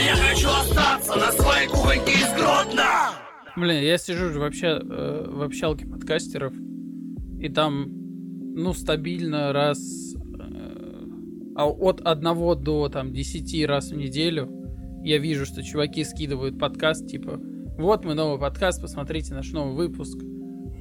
я 0.00 0.16
хочу 0.16 0.48
остаться 0.48 1.16
на 1.16 1.30
своей 1.32 1.68
кухоньке 1.68 2.12
из 2.12 2.32
Гродно! 2.32 3.12
Блин, 3.56 3.82
я 3.82 3.98
сижу 3.98 4.30
же 4.30 4.40
вообще 4.40 4.80
э, 4.80 5.26
в 5.28 5.42
общалке 5.42 5.86
подкастеров, 5.86 6.54
и 7.38 7.48
там, 7.48 7.88
ну, 8.54 8.72
стабильно 8.72 9.52
раз 9.52 9.78
э, 10.14 11.04
а 11.56 11.66
от 11.66 12.00
одного 12.00 12.54
до 12.54 12.88
там 12.88 13.12
10 13.12 13.66
раз 13.66 13.90
в 13.90 13.96
неделю 13.96 14.48
я 15.02 15.18
вижу, 15.18 15.44
что 15.44 15.62
чуваки 15.62 16.04
скидывают 16.04 16.58
подкаст, 16.58 17.06
типа, 17.06 17.38
вот 17.78 18.04
мы 18.04 18.14
новый 18.14 18.38
подкаст, 18.38 18.80
посмотрите 18.80 19.34
наш 19.34 19.52
новый 19.52 19.74
выпуск. 19.74 20.18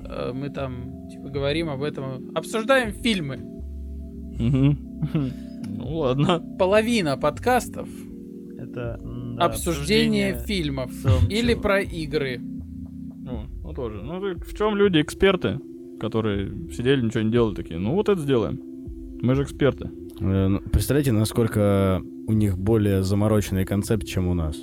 Э, 0.05 0.31
мы 0.33 0.49
там, 0.49 1.09
типа, 1.09 1.27
говорим 1.27 1.70
об 1.70 1.83
этом, 1.83 2.31
обсуждаем 2.36 2.93
фильмы. 2.93 3.39
Ну 5.71 5.97
ладно. 5.97 6.39
Половина 6.57 7.17
подкастов 7.17 7.88
Это 8.62 9.00
да, 9.04 9.46
обсуждение 9.46 10.38
фильмов 10.46 10.91
в 10.91 11.02
целом 11.02 11.26
или 11.30 11.54
чего. 11.54 11.62
про 11.62 11.81
игры. 11.81 12.40
Ну, 12.40 13.45
ну 13.63 13.73
тоже. 13.73 14.02
Ну 14.04 14.20
так 14.22 14.45
в 14.45 14.58
чем 14.58 14.76
люди 14.76 15.02
эксперты, 15.02 15.59
которые 16.00 16.52
сидели, 16.72 17.02
ничего 17.02 17.23
не 17.23 17.31
делали 17.31 17.55
такие? 17.55 17.80
Ну 17.80 17.94
вот 17.94 18.09
это 18.09 18.20
сделаем. 18.20 18.59
Мы 19.22 19.36
же 19.36 19.44
эксперты. 19.44 19.90
Э, 20.20 20.48
ну, 20.48 20.59
Представляете, 20.72 21.12
насколько 21.12 22.02
у 22.27 22.34
них 22.34 22.58
более 22.58 23.03
замороченный 23.03 23.66
концепт, 23.66 24.05
чем 24.05 24.27
у 24.27 24.34
нас. 24.34 24.58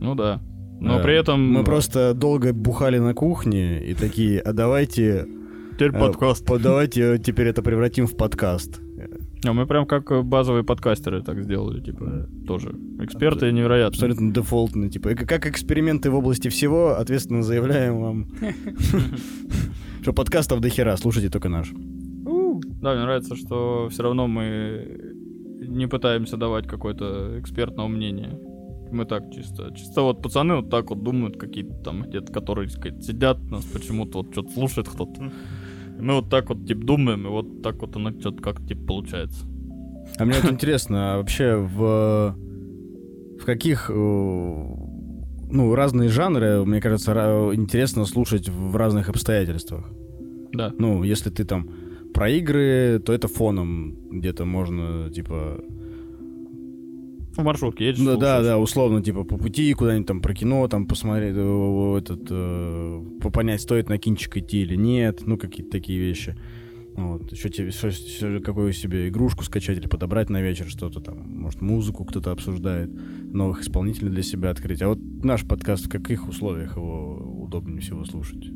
Ну 0.00 0.14
да. 0.14 0.40
Но 0.80 0.98
Э, 1.00 1.02
при 1.02 1.14
этом... 1.14 1.40
Мы 1.52 1.64
просто 1.64 2.14
долго 2.14 2.52
бухали 2.52 2.98
на 2.98 3.14
кухне 3.14 3.82
и 3.84 3.94
такие, 3.94 4.40
а 4.40 4.52
давайте... 4.52 5.26
Теперь 5.74 5.90
э, 5.90 5.98
подкаст. 5.98 6.44
по- 6.46 6.58
Давайте 6.58 7.18
теперь 7.18 7.48
это 7.48 7.62
превратим 7.62 8.06
в 8.06 8.16
подкаст. 8.16 8.80
А 9.44 9.52
мы 9.52 9.66
прям 9.66 9.86
как 9.86 10.10
э, 10.10 10.22
базовые 10.22 10.64
подкастеры 10.64 11.22
так 11.22 11.42
сделали, 11.42 11.80
типа, 11.80 12.28
тоже. 12.46 12.74
Эксперты 13.00 13.52
невероятно. 13.52 13.88
Абсолютно 13.88 14.32
дефолтно. 14.32 14.88
Типа, 14.88 15.10
и 15.10 15.14
как 15.14 15.46
эксперименты 15.46 16.10
в 16.10 16.14
области 16.14 16.48
всего, 16.48 16.96
ответственно 16.96 17.42
заявляем 17.42 18.00
вам, 18.00 18.28
что 20.02 20.12
подкастов 20.12 20.60
до 20.60 20.68
хера, 20.68 20.96
слушайте 20.96 21.30
только 21.30 21.48
наш. 21.48 21.72
Да, 22.84 22.92
мне 22.92 23.02
нравится, 23.02 23.34
что 23.34 23.88
все 23.90 24.02
равно 24.02 24.26
мы 24.26 25.14
не 25.66 25.86
пытаемся 25.86 26.36
давать 26.36 26.66
какое-то 26.66 27.38
экспертное 27.40 27.86
мнение. 27.86 28.38
Мы 28.92 29.06
так 29.06 29.32
чисто. 29.32 29.72
Чисто 29.74 30.02
вот 30.02 30.22
пацаны 30.22 30.56
вот 30.56 30.70
так 30.70 30.90
вот 30.90 31.02
думают, 31.02 31.38
какие-то 31.38 31.74
там 31.82 32.02
где-то, 32.02 32.32
которые 32.32 32.68
сказать, 32.68 33.02
сидят, 33.02 33.38
нас 33.50 33.64
почему-то 33.64 34.18
вот 34.18 34.32
что-то 34.32 34.50
слушает 34.50 34.88
кто-то. 34.88 35.32
Мы 35.98 36.14
вот 36.14 36.28
так 36.28 36.48
вот, 36.48 36.66
типа, 36.66 36.84
думаем, 36.84 37.26
и 37.26 37.30
вот 37.30 37.62
так 37.62 37.80
вот 37.80 37.96
оно 37.96 38.10
что-то 38.10 38.42
как 38.42 38.66
типа 38.66 38.86
получается. 38.86 39.46
А 40.18 40.24
мне 40.24 40.36
вот 40.40 40.52
интересно, 40.52 41.14
а 41.14 41.16
вообще 41.18 41.56
в, 41.56 42.36
в 43.40 43.44
каких, 43.44 43.90
э, 43.90 43.94
ну, 43.94 45.74
разные 45.74 46.08
жанры, 46.08 46.64
мне 46.64 46.80
кажется, 46.80 47.12
интересно 47.54 48.04
слушать 48.04 48.48
в 48.48 48.76
разных 48.76 49.08
обстоятельствах. 49.08 49.90
Да. 50.52 50.72
Ну, 50.78 51.02
если 51.04 51.30
ты 51.30 51.44
там 51.44 51.68
про 52.12 52.28
игры, 52.30 53.00
то 53.04 53.12
это 53.12 53.28
фоном 53.28 53.96
где-то 54.10 54.44
можно, 54.44 55.10
типа... 55.10 55.62
В 57.36 57.42
маршрутке 57.42 57.86
едешь, 57.86 57.98
да, 58.04 58.12
слушаешь. 58.12 58.44
да, 58.44 58.58
условно, 58.58 59.02
типа 59.02 59.24
по 59.24 59.36
пути 59.36 59.72
куда-нибудь 59.74 60.06
там 60.06 60.20
про 60.20 60.34
кино, 60.34 60.66
там 60.68 60.86
посмотреть, 60.86 61.34
э, 61.36 61.98
этот, 61.98 62.26
э, 62.30 63.04
по- 63.20 63.30
понять, 63.30 63.60
стоит 63.60 63.88
на 63.88 63.98
кинчик 63.98 64.36
идти 64.36 64.62
или 64.62 64.76
нет, 64.76 65.22
ну, 65.26 65.36
какие-то 65.36 65.70
такие 65.72 65.98
вещи. 65.98 66.36
Вот. 66.94 67.32
Еще 67.32 67.48
тебе, 67.50 67.72
что- 67.72 67.90
что- 67.90 68.38
какую 68.40 68.72
себе 68.72 69.08
игрушку 69.08 69.42
скачать 69.42 69.78
или 69.78 69.88
подобрать 69.88 70.30
на 70.30 70.40
вечер 70.40 70.66
что-то 70.68 71.00
там. 71.00 71.18
Может, 71.28 71.60
музыку 71.60 72.04
кто-то 72.04 72.30
обсуждает, 72.30 72.88
новых 73.32 73.62
исполнителей 73.62 74.10
для 74.10 74.22
себя 74.22 74.50
открыть. 74.50 74.80
А 74.80 74.88
вот 74.88 74.98
наш 75.24 75.44
подкаст, 75.44 75.86
в 75.86 75.88
каких 75.88 76.28
условиях 76.28 76.76
его 76.76 77.16
удобнее 77.42 77.80
всего 77.80 78.04
слушать? 78.04 78.48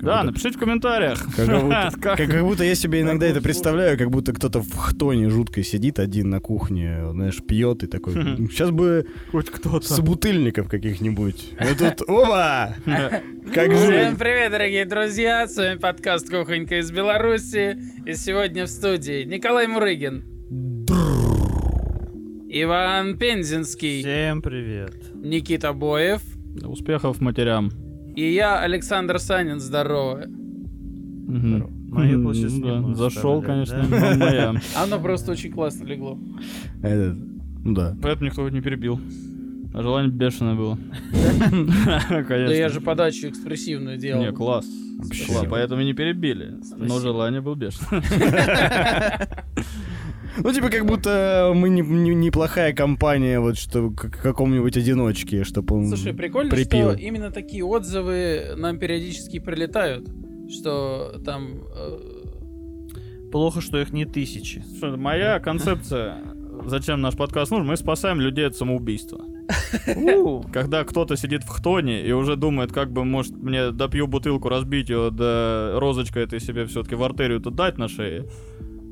Да, 0.00 0.18
будто- 0.18 0.26
напишите 0.26 0.56
в 0.56 0.60
комментариях. 0.60 1.18
как 1.36 1.46
будто, 1.62 1.90
Как- 2.00 2.18
как, 2.18 2.30
как 2.30 2.42
будто 2.44 2.62
я 2.64 2.74
себе 2.74 3.00
иногда 3.00 3.26
это 3.26 3.40
представляю, 3.42 3.98
как 3.98 4.10
будто 4.10 4.32
кто-то 4.32 4.60
в 4.60 4.72
хтоне 4.76 5.28
жуткой 5.28 5.64
сидит 5.64 5.98
один 5.98 6.30
на 6.30 6.40
кухне, 6.40 6.98
знаешь, 7.10 7.38
пьет 7.42 7.82
и 7.82 7.86
такой. 7.86 8.14
Сейчас 8.50 8.70
бы 8.70 9.06
Хоть 9.32 9.50
кто-то. 9.50 9.86
собутыльников 9.86 10.68
каких-нибудь. 10.68 11.52
И 11.60 11.74
тут, 11.76 12.08
оба! 12.08 12.74
Как 12.86 13.72
Всем 13.72 14.16
привет, 14.16 14.52
дорогие 14.52 14.84
друзья! 14.84 15.46
С 15.48 15.56
вами 15.56 15.78
подкаст 15.78 16.30
«Кухонька 16.30 16.78
из 16.78 16.90
Беларуси». 16.92 17.78
И 18.06 18.14
сегодня 18.14 18.66
в 18.66 18.68
студии 18.68 19.24
Николай 19.24 19.66
Мурыгин. 19.66 20.24
Иван 22.50 23.18
Пензенский. 23.18 24.00
Всем 24.00 24.42
привет. 24.42 24.94
Никита 25.14 25.72
Боев. 25.72 26.22
Успехов 26.64 27.20
матерям. 27.20 27.70
И 28.18 28.32
я, 28.32 28.58
Александр 28.58 29.20
Санин. 29.20 29.60
Здорово. 29.60 30.24
Мгм. 30.26 31.88
Моя 31.88 32.14
М, 32.14 32.24
площадь 32.24 32.50
не 32.50 32.62
да, 32.68 32.80
будет 32.80 32.96
Зашел, 32.96 33.40
конечно, 33.40 33.86
да? 33.88 34.16
моя. 34.16 34.54
Оно 34.76 34.98
просто 34.98 35.30
очень 35.30 35.52
классно 35.52 35.84
легло. 35.84 36.18
Этот, 36.82 37.16
Ну 37.64 37.74
да. 37.74 37.96
Поэтому 38.02 38.26
никто 38.26 38.48
не 38.48 38.60
перебил. 38.60 38.98
А 39.72 39.82
желание 39.82 40.10
бешеное 40.10 40.56
было. 40.56 40.76
Да 42.28 42.52
я 42.52 42.68
же 42.70 42.80
подачу 42.80 43.28
экспрессивную 43.28 43.98
делал. 43.98 44.24
Не, 44.24 44.32
класс. 44.32 44.66
Поэтому 45.48 45.82
не 45.82 45.92
перебили. 45.92 46.56
Но 46.76 46.98
желание 46.98 47.40
было 47.40 47.54
бешеное. 47.54 48.02
Ну, 50.42 50.52
типа, 50.52 50.68
как 50.70 50.86
будто 50.86 51.52
мы 51.54 51.68
не- 51.68 51.80
не- 51.82 52.14
неплохая 52.14 52.72
компания, 52.72 53.40
вот, 53.40 53.56
что 53.58 53.90
к 53.90 54.10
какому-нибудь 54.22 54.76
одиночке, 54.76 55.44
чтобы 55.44 55.76
он 55.76 55.88
Слушай, 55.88 56.14
прикольно, 56.14 56.50
припил. 56.50 56.92
что 56.92 56.98
именно 57.00 57.30
такие 57.30 57.64
отзывы 57.64 58.54
нам 58.56 58.78
периодически 58.78 59.38
прилетают. 59.38 60.08
Что 60.50 61.20
там... 61.24 61.62
э, 61.76 61.98
Плохо, 63.30 63.60
что 63.60 63.78
их 63.80 63.92
не 63.92 64.06
тысячи. 64.06 64.62
Что, 64.78 64.96
Моя 64.96 65.38
концепция, 65.40 66.22
зачем 66.66 67.00
наш 67.02 67.14
подкаст 67.16 67.50
нужен, 67.50 67.66
мы 67.66 67.76
спасаем 67.76 68.20
людей 68.20 68.46
от 68.46 68.56
самоубийства. 68.56 69.20
Когда 70.52 70.84
кто-то 70.84 71.16
сидит 71.16 71.42
в 71.42 71.48
хтоне 71.48 72.06
и 72.06 72.12
уже 72.12 72.36
думает, 72.36 72.72
как 72.72 72.92
бы, 72.92 73.04
может, 73.04 73.32
мне 73.36 73.70
допью 73.70 74.06
бутылку, 74.06 74.48
разбить 74.48 74.88
ее, 74.88 75.10
да 75.10 75.72
розочка 75.78 76.20
этой 76.20 76.40
себе 76.40 76.64
все-таки 76.66 76.94
в 76.94 77.02
артерию-то 77.02 77.50
дать 77.50 77.78
на 77.78 77.88
шее. 77.88 78.26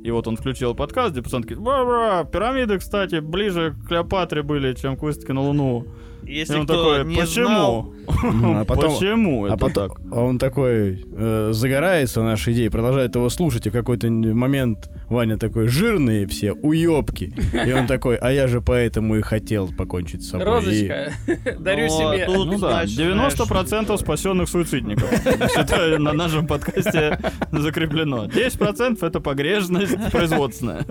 И 0.06 0.10
вот 0.12 0.28
он 0.28 0.36
включил 0.36 0.72
подкаст, 0.72 1.14
где 1.14 1.20
«Бра-бра, 1.58 2.22
пирамиды, 2.22 2.78
кстати, 2.78 3.18
ближе 3.18 3.72
к 3.74 3.88
Клеопатре 3.88 4.44
были, 4.44 4.72
чем 4.72 4.96
к 4.96 5.02
на 5.32 5.40
Луну. 5.40 5.84
Если 6.26 6.54
и 6.54 6.58
он 6.58 6.64
кто 6.66 6.94
такой, 6.96 7.04
не 7.12 7.20
почему? 7.20 7.46
знал, 7.46 7.92
Ну, 8.32 8.60
а 8.60 8.64
потом- 8.64 8.94
Почему 8.94 9.44
А 9.44 9.48
это 9.48 9.56
потом 9.56 9.88
так? 9.90 9.98
а 10.12 10.20
он 10.22 10.38
такой 10.38 11.04
э, 11.16 11.48
загорается 11.52 12.22
нашей 12.22 12.52
идеей, 12.54 12.68
продолжает 12.68 13.14
его 13.14 13.28
слушать, 13.30 13.66
и 13.66 13.70
в 13.70 13.72
какой-то 13.72 14.10
момент 14.10 14.90
Ваня 15.08 15.38
такой, 15.38 15.68
жирные 15.68 16.26
все, 16.26 16.52
уёбки. 16.52 17.32
И 17.66 17.72
он 17.72 17.86
такой, 17.86 18.16
а 18.16 18.32
я 18.32 18.48
же 18.48 18.60
поэтому 18.60 19.16
и 19.16 19.22
хотел 19.22 19.68
покончить 19.72 20.22
с 20.24 20.30
собой. 20.30 20.46
И- 20.46 20.50
Розочка, 20.50 21.12
дарю 21.60 21.86
Ну, 21.88 22.08
а 22.10 22.14
себе. 22.14 22.26
тут, 22.26 22.46
Ну 22.46 22.58
да, 22.58 22.70
значит, 22.86 22.98
90% 22.98 23.96
спасенных 23.98 24.48
суицидников. 24.48 25.08
Считаю, 25.56 26.00
на 26.00 26.12
нашем 26.12 26.46
подкасте 26.46 27.18
закреплено. 27.52 28.26
10% 28.26 29.04
это 29.06 29.20
погрешность 29.20 29.96
производственная. 30.10 30.84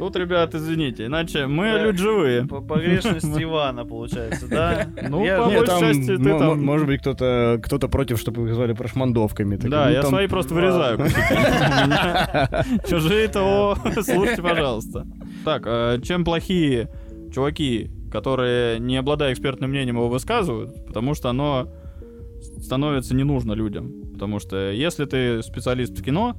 Тут, 0.00 0.16
ребят, 0.16 0.54
извините, 0.54 1.04
иначе 1.06 1.46
мы 1.46 1.64
Да. 1.72 1.82
люди 1.84 1.98
живые. 1.98 2.46
По 2.46 2.62
погрешность 2.62 3.26
Ивана, 3.42 3.84
получается, 3.84 4.48
да? 4.48 4.86
Ну, 5.10 5.22
Я- 5.22 5.42
по 5.42 5.48
Не, 5.50 5.56
большей 5.58 5.66
там, 5.66 5.80
части 5.80 6.16
ты 6.16 6.38
там- 6.38 6.64
может 6.64 6.86
быть, 6.86 7.00
кто-то 7.02 7.60
кто 7.62 7.78
против, 7.86 8.18
чтобы 8.18 8.48
их 8.48 8.54
звали 8.54 8.72
прошмандовками. 8.72 9.56
Так, 9.56 9.70
Да, 9.70 9.84
ну, 9.84 9.90
я 9.92 10.00
там- 10.00 10.10
свои 10.10 10.26
просто 10.26 10.54
вырезаю. 10.54 10.96
кусочки. 10.96 11.32
У 11.32 11.86
меня 11.86 12.64
Чужие-то, 12.88 13.42
о, 13.42 13.76
слушайте, 14.02 14.40
пожалуйста. 14.42 15.06
Так, 15.44 15.64
а 15.66 16.00
чем 16.00 16.24
плохие 16.24 16.88
чуваки, 17.30 17.90
которые, 18.10 18.78
не 18.78 18.96
обладая 18.96 19.34
экспертным 19.34 19.68
мнением, 19.68 19.96
его 19.96 20.08
высказывают, 20.08 20.86
потому 20.86 21.12
что 21.14 21.28
оно 21.28 21.68
становится 22.58 23.14
не 23.14 23.24
нужно 23.24 23.52
людям. 23.52 23.92
Потому 24.14 24.38
что 24.40 24.70
если 24.70 25.04
ты 25.04 25.42
специалист 25.42 25.98
в 25.98 26.02
кино, 26.02 26.34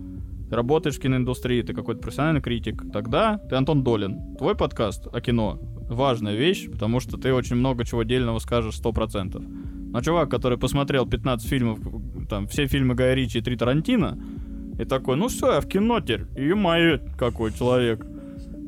ты 0.52 0.58
работаешь 0.58 0.98
в 0.98 1.00
киноиндустрии, 1.00 1.62
ты 1.62 1.74
какой-то 1.74 2.02
профессиональный 2.02 2.42
критик, 2.42 2.84
тогда 2.92 3.38
ты 3.38 3.56
Антон 3.56 3.84
Долин. 3.84 4.36
Твой 4.36 4.54
подкаст 4.54 5.08
о 5.08 5.22
кино 5.22 5.58
важная 5.88 6.36
вещь, 6.36 6.70
потому 6.70 7.00
что 7.00 7.16
ты 7.16 7.34
очень 7.34 7.56
много 7.56 7.86
чего 7.86 8.04
дельного 8.04 8.40
скажешь 8.40 8.78
100%. 8.78 9.40
Но 9.94 10.02
чувак, 10.02 10.30
который 10.30 10.58
посмотрел 10.58 11.08
15 11.08 11.48
фильмов, 11.48 11.80
там, 12.30 12.48
все 12.48 12.68
фильмы 12.68 12.96
Гая 12.96 13.14
Ричи 13.14 13.38
и 13.38 13.42
три 13.42 13.56
Тарантино, 13.56 14.22
и 14.78 14.84
такой, 14.84 15.16
ну 15.16 15.30
все, 15.30 15.54
я 15.54 15.62
в 15.62 15.70
кино 15.70 16.02
теперь, 16.02 16.26
ё-моё, 16.36 17.00
какой 17.18 17.54
человек. 17.54 18.06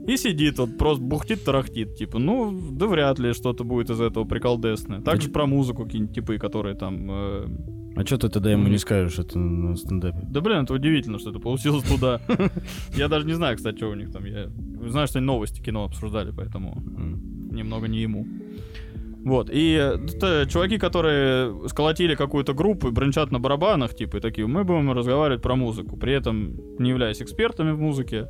И 0.08 0.18
сидит 0.18 0.60
вот, 0.60 0.78
просто 0.78 1.02
бухтит, 1.04 1.44
тарахтит, 1.46 1.96
типа, 1.96 2.20
ну, 2.20 2.52
да 2.72 2.88
вряд 2.88 3.20
ли 3.20 3.34
что-то 3.34 3.64
будет 3.64 3.90
из 3.90 4.02
этого 4.02 4.26
приколдесное. 4.26 5.00
Также 5.02 5.30
про 5.30 5.46
музыку 5.46 5.86
какие-нибудь 5.86 6.14
типы, 6.16 6.38
которые 6.38 6.76
там... 6.76 7.08
э, 7.10 7.48
А 7.96 8.06
что 8.06 8.18
ты 8.18 8.28
тогда 8.30 8.52
ему 8.52 8.68
не 8.68 8.78
скажешь 8.78 9.18
это 9.20 9.40
на 9.40 9.76
стендапе? 9.78 10.20
Да 10.30 10.42
блин, 10.42 10.64
это 10.64 10.74
удивительно, 10.74 11.20
что 11.20 11.30
это 11.30 11.40
получилось 11.40 11.84
туда. 11.84 12.20
Я 12.98 13.08
даже 13.08 13.26
не 13.26 13.34
знаю, 13.34 13.56
кстати, 13.56 13.78
что 13.78 13.90
у 13.90 13.96
них 13.96 14.12
там. 14.12 14.26
Я 14.26 14.50
знаю, 14.90 15.08
что 15.08 15.20
они 15.20 15.26
новости 15.28 15.62
кино 15.62 15.86
обсуждали, 15.86 16.34
поэтому 16.36 16.84
немного 17.52 17.88
не 17.88 18.02
ему. 18.02 18.26
Вот, 19.24 19.50
и 19.54 19.78
э, 19.82 19.98
т- 20.20 20.48
чуваки, 20.50 20.78
которые 20.78 21.70
сколотили 21.70 22.14
какую-то 22.16 22.54
группу 22.54 22.90
и 22.90 22.92
брончат 22.92 23.32
на 23.32 23.40
барабанах, 23.40 23.96
типа, 23.96 24.18
и 24.18 24.20
такие, 24.20 24.48
мы 24.48 24.66
будем 24.66 24.92
разговаривать 24.92 25.42
про 25.42 25.56
музыку, 25.56 25.96
при 25.96 26.12
этом 26.12 26.58
не 26.78 26.90
являясь 26.90 27.22
экспертами 27.22 27.72
в 27.72 27.80
музыке, 27.80 28.28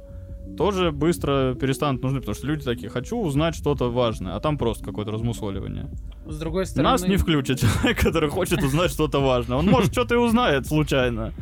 тоже 0.58 0.92
быстро 0.92 1.56
перестанут 1.56 2.04
нужны, 2.04 2.20
потому 2.20 2.36
что 2.36 2.48
люди 2.48 2.64
такие, 2.64 2.90
хочу 2.90 3.18
узнать 3.18 3.56
что-то 3.56 3.92
важное, 3.92 4.36
а 4.36 4.40
там 4.40 4.58
просто 4.58 4.86
какое-то 4.86 5.12
размусоливание. 5.12 5.90
С 6.26 6.38
другой 6.38 6.66
стороны... 6.66 6.90
Нас 6.90 7.08
не 7.08 7.18
включит 7.18 7.60
человек, 7.62 8.00
который 8.00 8.30
хочет 8.30 8.62
узнать 8.64 8.92
что-то 8.92 9.20
важное. 9.20 9.58
Он, 9.58 9.66
может, 9.66 9.92
что-то 9.92 10.16
и 10.16 10.18
узнает 10.18 10.68
случайно. 10.68 11.34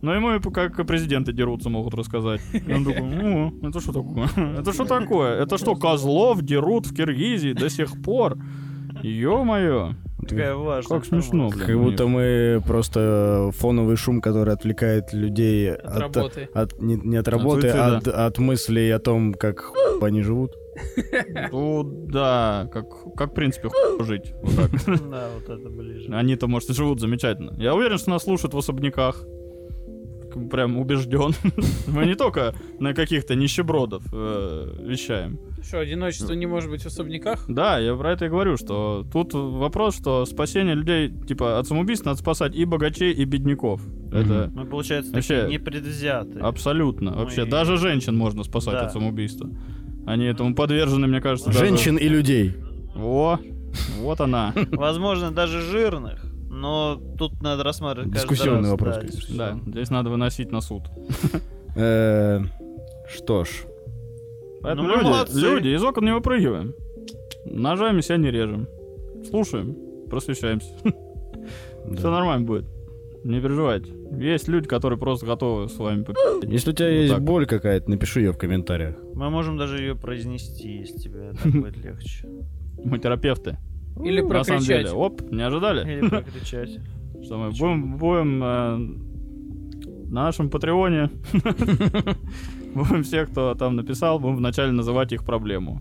Но 0.00 0.14
ему 0.14 0.40
как 0.52 0.86
президенты 0.86 1.32
дерутся, 1.32 1.70
могут 1.70 1.94
рассказать. 1.94 2.40
И 2.52 2.72
он 2.72 2.84
такой, 2.84 3.02
ну, 3.02 3.52
это 3.62 3.80
что 3.80 3.92
такое? 3.92 4.28
Это 4.58 4.72
что 4.72 4.84
такое? 4.84 5.42
Это 5.42 5.58
что, 5.58 5.74
козлов 5.74 6.42
дерут 6.42 6.86
в 6.86 6.94
Киргизии 6.94 7.52
до 7.52 7.68
сих 7.68 8.00
пор? 8.02 8.38
Ё-моё. 9.02 9.94
Такая 10.28 10.54
важная 10.54 10.98
Как 10.98 11.08
смешно, 11.08 11.48
блин. 11.48 11.66
Как 11.66 11.78
будто 11.78 12.06
мы 12.06 12.62
просто 12.66 13.50
фоновый 13.54 13.96
шум, 13.96 14.20
который 14.20 14.52
отвлекает 14.54 15.12
людей 15.12 15.72
От 15.74 15.98
работы. 15.98 16.48
от- 16.54 16.80
не, 16.80 16.96
не 16.96 17.16
от 17.16 17.28
работы, 17.28 17.68
а 17.68 17.96
от, 17.96 18.08
от 18.08 18.38
мыслей 18.38 18.90
о 18.90 18.98
том, 18.98 19.34
как 19.34 19.72
они 20.00 20.22
живут. 20.22 20.52
Ну, 21.50 21.82
да, 22.08 22.68
как, 22.72 22.86
как 23.16 23.30
в 23.32 23.34
принципе, 23.34 23.68
жить. 24.00 24.32
Вот 24.42 24.54
так. 24.56 24.70
Да, 25.10 25.28
вот 25.34 25.58
это 25.58 25.68
ближе. 25.68 26.12
Они-то, 26.12 26.46
может, 26.46 26.70
и 26.70 26.74
живут 26.74 27.00
замечательно. 27.00 27.54
Я 27.58 27.74
уверен, 27.74 27.98
что 27.98 28.10
нас 28.10 28.22
слушают 28.22 28.54
в 28.54 28.58
особняках. 28.58 29.24
Прям 30.50 30.78
убежден. 30.78 31.32
Мы 31.86 32.06
не 32.06 32.14
только 32.14 32.54
на 32.78 32.94
каких-то 32.94 33.34
нищебродов 33.34 34.02
э, 34.12 34.74
вещаем. 34.86 35.38
Что, 35.62 35.80
одиночество 35.80 36.32
не 36.34 36.46
может 36.46 36.70
быть 36.70 36.82
в 36.82 36.86
особняках? 36.86 37.44
Да, 37.48 37.78
я 37.78 37.94
про 37.94 38.12
это 38.12 38.26
и 38.26 38.28
говорю, 38.28 38.56
что 38.56 39.04
тут 39.12 39.34
вопрос, 39.34 39.96
что 39.96 40.24
спасение 40.24 40.74
людей, 40.74 41.10
типа, 41.26 41.58
от 41.58 41.66
самоубийств 41.66 42.06
надо 42.06 42.18
спасать 42.18 42.54
и 42.54 42.64
богачей, 42.64 43.12
и 43.12 43.24
бедняков. 43.24 43.80
Это 44.12 44.50
Мы, 44.54 44.64
получается, 44.66 45.12
Вообще- 45.12 45.42
такие 45.42 45.58
непредвзятые. 45.58 46.42
абсолютно. 46.42 47.12
Вообще, 47.12 47.44
даже 47.44 47.76
женщин 47.76 48.16
можно 48.16 48.44
спасать 48.44 48.74
от 48.74 48.92
самоубийства. 48.92 49.50
Они 50.06 50.24
этому 50.24 50.54
подвержены, 50.54 51.06
мне 51.06 51.20
кажется, 51.20 51.52
Женщин 51.52 51.96
и 51.96 52.08
людей. 52.08 52.54
Во, 52.94 53.38
вот 54.00 54.20
она. 54.20 54.54
Возможно, 54.72 55.30
даже 55.30 55.60
жирных. 55.60 56.24
Но 56.60 57.00
тут 57.16 57.40
надо 57.42 57.62
рассматривать 57.62 58.10
Дискуссионный 58.12 58.62
раз, 58.62 58.70
вопрос, 58.70 58.94
да, 58.96 59.00
конечно. 59.00 59.36
Да, 59.36 59.58
здесь 59.70 59.90
надо 59.90 60.10
выносить 60.10 60.50
на 60.50 60.60
суд. 60.60 60.82
Э, 61.76 62.40
Что 63.08 63.44
ж, 63.44 63.48
Поэтому 64.62 64.88
Ну, 64.88 64.94
люди, 64.96 65.38
люди, 65.40 65.68
из 65.68 65.82
окон 65.84 66.04
не 66.04 66.12
выпрыгиваем. 66.12 66.74
Ножами 67.46 68.00
себя 68.00 68.16
не 68.16 68.30
режем. 68.30 68.66
Слушаем, 69.28 69.76
просвещаемся. 70.10 70.68
Все 71.96 72.10
нормально 72.10 72.44
будет. 72.44 72.66
Не 73.24 73.40
переживайте. 73.40 73.92
Есть 74.18 74.48
люди, 74.48 74.66
которые 74.68 74.98
просто 74.98 75.26
готовы 75.26 75.68
с 75.68 75.76
вами 75.76 76.02
попи***ть. 76.02 76.44
если 76.50 76.70
у 76.70 76.72
тебя 76.74 76.88
Вот 76.88 76.94
есть 76.94 77.14
так. 77.14 77.22
боль 77.22 77.46
какая-то, 77.46 77.90
напиши 77.90 78.20
ее 78.20 78.32
в 78.32 78.38
комментариях. 78.38 78.96
Мы 79.14 79.30
можем 79.30 79.56
даже 79.58 79.78
ее 79.78 79.94
произнести, 79.94 80.78
если 80.78 80.98
тебе 80.98 81.32
так 81.42 81.52
будет 81.52 81.76
легче. 81.76 82.26
Мы 82.84 82.98
терапевты. 82.98 83.58
Или 84.04 84.20
На 84.20 84.44
самом 84.44 84.60
прокричать? 84.60 84.66
деле. 84.86 84.90
Оп, 84.92 85.20
не 85.30 85.42
ожидали? 85.42 85.90
Или 85.98 86.08
прокричать. 86.08 86.70
Что 87.24 87.36
мы 87.38 87.50
будем, 87.50 87.96
будем 87.98 88.42
э, 88.44 88.76
на 90.10 90.24
нашем 90.24 90.50
Патреоне 90.50 91.10
будем 92.74 93.02
всех, 93.02 93.30
кто 93.30 93.54
там 93.54 93.76
написал, 93.76 94.18
будем 94.18 94.36
вначале 94.36 94.72
называть 94.72 95.12
их 95.12 95.24
проблему. 95.24 95.80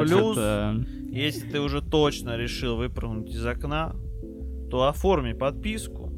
Плюс- 0.00 0.36
э, 0.38 0.74
Если 1.10 1.48
ты 1.50 1.60
уже 1.60 1.82
точно 1.82 2.36
решил 2.36 2.76
выпрыгнуть 2.76 3.30
из 3.30 3.44
окна, 3.44 3.94
то 4.70 4.86
оформи 4.88 5.32
подписку 5.32 6.12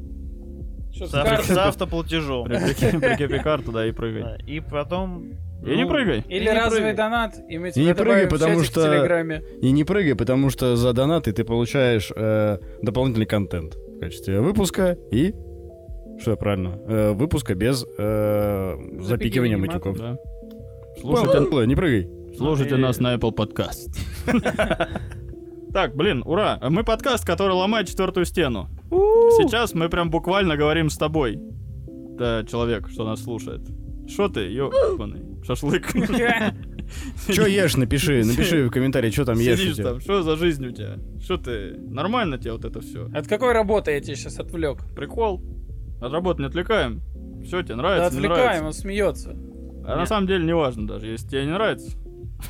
с, 0.93 1.09
с 1.09 1.13
ав- 1.13 1.27
карты? 1.27 1.53
с 1.53 1.57
автоплатежом. 1.57 2.45
прикрепи 2.45 2.97
прикрепи 2.99 3.39
карту, 3.43 3.71
да, 3.71 3.85
и 3.87 3.91
прыгай. 3.91 4.21
Да, 4.23 4.35
И 4.45 4.59
потом... 4.59 5.25
И 5.65 5.75
не 5.75 5.83
ну, 5.83 5.89
прыгай. 5.89 6.23
Или 6.27 6.39
И 6.39 6.47
не 6.47 6.53
разовый 6.53 6.77
прыгай. 6.79 6.95
донат, 6.95 7.35
и 7.47 7.57
мы 7.59 7.69
И 7.69 7.71
тебя 7.71 7.85
не 7.85 7.93
прыгай, 7.95 8.27
потому 8.27 8.63
что- 8.63 8.81
Телеграме. 8.81 9.43
И 9.61 9.71
не 9.71 9.83
прыгай, 9.83 10.15
потому 10.15 10.49
что 10.49 10.75
за 10.75 10.93
донаты 10.93 11.33
ты 11.33 11.43
получаешь 11.43 12.11
э, 12.15 12.57
дополнительный 12.81 13.27
контент 13.27 13.75
в 13.75 13.99
качестве 13.99 14.41
выпуска 14.41 14.97
и... 15.11 15.33
Что 16.19 16.31
я 16.31 16.37
правильно? 16.37 16.79
Э, 16.87 17.11
выпуска 17.13 17.53
без 17.55 17.85
э, 17.97 18.75
запикивания 19.01 19.57
матюков. 19.57 19.97
Да. 19.97 20.17
Слушайте, 20.99 21.37
Слушайте, 21.37 21.67
не 21.67 21.75
прыгай. 21.75 22.09
слушайте 22.37 22.75
и- 22.75 22.79
нас 22.79 22.99
на 22.99 23.15
Apple 23.15 23.35
Podcast. 23.35 23.95
Так, 25.73 25.95
блин, 25.95 26.21
ура! 26.25 26.59
Мы 26.69 26.83
подкаст, 26.83 27.25
который 27.25 27.53
ломает 27.53 27.87
четвертую 27.87 28.25
стену. 28.25 28.67
Сейчас 28.89 29.73
мы 29.73 29.87
прям 29.87 30.09
буквально 30.09 30.57
говорим 30.57 30.89
с 30.89 30.97
тобой. 30.97 31.39
Да, 32.17 32.43
человек, 32.43 32.89
что 32.89 33.05
нас 33.05 33.23
слушает. 33.23 33.61
Что 34.05 34.27
ты, 34.27 34.41
ёбаный 34.51 35.30
шашлык? 35.45 35.87
Что 37.29 37.45
ешь, 37.47 37.77
напиши, 37.77 38.23
напиши 38.25 38.67
в 38.67 38.71
комментарии, 38.71 39.11
что 39.11 39.25
там 39.25 39.39
ешь. 39.39 39.59
Сидишь 39.59 39.77
там, 39.77 40.01
что 40.01 40.23
за 40.23 40.35
жизнь 40.35 40.65
у 40.67 40.71
тебя? 40.71 40.97
Что 41.21 41.37
ты? 41.37 41.77
Нормально 41.77 42.37
тебе 42.37 42.51
вот 42.51 42.65
это 42.65 42.81
все? 42.81 43.09
От 43.13 43.27
какой 43.27 43.53
работы 43.53 43.91
я 43.91 44.01
тебя 44.01 44.15
сейчас 44.15 44.39
отвлек? 44.39 44.79
Прикол? 44.93 45.41
От 46.01 46.11
работы 46.11 46.41
не 46.41 46.47
отвлекаем? 46.47 47.01
Все, 47.45 47.61
тебе 47.61 47.75
Да 47.75 47.81
нравится, 47.81 48.11
не 48.11 48.17
отвлекаем, 48.25 48.45
нравится? 48.45 48.65
он 48.65 48.73
смеется. 48.73 49.29
А 49.85 49.95
на 49.95 50.05
самом 50.05 50.27
деле 50.27 50.43
не 50.43 50.53
важно 50.53 50.85
даже, 50.87 51.07
если 51.07 51.27
тебе 51.27 51.45
не 51.45 51.51
нравится. 51.51 51.97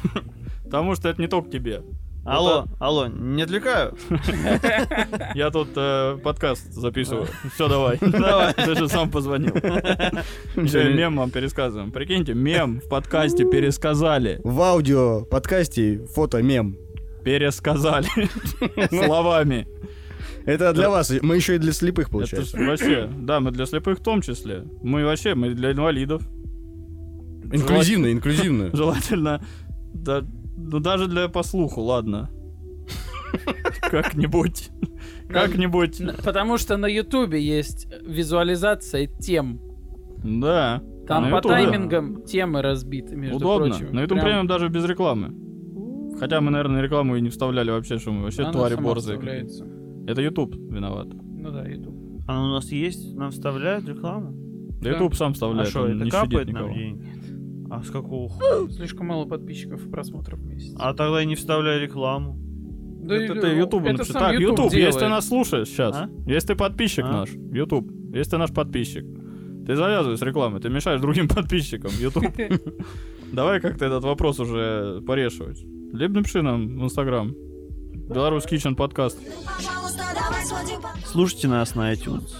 Потому 0.63 0.95
что 0.95 1.09
это 1.09 1.21
не 1.21 1.27
только 1.27 1.49
тебе. 1.51 1.83
Алло, 2.23 2.67
алло, 2.79 3.07
не 3.07 3.41
отвлекаю? 3.41 3.97
Я 5.33 5.49
тут 5.49 5.69
э, 5.75 6.19
подкаст 6.23 6.71
записываю. 6.71 7.27
Все, 7.55 7.67
давай. 7.67 7.97
Давай. 8.01 8.53
Ты 8.65 8.75
же 8.75 8.87
сам 8.87 9.09
позвонил. 9.09 9.55
Еще 9.55 10.93
мем 10.93 11.17
вам 11.17 11.31
пересказываем. 11.31 11.91
Прикиньте, 11.91 12.35
мем 12.35 12.79
в 12.79 12.89
подкасте 12.89 13.43
пересказали. 13.45 14.39
В 14.43 14.61
аудио 14.61 15.25
подкасте 15.25 16.05
фото 16.13 16.43
мем. 16.43 16.77
Пересказали. 17.23 18.07
Словами. 18.89 19.67
Это 20.45 20.73
для 20.73 20.91
вас. 20.91 21.11
Мы 21.23 21.35
еще 21.37 21.55
и 21.55 21.57
для 21.57 21.71
слепых, 21.73 22.05
Это 22.05 22.11
получается. 22.11 22.57
вообще, 22.57 23.09
да, 23.17 23.39
мы 23.39 23.51
для 23.51 23.65
слепых 23.65 23.97
в 23.97 24.03
том 24.03 24.21
числе. 24.21 24.63
Мы 24.83 25.05
вообще, 25.05 25.33
мы 25.33 25.55
для 25.55 25.71
инвалидов. 25.71 26.21
Инклюзивно, 27.51 28.11
инклюзивно. 28.11 28.69
Желательно, 28.73 29.43
да, 29.93 30.23
ну 30.63 30.79
даже 30.79 31.07
для 31.07 31.27
послуху, 31.29 31.81
ладно. 31.81 32.29
Как-нибудь. 33.89 34.69
Как-нибудь. 35.29 36.01
Н- 36.01 36.15
Потому 36.23 36.57
что 36.57 36.77
на 36.77 36.85
Ютубе 36.87 37.41
есть 37.41 37.87
визуализация 38.05 39.07
тем. 39.07 39.59
Да. 40.23 40.81
Там 41.07 41.29
по 41.31 41.37
Ютубе. 41.37 41.55
таймингам 41.55 42.23
темы 42.23 42.61
разбиты, 42.61 43.15
между 43.15 43.37
Удобно. 43.37 43.69
прочим. 43.69 43.93
На 43.93 44.01
YouTube 44.01 44.17
Прям 44.19 44.25
премиум 44.25 44.47
даже 44.47 44.69
без 44.69 44.85
рекламы. 44.85 45.33
Хотя 46.19 46.41
мы, 46.41 46.51
наверное, 46.51 46.81
рекламу 46.81 47.15
и 47.15 47.21
не 47.21 47.29
вставляли 47.29 47.71
вообще, 47.71 47.97
что 47.97 48.11
мы 48.11 48.23
вообще 48.23 48.43
она 48.43 48.51
твари 48.51 48.75
борзые. 48.75 49.19
Это 50.07 50.21
YouTube 50.21 50.55
виноват. 50.55 51.07
Ну 51.13 51.51
да, 51.51 51.63
Ютуб. 51.67 51.95
А 52.27 52.43
у 52.43 52.47
нас 52.47 52.71
есть? 52.71 53.15
Нам 53.15 53.31
вставляют 53.31 53.87
рекламу? 53.87 54.31
Да 54.81 54.83
Да. 54.83 54.89
YouTube 54.91 55.15
сам 55.15 55.31
А 55.31 55.33
вставляет, 55.33 55.69
что, 55.69 55.81
он 55.83 55.95
это 55.95 56.05
не 56.05 56.11
капает 56.11 56.47
нам 56.51 56.63
никого. 56.69 56.73
деньги? 56.73 57.05
А 57.73 57.81
с 57.83 57.89
какого 57.89 58.27
хуя? 58.27 58.69
Слишком 58.69 59.07
мало 59.07 59.25
подписчиков 59.25 59.85
и 59.85 59.89
просмотров 59.89 60.39
в 60.39 60.45
месяц. 60.45 60.75
А 60.77 60.93
тогда 60.93 61.23
и 61.23 61.25
не 61.25 61.35
вставляй 61.35 61.79
рекламу. 61.79 62.37
Да 63.03 63.15
это 63.15 63.39
ты 63.39 63.47
YouTube 63.47 63.83
это 63.85 63.93
напиши. 63.93 64.11
сам 64.11 64.21
Так, 64.21 64.39
YouTube, 64.39 64.65
если 64.65 64.77
делает. 64.77 64.99
ты 64.99 65.07
нас 65.07 65.27
слушаешь 65.27 65.67
сейчас, 65.69 65.95
А? 65.95 66.09
если 66.25 66.47
ты 66.49 66.55
подписчик 66.55 67.05
А? 67.05 67.11
наш, 67.11 67.29
YouTube, 67.31 67.89
если 68.13 68.31
ты 68.31 68.37
наш 68.37 68.51
подписчик, 68.53 69.05
ты 69.65 69.75
завязывай 69.77 70.17
с 70.17 70.21
рекламой, 70.21 70.59
ты 70.59 70.69
мешаешь 70.69 70.99
другим 70.99 71.27
подписчикам, 71.29 71.91
YouTube. 71.97 72.25
Давай 73.31 73.61
как-то 73.61 73.85
этот 73.85 74.03
вопрос 74.03 74.39
уже 74.41 75.01
порешивать. 75.07 75.63
Либо 75.93 76.15
напиши 76.15 76.41
нам 76.41 76.77
в 76.77 76.83
Инстаграм. 76.83 77.33
Беларусь 78.09 78.43
Kitchen 78.43 78.75
подкаст. 78.75 79.17
Слушайте 81.05 81.47
нас 81.47 81.73
на 81.75 81.93
iTunes. 81.93 82.33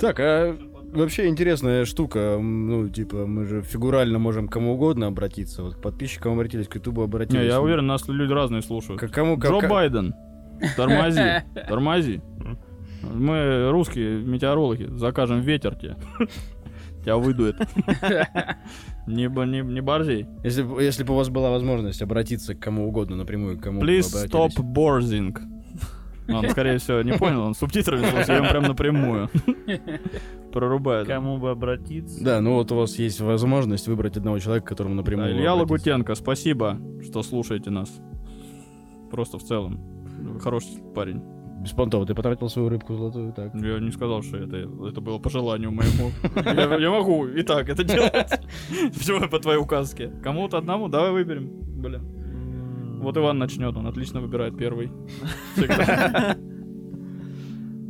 Так, 0.00 0.18
а 0.18 0.58
вообще 0.96 1.28
интересная 1.28 1.84
штука. 1.84 2.38
Ну, 2.40 2.88
типа, 2.88 3.26
мы 3.26 3.44
же 3.44 3.62
фигурально 3.62 4.18
можем 4.18 4.48
к 4.48 4.52
кому 4.52 4.74
угодно 4.74 5.06
обратиться. 5.06 5.62
Вот 5.62 5.76
к 5.76 5.80
подписчикам 5.80 6.32
обратились, 6.34 6.68
к 6.68 6.74
Ютубу 6.74 7.02
обратились. 7.02 7.42
Не, 7.42 7.46
я 7.48 7.60
уверен, 7.60 7.86
нас 7.86 8.06
люди 8.08 8.32
разные 8.32 8.62
слушают. 8.62 9.00
К 9.00 9.08
кому 9.08 9.38
Джо 9.38 9.60
как... 9.60 9.70
Байден, 9.70 10.14
тормози, 10.76 11.42
тормози. 11.68 12.20
Мы 13.02 13.70
русские 13.70 14.22
метеорологи, 14.22 14.88
закажем 14.96 15.40
ветер 15.40 15.74
тебе. 15.74 15.96
Тебя 17.02 17.18
выдует. 17.18 17.56
Не, 19.06 19.26
не, 19.26 19.60
не 19.60 19.80
борзей. 19.82 20.26
Если, 20.42 20.62
если 20.82 21.04
бы 21.04 21.12
у 21.12 21.16
вас 21.18 21.28
была 21.28 21.50
возможность 21.50 22.00
обратиться 22.00 22.54
к 22.54 22.60
кому 22.60 22.88
угодно 22.88 23.16
напрямую, 23.16 23.58
к 23.58 23.62
кому 23.62 23.82
Please 23.82 24.08
stop 24.26 24.52
обратились. 24.56 25.42
Borzing. 26.26 26.36
Он, 26.36 26.50
скорее 26.50 26.78
всего, 26.78 27.02
не 27.02 27.12
понял, 27.12 27.42
он 27.42 27.54
субтитрами 27.54 28.04
слушал, 28.04 28.34
я 28.34 28.38
им 28.38 28.48
прям 28.48 28.62
напрямую. 28.64 29.28
Прорубает. 30.52 31.06
Кому 31.06 31.38
бы 31.38 31.50
обратиться? 31.50 32.22
Да, 32.22 32.40
ну 32.40 32.54
вот 32.54 32.70
у 32.72 32.76
вас 32.76 32.96
есть 32.98 33.20
возможность 33.20 33.88
выбрать 33.88 34.16
одного 34.16 34.38
человека, 34.38 34.66
которому 34.68 34.94
Да, 34.94 35.00
напрямую 35.00 35.30
Илья 35.32 35.52
обратиться. 35.52 35.90
Лагутенко, 35.90 36.14
спасибо, 36.14 36.78
что 37.02 37.22
слушаете 37.22 37.70
нас. 37.70 37.90
Просто 39.10 39.38
в 39.38 39.42
целом. 39.44 39.80
Хороший 40.40 40.80
парень. 40.94 41.22
Беспонтово, 41.60 42.04
ты 42.04 42.14
потратил 42.14 42.50
свою 42.50 42.68
рыбку 42.68 42.94
золотую, 42.94 43.32
так. 43.32 43.54
Я 43.54 43.78
не 43.78 43.90
сказал, 43.90 44.22
что 44.22 44.36
это, 44.36 44.56
это 44.86 45.00
было 45.00 45.18
по 45.18 45.30
желанию 45.30 45.70
моему. 45.70 46.10
Я, 46.44 46.76
я 46.76 46.90
могу 46.90 47.26
и 47.26 47.42
так 47.42 47.68
это 47.70 47.82
делать. 47.84 48.12
Почему 48.68 49.26
по 49.28 49.38
твоей 49.38 49.58
указке? 49.58 50.12
Кому-то 50.22 50.58
одному? 50.58 50.88
Давай 50.88 51.12
выберем. 51.12 51.50
Блин. 51.80 52.02
Вот 53.04 53.16
Иван 53.18 53.38
начнет, 53.38 53.76
он 53.76 53.86
отлично 53.86 54.20
выбирает 54.20 54.56
первый. 54.56 54.90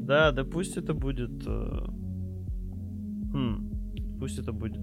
Да, 0.06 0.32
да 0.32 0.44
пусть 0.44 0.76
это 0.76 0.92
будет... 0.92 1.46
э, 1.46 1.86
хм, 3.32 4.18
пусть 4.20 4.38
это 4.38 4.52
будет... 4.52 4.82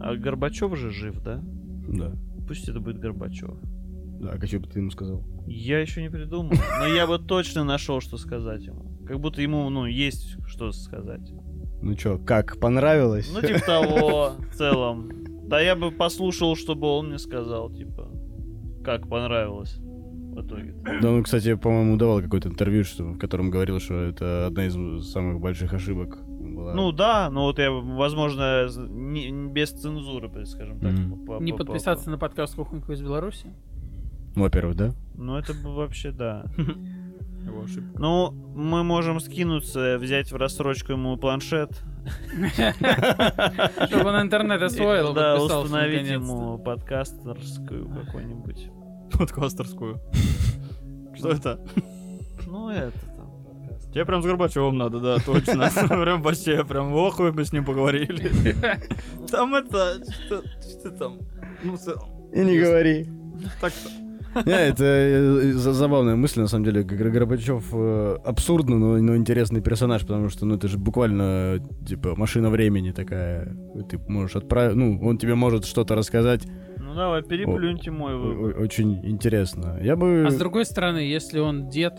А 0.00 0.14
Горбачев 0.14 0.76
же 0.76 0.90
жив, 0.90 1.20
да? 1.24 1.42
Да. 1.88 2.12
Пусть 2.46 2.68
это 2.68 2.78
будет 2.78 3.00
Горбачев. 3.00 3.50
Да, 4.20 4.30
а 4.40 4.46
что 4.46 4.60
бы 4.60 4.68
ты 4.68 4.78
ему 4.78 4.90
сказал? 4.92 5.24
Я 5.48 5.80
еще 5.80 6.02
не 6.02 6.08
придумал, 6.08 6.52
но 6.78 6.86
я 6.86 7.08
бы 7.08 7.18
точно 7.18 7.64
нашел, 7.64 8.00
что 8.00 8.16
сказать 8.16 8.64
ему. 8.64 8.96
Как 9.06 9.18
будто 9.18 9.42
ему, 9.42 9.68
ну, 9.70 9.86
есть 9.86 10.36
что 10.46 10.70
сказать. 10.70 11.32
Ну 11.82 11.94
чё, 11.94 12.18
как, 12.18 12.60
понравилось? 12.60 13.28
Ну, 13.34 13.40
типа 13.40 13.60
того, 13.60 14.34
в 14.38 14.54
целом. 14.54 15.10
Да 15.48 15.60
я 15.60 15.74
бы 15.74 15.90
послушал, 15.90 16.54
чтобы 16.54 16.86
он 16.86 17.08
мне 17.08 17.18
сказал, 17.18 17.70
типа, 17.70 18.08
как 18.98 19.08
понравилось 19.08 19.76
в 19.78 20.40
итоге. 20.46 20.74
Да, 21.00 21.10
ну, 21.10 21.22
кстати, 21.22 21.54
по-моему, 21.54 21.96
давал 21.96 22.20
какое-то 22.22 22.48
интервью, 22.48 22.84
что, 22.84 23.04
в 23.04 23.18
котором 23.18 23.50
говорил, 23.50 23.78
что 23.80 23.94
это 24.02 24.46
одна 24.46 24.66
из 24.66 25.10
самых 25.10 25.40
больших 25.40 25.72
ошибок 25.74 26.18
была. 26.26 26.74
Ну 26.74 26.92
да, 26.92 27.30
но 27.30 27.44
вот 27.44 27.58
я, 27.58 27.70
возможно, 27.70 28.66
не- 28.88 29.30
не 29.30 29.50
без 29.52 29.70
цензуры, 29.70 30.28
скажем 30.46 30.78
так. 30.80 30.92
По- 31.26 31.40
Не 31.42 31.52
по- 31.52 31.58
по- 31.58 31.64
подписаться 31.64 32.10
на 32.10 32.18
подкаст 32.18 32.54
«Кухонька 32.56 32.92
из 32.92 33.00
Беларуси». 33.02 33.46
Ну, 34.36 34.42
во-первых, 34.42 34.76
да? 34.76 34.92
Ну 35.14 35.36
это 35.36 35.52
бы 35.54 35.74
вообще 35.74 36.10
да. 36.12 36.44
Его 37.44 37.62
ошибка. 37.64 37.98
Ну, 37.98 38.30
мы 38.54 38.84
можем 38.84 39.18
скинуться, 39.20 39.98
взять 39.98 40.30
в 40.30 40.36
рассрочку 40.36 40.92
ему 40.92 41.16
планшет. 41.16 41.70
Чтобы 43.86 44.10
он 44.10 44.20
интернет 44.22 44.62
освоил, 44.62 45.12
Да, 45.14 45.36
установить 45.42 46.08
ему 46.08 46.58
подкастерскую 46.58 47.88
какую-нибудь. 47.88 48.70
Подкастерскую. 49.18 50.00
Что 51.16 51.30
это? 51.30 51.60
Ну 52.46 52.68
это 52.70 52.92
там 53.16 53.30
подкаст. 53.44 53.92
Тебе 53.92 54.04
прям 54.04 54.22
с 54.22 54.26
Горбачевым 54.26 54.78
надо, 54.78 55.00
да, 55.00 55.16
точно. 55.18 55.70
Прям 55.88 56.22
вообще, 56.22 56.64
прям 56.64 56.92
ох, 56.94 57.18
вы 57.18 57.32
бы 57.32 57.44
с 57.44 57.52
ним 57.52 57.64
поговорили. 57.64 58.30
Там 59.30 59.54
это, 59.54 60.00
что 60.26 60.90
там? 60.90 61.18
Ну, 61.62 61.76
И 62.32 62.40
не 62.40 62.58
говори. 62.58 63.06
так-то. 63.60 63.90
Не, 64.46 64.52
это 64.68 64.84
э, 64.84 65.52
за- 65.54 65.72
забавная 65.72 66.14
мысль, 66.14 66.40
на 66.40 66.46
самом 66.46 66.64
деле. 66.64 66.84
Гор- 66.84 67.10
Горбачев 67.10 67.64
э, 67.72 68.16
абсурдно, 68.24 68.78
но, 68.78 68.96
но 68.98 69.16
интересный 69.16 69.60
персонаж, 69.60 70.02
потому 70.02 70.28
что, 70.28 70.46
ну, 70.46 70.54
это 70.54 70.68
же 70.68 70.78
буквально, 70.78 71.22
э, 71.56 71.58
типа, 71.84 72.14
машина 72.16 72.48
времени 72.48 72.92
такая. 72.92 73.56
Ты 73.88 73.98
можешь 74.08 74.36
отправить, 74.36 74.76
ну, 74.76 75.00
он 75.02 75.18
тебе 75.18 75.34
может 75.34 75.64
что-то 75.64 75.96
рассказать. 75.96 76.46
Ну 76.90 76.96
давай, 76.96 77.22
переплюньте 77.22 77.90
мой 77.92 78.14
О- 78.14 78.18
выбор. 78.18 78.58
о- 78.58 78.62
Очень 78.64 79.06
интересно. 79.06 79.78
Я 79.80 79.94
бы... 79.96 80.24
А 80.26 80.30
с 80.30 80.36
другой 80.36 80.64
стороны, 80.64 80.98
если 80.98 81.38
он 81.38 81.68
дед, 81.68 81.94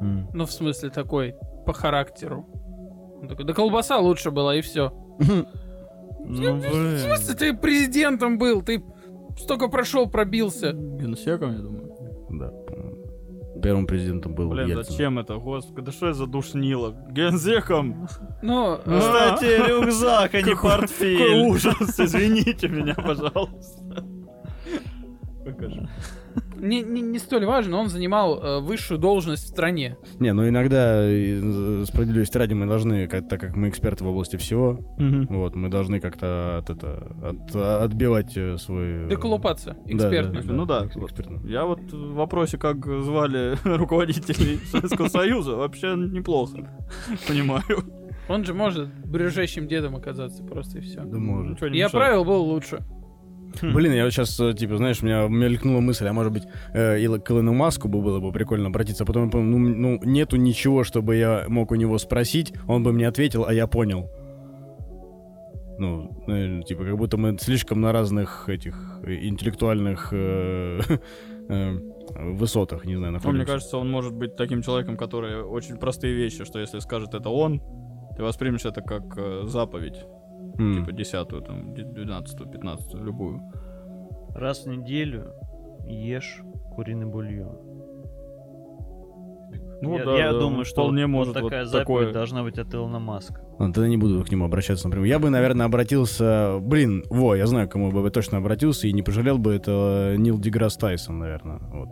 М. 0.00 0.28
ну, 0.32 0.46
в 0.46 0.50
смысле, 0.52 0.88
такой, 0.90 1.34
по 1.66 1.72
характеру, 1.74 2.46
он 3.20 3.28
такой, 3.28 3.44
да 3.44 3.52
колбаса 3.52 3.98
лучше 3.98 4.30
была, 4.30 4.56
и 4.56 4.60
все. 4.62 4.92
Ну, 6.26 6.54
В 6.56 6.98
смысле, 7.00 7.34
ты 7.34 7.54
президентом 7.54 8.38
был, 8.38 8.62
ты 8.62 8.82
столько 9.38 9.68
прошел, 9.68 10.08
пробился. 10.08 10.72
Генсеком, 10.72 11.52
я 11.52 11.58
думаю. 11.58 11.92
Да. 12.30 12.50
Первым 13.60 13.86
президентом 13.86 14.34
был 14.34 14.48
Блин, 14.48 14.68
Ельцин. 14.68 14.84
зачем 14.92 15.18
это, 15.18 15.36
господи, 15.36 15.84
да 15.86 15.92
что 15.92 16.06
это 16.06 16.14
за 16.18 16.26
душнило? 16.26 16.94
Генсеком! 17.10 18.08
Ну, 18.42 18.78
Кстати, 18.78 19.44
рюкзак, 19.68 20.34
а 20.34 20.40
не 20.42 20.54
Какой 20.54 20.70
портфель. 20.70 21.42
ужас, 21.46 21.76
извините 22.00 22.68
меня, 22.68 22.94
пожалуйста. 22.94 24.04
Не, 26.56 26.82
не, 26.82 27.00
не 27.02 27.18
столь 27.18 27.44
важно, 27.44 27.76
он 27.78 27.88
занимал 27.88 28.42
э, 28.42 28.60
высшую 28.60 28.98
должность 28.98 29.44
в 29.44 29.48
стране. 29.48 29.96
Не, 30.18 30.32
ну 30.32 30.48
иногда, 30.48 31.02
э, 31.04 31.84
справедливости 31.86 32.38
ради, 32.38 32.54
мы 32.54 32.66
должны, 32.66 33.06
как- 33.06 33.28
так 33.28 33.40
как 33.40 33.56
мы 33.56 33.68
эксперты 33.68 34.04
в 34.04 34.08
области 34.08 34.36
всего, 34.36 34.78
вот, 35.28 35.54
мы 35.54 35.68
должны 35.68 36.00
как-то 36.00 36.58
от, 36.58 36.70
это, 36.70 37.12
от- 37.22 37.54
отбивать 37.56 38.36
э, 38.36 38.56
свой... 38.58 39.04
э, 39.04 39.08
Доколупаться, 39.08 39.76
да, 39.84 39.92
экспертно. 39.92 40.42
да, 40.42 40.52
Ну 40.52 40.64
да, 40.64 40.84
экс- 40.86 40.96
вот. 40.96 41.10
экспертно. 41.10 41.46
Я 41.46 41.64
вот 41.66 41.80
в 41.92 42.14
вопросе, 42.14 42.56
как 42.58 42.84
звали 42.86 43.56
руководителей 43.64 44.58
Советского 44.70 45.08
Союза, 45.08 45.56
вообще 45.56 45.94
неплохо 45.96 46.70
понимаю. 47.28 47.62
Он 48.28 48.42
же 48.44 48.54
может 48.54 48.88
брюжащим 49.04 49.68
дедом 49.68 49.96
оказаться 49.96 50.42
просто 50.42 50.78
и 50.78 50.80
все. 50.80 51.00
Да 51.04 51.18
может. 51.18 51.52
Ничего 51.52 51.68
не 51.68 51.78
Я 51.78 51.86
мешает. 51.86 51.92
правил 52.06 52.24
был 52.24 52.42
лучше. 52.44 52.78
Блин, 53.62 53.92
я 53.92 54.04
вот 54.04 54.12
сейчас, 54.12 54.36
типа, 54.56 54.76
знаешь, 54.76 55.02
у 55.02 55.06
меня 55.06 55.26
мелькнула 55.28 55.80
мысль, 55.80 56.06
а 56.06 56.12
может 56.12 56.32
быть, 56.32 56.44
э, 56.72 57.00
и 57.00 57.06
к 57.18 57.30
Илону 57.30 57.52
Маску 57.52 57.88
бы 57.88 58.00
было 58.00 58.20
бы 58.20 58.32
прикольно 58.32 58.68
обратиться, 58.68 59.04
а 59.04 59.06
потом 59.06 59.26
я 59.26 59.30
понял, 59.30 59.44
ну, 59.44 59.58
ну, 59.58 60.00
нету 60.04 60.36
ничего, 60.36 60.84
чтобы 60.84 61.16
я 61.16 61.44
мог 61.48 61.70
у 61.70 61.74
него 61.74 61.98
спросить, 61.98 62.52
он 62.66 62.82
бы 62.82 62.92
мне 62.92 63.08
ответил, 63.08 63.44
а 63.46 63.52
я 63.52 63.66
понял. 63.66 64.10
Ну, 65.78 66.10
э, 66.28 66.62
типа, 66.62 66.84
как 66.84 66.96
будто 66.96 67.16
мы 67.16 67.36
слишком 67.38 67.80
на 67.80 67.92
разных 67.92 68.48
этих 68.48 69.00
э, 69.02 69.26
интеллектуальных 69.26 70.08
э, 70.12 70.80
э, 71.48 71.78
высотах, 72.34 72.84
не 72.84 72.94
знаю, 72.96 73.12
Ну, 73.12 73.18
находимся. 73.18 73.36
мне 73.36 73.46
кажется, 73.46 73.78
он 73.78 73.90
может 73.90 74.12
быть 74.12 74.36
таким 74.36 74.62
человеком, 74.62 74.96
который 74.96 75.42
очень 75.42 75.76
простые 75.76 76.14
вещи, 76.14 76.44
что 76.44 76.60
если 76.60 76.78
скажет 76.78 77.14
это 77.14 77.28
он, 77.28 77.60
ты 78.16 78.22
воспримешь 78.22 78.64
это 78.64 78.82
как 78.82 79.02
э, 79.16 79.42
заповедь, 79.46 80.04
М. 80.58 80.74
типа 80.74 80.92
десятую, 80.92 81.42
там, 81.42 81.74
двенадцатую, 81.74 82.50
пятнадцатую, 82.50 83.04
любую. 83.04 83.40
Раз 84.34 84.64
в 84.64 84.68
неделю 84.68 85.32
ешь 85.86 86.42
куриный 86.74 87.06
бульон. 87.06 87.58
Ну 89.82 89.98
я 89.98 90.04
да, 90.04 90.18
я 90.18 90.32
да, 90.32 90.38
думаю, 90.38 90.64
что 90.64 90.82
вполне 90.82 91.02
вот, 91.02 91.12
может 91.12 91.34
вот 91.34 91.42
вот 91.42 91.50
такая 91.50 91.64
заповедь 91.66 91.86
такое. 91.86 92.12
должна 92.12 92.42
быть 92.42 92.58
от 92.58 92.74
Илона 92.74 92.98
Маска. 92.98 93.42
Ладно, 93.58 93.74
тогда 93.74 93.88
не 93.88 93.96
буду 93.96 94.24
к 94.24 94.30
нему 94.30 94.46
обращаться 94.46 94.88
напрямую. 94.88 95.08
Я 95.08 95.18
бы, 95.18 95.30
наверное, 95.30 95.66
обратился... 95.66 96.58
Блин, 96.60 97.04
во, 97.10 97.34
я 97.34 97.46
знаю, 97.46 97.68
к 97.68 97.72
кому 97.72 97.92
бы 97.92 98.00
я 98.00 98.10
точно 98.10 98.38
обратился 98.38 98.88
и 98.88 98.92
не 98.92 99.02
пожалел 99.02 99.38
бы, 99.38 99.54
это 99.54 100.14
Нил 100.16 100.38
Деграсс 100.38 100.76
Тайсон, 100.76 101.18
наверное. 101.18 101.58
Вот. 101.72 101.88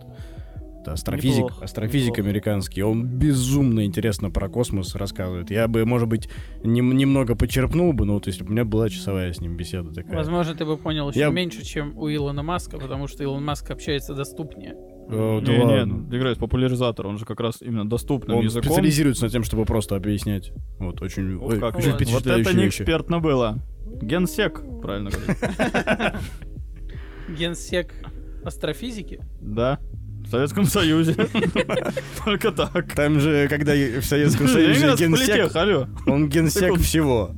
Это 0.82 0.92
астрофизик, 0.94 1.44
Неплохо, 1.44 1.64
астрофизик 1.64 2.08
неплохо. 2.10 2.28
американский. 2.28 2.82
Он 2.82 3.06
безумно 3.06 3.84
интересно 3.86 4.30
про 4.30 4.48
космос 4.48 4.94
рассказывает. 4.96 5.50
Я 5.50 5.68
бы, 5.68 5.84
может 5.86 6.08
быть, 6.08 6.28
нем- 6.64 6.96
немного 6.96 7.36
почерпнул 7.36 7.92
бы, 7.92 8.04
но 8.04 8.14
вот 8.14 8.26
если 8.26 8.42
бы 8.42 8.48
у 8.50 8.52
меня 8.52 8.64
была 8.64 8.88
часовая 8.88 9.32
с 9.32 9.40
ним 9.40 9.56
беседа 9.56 9.92
такая. 9.94 10.16
Возможно, 10.16 10.54
ты 10.56 10.64
бы 10.64 10.76
понял 10.76 11.08
еще 11.10 11.20
Я- 11.20 11.28
меньше, 11.30 11.64
чем 11.64 11.96
у 11.96 12.08
Илона 12.12 12.42
Маска, 12.42 12.78
потому 12.78 13.06
что 13.06 13.22
Илон 13.22 13.44
Маск 13.44 13.70
общается 13.70 14.14
доступнее. 14.14 14.74
Э, 15.08 15.40
да 15.44 15.52
Не, 15.52 15.58
не, 15.58 15.64
ладно. 15.64 16.10
Деграсс 16.10 16.38
популяризатор, 16.38 17.06
он 17.06 17.18
же 17.18 17.24
как 17.26 17.38
раз 17.40 17.62
именно 17.62 17.88
доступным 17.88 18.38
Он 18.38 18.44
языком. 18.44 18.64
специализируется 18.64 19.24
на 19.24 19.30
тем, 19.30 19.44
чтобы 19.44 19.64
просто 19.64 19.94
объяснять. 19.94 20.52
Вот, 20.80 21.00
очень, 21.00 21.36
Вот 21.38 21.52
ой, 21.52 21.60
как 21.60 21.76
очень 21.76 21.92
вот. 21.92 22.04
Вот 22.06 22.26
это 22.26 22.54
не 22.56 22.66
экспертно 22.66 23.20
было. 23.20 23.58
Генсек, 24.00 24.62
правильно 24.80 25.10
говорить. 25.10 26.14
Генсек 27.38 27.94
астрофизики. 28.44 29.20
Да. 29.40 29.78
В 30.32 30.34
Советском 30.34 30.64
Союзе. 30.64 31.14
Только 32.24 32.52
так. 32.52 32.94
Там 32.94 33.20
же, 33.20 33.48
когда 33.48 33.74
в 33.74 34.02
Советском 34.02 34.48
Союзе 34.48 34.94
генсек, 34.96 35.52
он 36.06 36.30
генсек 36.30 36.78
всего. 36.78 37.32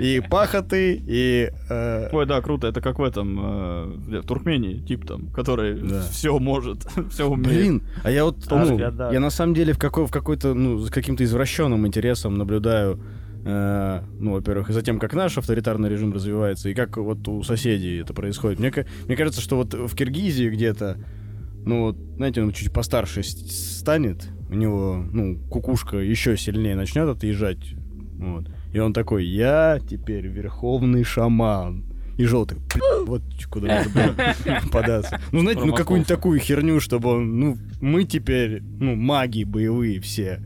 И 0.00 0.22
пахоты, 0.30 0.98
и... 1.06 1.50
э, 1.68 2.08
Ой, 2.10 2.24
да, 2.24 2.40
круто. 2.40 2.68
Это 2.68 2.80
как 2.80 2.98
в 2.98 3.02
этом, 3.02 3.38
э, 3.38 4.20
в 4.20 4.26
Туркмении, 4.26 4.78
тип 4.78 5.06
там, 5.06 5.28
который 5.28 5.78
все 6.10 6.38
может, 6.38 6.86
все 7.10 7.28
умеет. 7.28 7.54
Блин, 7.54 7.82
а 8.02 8.10
я 8.10 8.24
вот, 8.24 8.38
ну, 8.50 8.78
я 8.78 9.20
на 9.20 9.28
самом 9.28 9.52
деле 9.52 9.74
в, 9.74 9.78
какой, 9.78 10.06
в 10.06 10.10
какой-то, 10.10 10.54
ну, 10.54 10.78
с 10.78 10.90
каким-то 10.90 11.22
извращенным 11.22 11.86
интересом 11.86 12.38
наблюдаю, 12.38 12.98
э, 13.44 14.00
ну, 14.18 14.32
во-первых, 14.32 14.70
и 14.70 14.72
за 14.72 14.80
тем, 14.80 14.98
как 14.98 15.12
наш 15.12 15.36
авторитарный 15.36 15.90
режим 15.90 16.14
развивается, 16.14 16.70
и 16.70 16.74
как 16.74 16.96
вот 16.96 17.28
у 17.28 17.42
соседей 17.42 18.00
это 18.00 18.14
происходит. 18.14 18.58
Мне, 18.58 18.72
мне 19.06 19.16
кажется, 19.16 19.42
что 19.42 19.56
вот 19.56 19.74
в 19.74 19.94
Киргизии 19.94 20.48
где-то, 20.48 20.96
ну, 21.66 21.82
вот, 21.82 21.96
знаете, 22.16 22.42
он 22.42 22.52
чуть 22.52 22.72
постарше 22.72 23.24
станет, 23.24 24.28
у 24.48 24.54
него, 24.54 25.04
ну, 25.12 25.36
кукушка 25.50 25.98
еще 25.98 26.36
сильнее 26.36 26.76
начнет 26.76 27.08
отъезжать, 27.08 27.74
вот. 28.18 28.48
И 28.72 28.78
он 28.78 28.92
такой, 28.92 29.26
я 29.26 29.80
теперь 29.88 30.28
верховный 30.28 31.02
шаман. 31.02 31.84
И 32.16 32.24
желтый, 32.24 32.56
«Бля, 32.72 33.04
вот 33.04 33.22
куда 33.50 33.66
надо 33.66 33.90
было 33.90 34.60
податься. 34.72 35.20
Ну, 35.32 35.40
знаете, 35.40 35.64
ну 35.64 35.74
какую-нибудь 35.74 36.08
такую 36.08 36.38
херню, 36.38 36.80
чтобы 36.80 37.10
он, 37.10 37.38
ну, 37.38 37.58
мы 37.80 38.04
теперь, 38.04 38.62
ну, 38.62 38.94
маги 38.94 39.42
боевые 39.42 40.00
все. 40.00 40.40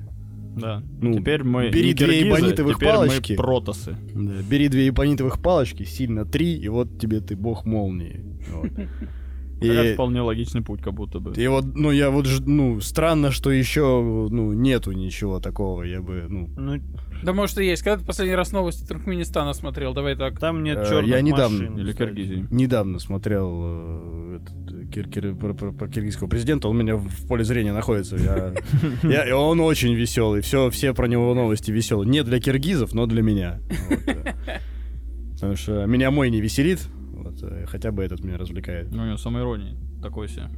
Да. 0.56 0.82
Ну, 1.00 1.14
теперь 1.14 1.44
мы 1.44 1.70
бери 1.70 1.92
две 1.92 2.28
эбонитовых 2.28 2.76
теперь 2.76 2.88
палочки. 2.88 3.32
мы 3.32 3.36
протасы. 3.36 3.96
Да, 4.14 4.42
бери 4.42 4.68
две 4.68 4.88
эбонитовых 4.88 5.40
палочки, 5.40 5.84
сильно 5.84 6.24
три, 6.24 6.56
и 6.56 6.68
вот 6.68 6.98
тебе 6.98 7.20
ты 7.20 7.36
бог 7.36 7.66
молнии. 7.66 8.24
Вот. 8.52 8.70
Это 9.68 9.94
вполне 9.94 10.20
логичный 10.20 10.62
путь, 10.62 10.82
как 10.82 10.94
будто 10.94 11.20
бы. 11.20 11.32
И 11.34 11.46
вот, 11.48 11.64
ну, 11.74 11.90
я 11.90 12.10
вот, 12.10 12.26
ж- 12.26 12.40
ну, 12.46 12.80
странно, 12.80 13.30
что 13.30 13.50
еще, 13.50 13.80
ну, 14.30 14.52
нету 14.52 14.92
ничего 14.92 15.40
такого, 15.40 15.82
я 15.82 16.00
бы, 16.00 16.26
ну... 16.28 16.48
Ну, 16.56 16.80
Да 17.22 17.32
может 17.32 17.58
и 17.58 17.64
есть. 17.66 17.82
Когда 17.82 17.98
ты 18.00 18.06
последний 18.06 18.34
раз 18.34 18.52
новости 18.52 18.86
Туркменистана 18.86 19.52
смотрел? 19.52 19.92
Давай 19.92 20.16
так. 20.16 20.38
там 20.38 20.62
нет 20.62 20.78
Э, 20.78 20.88
черных 20.88 21.10
я 21.10 21.20
недавно- 21.20 21.58
машин, 21.58 21.78
Или. 21.78 21.92
Киргизии. 21.92 22.46
Недавно 22.50 22.98
смотрел 22.98 23.50
э, 23.62 24.38
этот, 24.40 24.90
кир- 24.94 25.08
кир- 25.08 25.34
про, 25.36 25.52
про- 25.54 25.72
про 25.72 25.88
киргизского 25.88 26.28
президента, 26.28 26.68
он 26.68 26.76
у 26.76 26.82
меня 26.82 26.96
в 26.96 27.26
поле 27.28 27.44
зрения 27.44 27.72
находится. 27.72 28.16
Я, 28.16 28.54
я- 29.08 29.28
и 29.28 29.32
он 29.32 29.60
очень 29.60 29.92
веселый, 29.94 30.40
все, 30.40 30.70
все 30.70 30.94
про 30.94 31.06
него 31.08 31.34
новости 31.34 31.70
веселые. 31.70 32.08
Не 32.08 32.22
для 32.22 32.40
киргизов, 32.40 32.94
но 32.94 33.06
для 33.06 33.22
меня. 33.22 33.60
Вот, 33.88 33.98
э. 34.06 34.34
Потому 35.34 35.56
что 35.56 35.86
меня 35.86 36.10
мой 36.10 36.28
не 36.30 36.40
веселит, 36.40 36.80
вот, 37.22 37.42
э, 37.42 37.66
хотя 37.66 37.92
бы 37.92 38.02
этот 38.02 38.24
меня 38.24 38.38
развлекает. 38.38 38.90
Ну, 38.92 39.02
у 39.02 39.06
него 39.06 39.16
самоирония. 39.16 39.76
Такой 40.02 40.28
себе. 40.28 40.48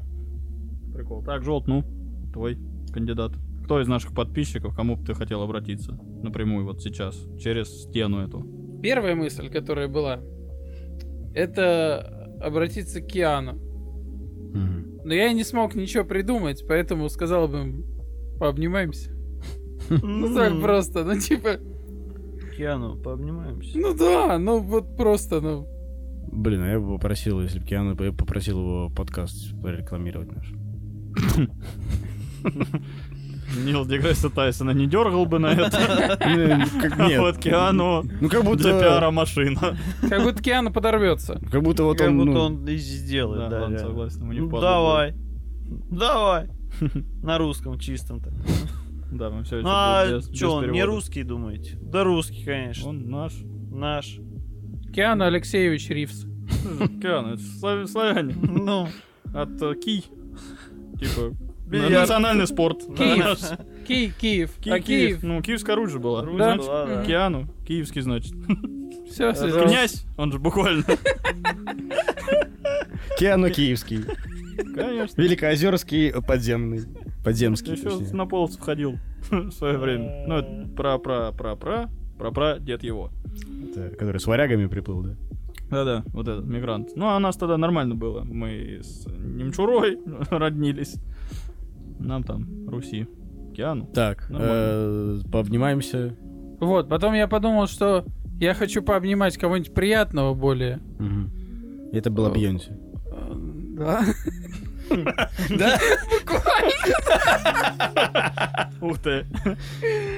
Прикол. 0.95 1.23
Так, 1.23 1.43
Желт, 1.43 1.67
ну, 1.67 1.85
твой 2.33 2.59
кандидат. 2.93 3.33
Кто 3.65 3.81
из 3.81 3.89
наших 3.89 4.15
подписчиков, 4.15 4.75
кому 4.75 4.97
бы 4.97 5.05
ты 5.05 5.15
хотел 5.15 5.43
обратиться? 5.43 5.99
Напрямую 6.23 6.65
вот 6.65 6.83
сейчас, 6.83 7.17
через 7.39 7.69
стену 7.83 8.21
эту. 8.21 8.47
Первая 8.83 9.15
мысль, 9.15 9.49
которая 9.49 9.89
была, 9.89 10.21
это 11.35 12.37
обратиться 12.41 13.01
к 13.01 13.07
Киану. 13.07 13.53
Мгм. 13.53 15.01
Но 15.05 15.15
я 15.15 15.33
не 15.33 15.45
смог 15.45 15.75
ничего 15.75 16.05
придумать, 16.05 16.65
поэтому 16.67 17.09
сказал 17.09 17.49
бы 17.49 17.59
им, 17.59 17.85
пообнимаемся. 18.39 19.11
Ну 19.91 20.35
так 20.35 20.61
просто, 20.61 21.05
ну 21.05 21.19
типа, 21.19 21.59
Киану, 22.57 22.97
пообнимаемся. 22.97 23.79
ну 23.79 23.95
да, 23.95 24.39
ну 24.39 24.61
вот 24.61 24.97
просто, 24.97 25.41
ну. 25.41 25.67
Блин, 26.33 26.63
а 26.63 26.69
я 26.69 26.81
бы 26.81 26.95
попросил, 26.95 27.41
если 27.43 27.59
бы 27.59 27.67
Киану, 27.67 27.91
я 27.91 27.95
бы 28.11 28.17
попросил 28.17 28.59
его 28.59 28.91
подкаст 28.91 29.55
прорекламировать 29.61 30.31
наш. 30.33 30.53
Нил 33.65 33.85
Деграсса 33.85 34.31
Тайсона 34.31 34.71
не 34.71 34.87
дергал 34.87 35.27
бы 35.27 35.39
на 35.39 35.49
это. 35.49 35.71
Как- 35.71 36.99
А 36.99 37.07
Нет. 37.07 37.21
вот 37.21 37.37
Киану 37.37 38.03
Ну, 38.21 38.29
как 38.31 38.45
будто... 38.45 38.63
для 38.63 38.81
пиара 38.81 39.11
машина. 39.11 39.77
Как 40.09 40.23
будто 40.23 40.43
Киану 40.43 40.73
подорвется. 40.73 41.39
Как 41.51 41.63
будто 41.63 41.85
вот 41.85 41.99
Как 41.99 42.09
он... 42.09 42.17
будто 42.19 42.31
ну, 42.31 42.41
он 42.41 42.67
и 42.67 42.77
сделает, 42.77 43.51
Да, 43.51 43.59
реально. 43.59 43.79
согласен, 43.79 44.23
ему 44.23 44.33
не 44.33 44.41
Ну, 44.41 44.61
давай. 44.61 45.15
Давай. 45.91 46.49
На 47.23 47.37
русском 47.37 47.79
чистом-то. 47.79 48.33
Да, 49.13 49.29
мы 49.29 49.45
все 49.45 49.57
Ну, 49.61 49.69
а 49.69 50.21
что, 50.35 50.55
он 50.55 50.71
не 50.73 50.83
русский, 50.85 51.23
думаете? 51.23 51.79
Да 51.83 52.05
русский, 52.05 52.43
конечно. 52.45 52.89
Он 52.89 53.11
наш. 53.11 53.35
Наш. 53.71 54.19
Киану 54.93 55.25
Алексеевич 55.25 55.89
Ривз. 55.89 56.27
Киану, 57.01 57.35
это 57.35 57.43
слав- 57.61 57.89
славяне. 57.89 58.35
Ну, 58.43 58.89
От 59.35 59.61
э, 59.63 59.75
Ки. 59.77 60.05
Типа, 61.01 61.35
национальный 61.67 62.47
спорт. 62.47 62.83
Киев. 62.97 63.39
А 63.43 63.57
Киев. 63.87 64.57
Киев. 64.61 65.23
Ну, 65.23 65.41
Киевская 65.43 65.77
Русь 65.77 65.91
же 65.93 65.99
была. 65.99 66.23
Да. 66.23 67.05
Киану. 67.07 67.47
Киевский, 67.67 68.03
значит. 68.03 68.33
Все, 69.11 69.33
Князь, 69.33 70.05
он 70.17 70.33
же 70.33 70.39
буквально. 70.39 70.85
Киану 73.19 73.51
Киевский. 73.51 74.01
Конечно. 74.75 75.21
Великоозерский 75.21 76.13
подземный. 76.23 76.83
Подземский. 77.25 77.73
Еще 77.75 78.15
на 78.15 78.27
полос 78.27 78.57
входил 78.57 78.99
в 79.31 79.51
свое 79.53 79.79
время. 79.79 80.25
Ну, 80.27 80.35
это 80.37 80.69
про 80.77 80.99
про 82.23 82.31
про 82.31 82.31
про 82.31 82.31
про 82.31 82.55
про 82.57 82.59
дед 82.61 82.83
его. 82.85 83.11
Это, 83.71 83.97
который 83.97 84.21
с 84.21 84.27
варягами 84.27 84.67
приплыл, 84.67 85.03
да? 85.03 85.17
Да-да, 85.71 86.05
вот 86.13 86.29
этот 86.29 86.45
мигрант. 86.45 86.91
Ну, 86.97 87.09
а 87.09 87.17
у 87.17 87.19
нас 87.19 87.37
тогда 87.37 87.57
нормально 87.57 87.95
было. 87.95 88.23
Мы 88.25 88.81
с 88.83 89.07
Немчурой 89.07 89.99
роднились. 90.31 90.97
Нам 91.99 92.23
там 92.23 92.69
Руси. 92.69 93.09
Киану. 93.57 93.87
Так, 93.87 94.31
э, 94.31 95.21
пообнимаемся. 95.31 96.17
Вот, 96.61 96.89
потом 96.89 97.15
я 97.15 97.29
подумал, 97.29 97.67
что 97.67 98.05
я 98.41 98.55
хочу 98.55 98.83
пообнимать 98.83 99.37
кого-нибудь 99.37 99.75
приятного 99.75 100.35
более. 100.35 100.81
Это 101.93 102.11
была 102.11 102.29
О. 102.29 102.35
Бьонси. 102.35 102.79
Э, 103.79 104.01
Да? 104.99 105.29
Да? 105.51 105.79
Ух 108.81 108.99
ты. 108.99 109.27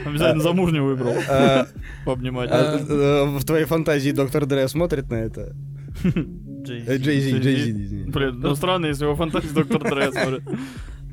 Обязательно 0.07 0.42
замужнюю 0.42 0.85
выбрал. 0.85 1.14
А, 1.29 1.66
Пообнимать. 2.05 2.50
а, 2.53 2.79
э, 2.79 3.24
В 3.38 3.44
твоей 3.44 3.64
фантазии 3.66 4.11
доктор 4.11 4.46
Дре 4.46 4.68
смотрит 4.68 5.11
на 5.11 5.16
это? 5.16 5.55
Джей-Зи, 6.03 6.96
Джей-Зи. 7.38 7.70
извини. 7.70 8.11
Блин, 8.11 8.40
ну 8.40 8.55
странно, 8.55 8.87
если 8.87 9.05
его 9.05 9.14
фантазии 9.16 9.48
доктор 9.55 9.83
Дре 9.83 10.12
смотрит. 10.12 10.42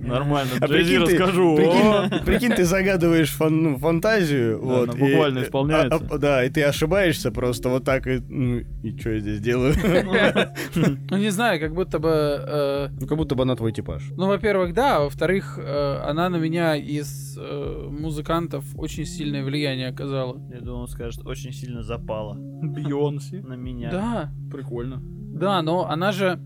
Нормально. 0.08 0.52
А 0.60 0.66
Джей-Зи 0.66 0.98
расскажу. 0.98 1.56
Прикинь, 1.56 2.26
прикинь, 2.26 2.52
ты 2.54 2.64
загадываешь 2.66 3.30
фан- 3.40 3.62
ну, 3.62 3.78
фантазию, 3.78 4.60
Да, 4.60 4.66
вот. 4.66 4.90
она 4.90 4.98
и- 4.98 5.12
буквально 5.12 5.40
э, 5.40 5.44
исполняется. 5.44 5.96
а- 6.10 6.16
а- 6.16 6.18
Да, 6.18 6.44
и 6.46 6.50
ты 6.50 6.64
ошибаешься 6.64 7.32
просто 7.32 7.70
вот 7.70 7.84
так, 7.84 8.08
и, 8.08 8.20
ну, 8.28 8.62
и 8.84 8.98
что 8.98 9.12
я 9.12 9.20
здесь 9.20 9.40
делаю? 9.40 9.74
Ну, 11.10 11.18
не 11.18 11.30
знаю, 11.32 11.60
как 11.60 11.74
будто 11.74 12.00
бы... 12.00 12.10
э, 12.10 12.88
Ну, 13.00 13.08
как 13.08 13.18
будто 13.18 13.36
бы 13.36 13.44
она 13.44 13.56
твой 13.56 13.72
типаж. 13.72 14.04
Ну, 14.18 14.28
во-первых, 14.28 14.74
да, 14.74 14.98
а 14.98 15.00
во-вторых, 15.02 15.58
э, 15.62 16.00
она 16.10 16.30
на 16.30 16.38
меня 16.38 16.76
из 16.76 17.38
э, 17.40 17.88
музыкантов 17.90 18.66
очень 18.76 19.06
сильное 19.06 19.44
влияние 19.44 19.90
оказала. 19.90 20.38
Я 20.54 20.62
думал, 20.62 20.82
он 20.82 20.88
скажет, 20.88 21.26
очень 21.26 21.52
сильно 21.54 21.84
запала 21.84 22.36
Бейонси. 22.38 23.36
на 23.48 23.54
меня. 23.56 23.92
Да, 23.92 24.32
Прикольно. 24.52 25.02
да, 25.02 25.62
но 25.62 25.88
она 25.90 26.12
же... 26.12 26.40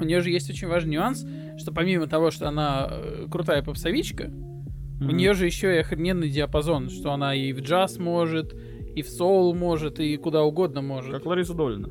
У 0.00 0.04
нее 0.04 0.20
же 0.22 0.30
есть 0.30 0.48
очень 0.48 0.66
важный 0.68 0.92
нюанс, 0.92 1.26
что 1.60 1.72
помимо 1.72 2.06
того, 2.06 2.30
что 2.30 2.48
она 2.48 2.88
э, 2.90 3.26
крутая 3.30 3.62
попсовичка, 3.62 4.30
у 5.00 5.12
нее 5.12 5.32
же 5.34 5.46
еще 5.46 5.76
и 5.76 5.78
охрененный 5.78 6.28
диапазон, 6.28 6.90
что 6.90 7.12
она 7.12 7.34
и 7.34 7.52
в 7.52 7.60
джаз 7.60 7.98
может, 7.98 8.52
и 8.52 9.02
в 9.02 9.08
соул 9.08 9.54
может, 9.54 9.98
и 9.98 10.16
куда 10.16 10.42
угодно 10.42 10.82
может. 10.82 11.12
Как 11.12 11.26
Лариса 11.26 11.54
Долина. 11.54 11.88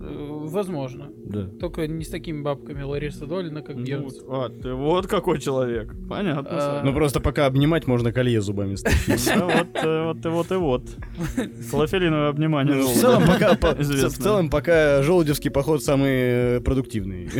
Э, 0.00 0.26
Возможно. 0.48 1.08
Да. 1.26 1.46
Только 1.60 1.86
не 1.86 2.04
с 2.04 2.08
такими 2.08 2.42
бабками 2.42 2.82
Лариса 2.82 3.26
Долина, 3.26 3.62
как 3.62 3.76
Ну, 3.76 4.02
вот, 4.02 4.14
а, 4.28 4.48
ты 4.48 4.72
вот 4.72 5.06
какой 5.06 5.40
человек. 5.40 5.94
Понятно. 6.08 6.48
А. 6.50 6.82
Ну, 6.84 6.92
просто 6.92 7.20
пока 7.20 7.46
обнимать 7.46 7.86
можно 7.86 8.12
колье 8.12 8.40
зубами 8.40 8.76
стащить. 8.76 9.26
Да, 9.26 9.44
вот, 9.46 9.84
э, 9.84 10.04
вот 10.04 10.24
и 10.24 10.28
вот 10.28 10.52
и 10.52 10.54
вот. 10.54 10.82
Клофелиновое 11.70 12.28
обнимание. 12.28 12.76
Ну, 12.76 12.88
В 12.88 12.92
целом, 12.92 13.24
пока, 13.26 13.54
по- 13.56 13.74
в 13.74 14.10
целом, 14.10 14.50
пока 14.50 15.02
желудевский 15.02 15.50
поход 15.50 15.82
самый 15.82 16.10
э, 16.56 16.60
продуктивный. 16.60 17.28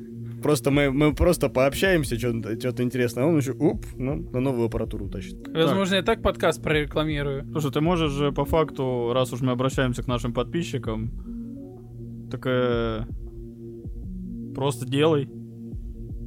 Просто 0.42 0.70
мы, 0.70 0.90
мы 0.90 1.14
просто 1.14 1.48
пообщаемся, 1.48 2.18
что-то 2.18 2.82
интересное, 2.82 3.24
а 3.24 3.26
он 3.26 3.36
еще, 3.36 3.52
уп, 3.52 3.84
ну, 3.96 4.16
на 4.32 4.40
новую 4.40 4.66
аппаратуру 4.66 5.08
тащит. 5.08 5.46
Возможно, 5.48 5.96
я 5.96 6.02
так 6.02 6.22
подкаст 6.22 6.62
прорекламирую. 6.62 7.46
Слушай, 7.52 7.72
ты 7.72 7.80
можешь 7.80 8.12
же 8.12 8.32
по 8.32 8.44
факту, 8.44 9.12
раз 9.12 9.32
уж 9.32 9.40
мы 9.42 9.52
обращаемся 9.52 10.02
к 10.02 10.06
нашим 10.06 10.32
подписчикам, 10.32 11.10
так 12.30 12.46
э, 12.46 13.04
просто 14.54 14.86
делай. 14.86 15.28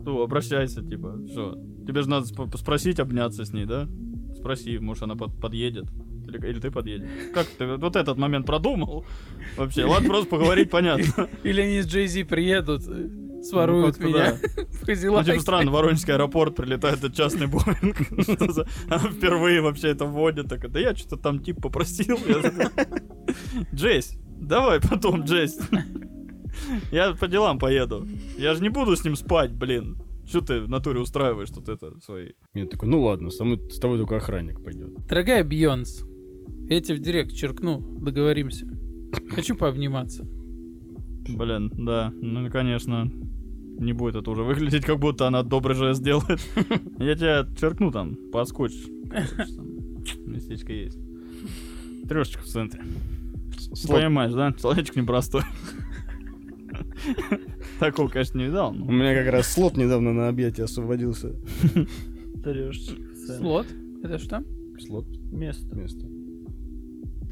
Ну, 0.05 0.21
обращайся, 0.21 0.83
типа, 0.83 1.19
что? 1.31 1.55
Тебе 1.87 2.01
же 2.01 2.09
надо 2.09 2.25
сп- 2.25 2.57
спросить, 2.57 2.99
обняться 2.99 3.45
с 3.45 3.53
ней, 3.53 3.65
да? 3.65 3.87
Спроси, 4.35 4.77
может, 4.79 5.03
она 5.03 5.15
под- 5.15 5.39
подъедет. 5.39 5.85
Или, 6.33 6.47
или 6.49 6.59
ты 6.59 6.71
подъедешь. 6.71 7.09
Как 7.33 7.47
ты 7.47 7.65
вот 7.65 7.95
этот 7.95 8.17
момент 8.17 8.45
продумал? 8.45 9.05
Вообще, 9.57 9.85
ладно, 9.85 10.09
просто 10.09 10.29
поговорить, 10.29 10.69
понятно. 10.69 11.29
Или 11.43 11.61
они 11.61 11.81
с 11.81 11.87
Джей-Зи 11.87 12.23
приедут, 12.23 12.83
э, 12.87 13.43
своруют 13.43 13.99
Ну, 13.99 14.07
меня 14.07 14.37
да. 14.87 14.95
Ну, 15.11 15.23
типа, 15.23 15.39
странно, 15.39 15.71
Воронежский 15.71 16.13
аэропорт 16.13 16.55
прилетает 16.55 16.99
этот 16.99 17.15
частный 17.15 17.47
Боинг. 17.47 17.97
Она 18.87 18.99
впервые 19.09 19.61
вообще 19.61 19.89
это 19.89 20.05
вводит. 20.05 20.49
Так, 20.49 20.69
да 20.71 20.79
я 20.79 20.95
что-то 20.95 21.17
там 21.17 21.39
тип 21.39 21.61
попросил. 21.61 22.17
Джейс, 23.73 24.17
давай 24.39 24.79
потом, 24.81 25.23
Джейс. 25.23 25.59
Я 26.91 27.13
по 27.13 27.27
делам 27.27 27.59
поеду. 27.59 28.07
Я 28.37 28.53
же 28.53 28.61
не 28.61 28.69
буду 28.69 28.95
с 28.95 29.03
ним 29.03 29.15
спать, 29.15 29.51
блин. 29.51 29.97
Что 30.25 30.39
ты 30.39 30.61
в 30.61 30.69
натуре 30.69 31.01
устраиваешь 31.01 31.49
тут 31.49 31.67
это 31.67 31.99
свои? 31.99 32.29
Я 32.53 32.65
такой, 32.65 32.87
ну 32.87 33.01
ладно, 33.01 33.29
с 33.29 33.37
тобой, 33.37 33.59
с 33.69 33.77
тобой 33.77 33.97
только 33.97 34.17
охранник 34.17 34.63
пойдет. 34.63 35.05
Дорогая 35.07 35.43
Бьонс, 35.43 36.05
я 36.69 36.81
тебе 36.81 36.97
в 36.97 37.01
директ 37.01 37.33
черкну, 37.33 37.79
договоримся. 37.99 38.67
Хочу 39.29 39.55
пообниматься. 39.55 40.25
Блин, 41.29 41.71
да, 41.77 42.13
ну 42.21 42.49
конечно. 42.49 43.09
Не 43.79 43.93
будет 43.93 44.15
это 44.15 44.29
уже 44.29 44.43
выглядеть, 44.43 44.85
как 44.85 44.99
будто 44.99 45.25
она 45.27 45.41
добрый 45.41 45.75
жест 45.75 46.03
делает. 46.03 46.39
Я 46.99 47.15
тебя 47.15 47.47
черкну 47.59 47.91
там, 47.91 48.15
подскочишь. 48.31 48.85
Там 49.55 49.73
Местечко 50.27 50.71
есть. 50.73 50.99
Трешечка 52.07 52.41
в 52.43 52.45
центре. 52.45 52.83
Понимаешь, 53.87 54.33
да? 54.33 54.53
Человечек 54.53 54.95
непростой. 54.95 55.41
Такого, 57.79 58.07
конечно, 58.09 58.37
не 58.37 58.45
видал. 58.45 58.71
У 58.71 58.91
меня 58.91 59.15
как 59.15 59.31
раз 59.31 59.51
слот 59.51 59.75
недавно 59.77 60.13
на 60.13 60.27
объятие 60.29 60.65
освободился. 60.65 61.35
Трешечка. 62.43 62.95
Слот? 63.37 63.67
Это 64.03 64.19
что? 64.19 64.43
Слот, 64.79 65.05
Место. 65.31 65.75
место. 65.75 66.05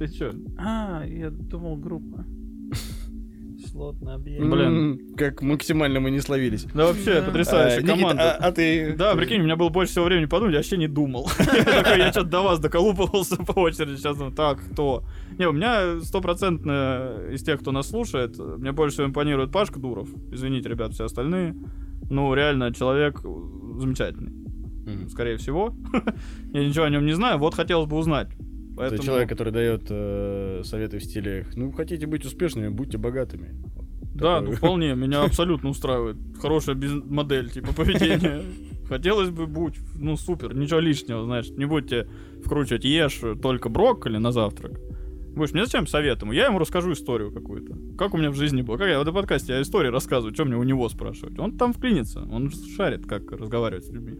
Ты 0.01 0.07
чё? 0.07 0.31
А, 0.57 1.03
я 1.05 1.29
думал 1.29 1.75
группа. 1.77 2.25
Кислотный 3.61 4.15
объект. 4.15 4.43
Блин. 4.43 5.13
Как 5.15 5.43
максимально 5.43 5.99
мы 5.99 6.09
не 6.09 6.19
словились. 6.21 6.63
Да 6.73 6.87
вообще, 6.87 7.19
Да. 7.21 7.27
потрясающая 7.27 7.83
А, 7.83 7.87
команда. 7.87 8.31
а- 8.31 8.47
а 8.47 8.51
ты... 8.51 8.95
Да, 8.97 9.13
прикинь, 9.15 9.41
у 9.41 9.43
меня 9.43 9.55
было 9.55 9.69
больше 9.69 9.91
всего 9.91 10.05
времени 10.05 10.25
подумать, 10.25 10.53
я 10.53 10.59
вообще 10.59 10.77
не 10.77 10.87
думал. 10.87 11.29
Я 11.85 12.11
что-то 12.11 12.29
до 12.29 12.41
вас 12.41 12.59
доколупывался 12.59 13.35
по 13.45 13.59
очереди. 13.59 13.97
Сейчас 13.97 14.17
думаю, 14.17 14.33
так, 14.33 14.59
кто? 14.71 15.03
Не, 15.37 15.47
у 15.47 15.51
меня 15.51 15.99
стопроцентно 16.01 17.17
из 17.31 17.43
тех, 17.43 17.59
кто 17.59 17.71
нас 17.71 17.87
слушает, 17.87 18.39
мне 18.39 18.71
больше 18.71 18.95
всего 18.95 19.07
импонирует 19.07 19.51
Пашка 19.51 19.79
Дуров. 19.79 20.09
Извините, 20.31 20.67
ребят, 20.69 20.93
все 20.93 21.05
остальные. 21.05 21.55
Ну, 22.09 22.33
реально, 22.33 22.73
человек 22.73 23.21
замечательный. 23.21 24.33
Скорее 25.09 25.37
всего. 25.37 25.75
Я 26.53 26.65
ничего 26.67 26.85
о 26.85 26.89
нем 26.89 27.05
не 27.05 27.13
знаю, 27.13 27.37
вот 27.37 27.53
хотелось 27.53 27.87
бы 27.87 27.97
узнать. 27.97 28.29
Это 28.81 28.89
Поэтому... 28.89 29.03
человек, 29.03 29.29
который 29.29 29.53
дает 29.53 29.83
э, 29.89 30.61
советы 30.63 30.97
в 30.97 31.03
стиле, 31.03 31.45
ну, 31.55 31.71
хотите 31.71 32.07
быть 32.07 32.25
успешными, 32.25 32.69
будьте 32.69 32.97
богатыми. 32.97 33.49
Да, 34.15 34.39
Такой. 34.39 34.49
ну 34.49 34.55
вполне, 34.55 34.95
меня 34.95 35.23
абсолютно 35.23 35.69
устраивает. 35.69 36.17
Хорошая 36.41 36.75
модель, 36.75 37.51
типа, 37.51 37.73
поведения. 37.73 38.41
Хотелось 38.89 39.29
бы 39.29 39.45
будь, 39.45 39.75
ну 39.95 40.17
супер, 40.17 40.55
ничего 40.55 40.79
лишнего, 40.79 41.23
знаешь, 41.23 41.49
не 41.51 41.65
будьте 41.65 42.07
вкручивать, 42.43 42.83
ешь 42.83 43.21
только 43.41 43.69
брокколи 43.69 44.17
на 44.17 44.31
завтрак. 44.31 44.79
Будешь, 45.35 45.53
мне 45.53 45.65
зачем 45.65 45.85
совет 45.85 46.21
ему? 46.23 46.33
Я 46.33 46.47
ему 46.47 46.57
расскажу 46.57 46.91
историю 46.91 47.31
какую-то. 47.31 47.77
Как 47.97 48.15
у 48.15 48.17
меня 48.17 48.31
в 48.31 48.35
жизни 48.35 48.63
было. 48.63 48.77
Как 48.77 48.87
я 48.89 48.97
в 48.97 49.03
этом 49.03 49.13
подкасте 49.13 49.53
я 49.53 49.61
истории 49.61 49.89
рассказываю, 49.89 50.33
что 50.33 50.43
мне 50.43 50.57
у 50.57 50.63
него 50.63 50.89
спрашивать? 50.89 51.39
Он 51.39 51.55
там 51.57 51.71
вклинится, 51.71 52.27
он 52.29 52.51
шарит, 52.75 53.05
как 53.05 53.31
разговаривать 53.31 53.85
с 53.85 53.89
людьми. 53.89 54.17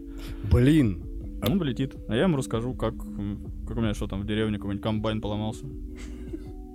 Блин. 0.50 1.02
Он 1.46 1.58
полетит, 1.58 1.94
а 2.08 2.14
я 2.14 2.22
ему 2.22 2.36
расскажу, 2.36 2.74
как, 2.74 2.94
как 2.96 3.76
у 3.76 3.80
меня 3.80 3.94
что 3.94 4.06
там 4.06 4.20
в 4.22 4.26
деревне 4.26 4.58
какой-нибудь 4.58 4.82
комбайн 4.82 5.20
поломался. 5.20 5.66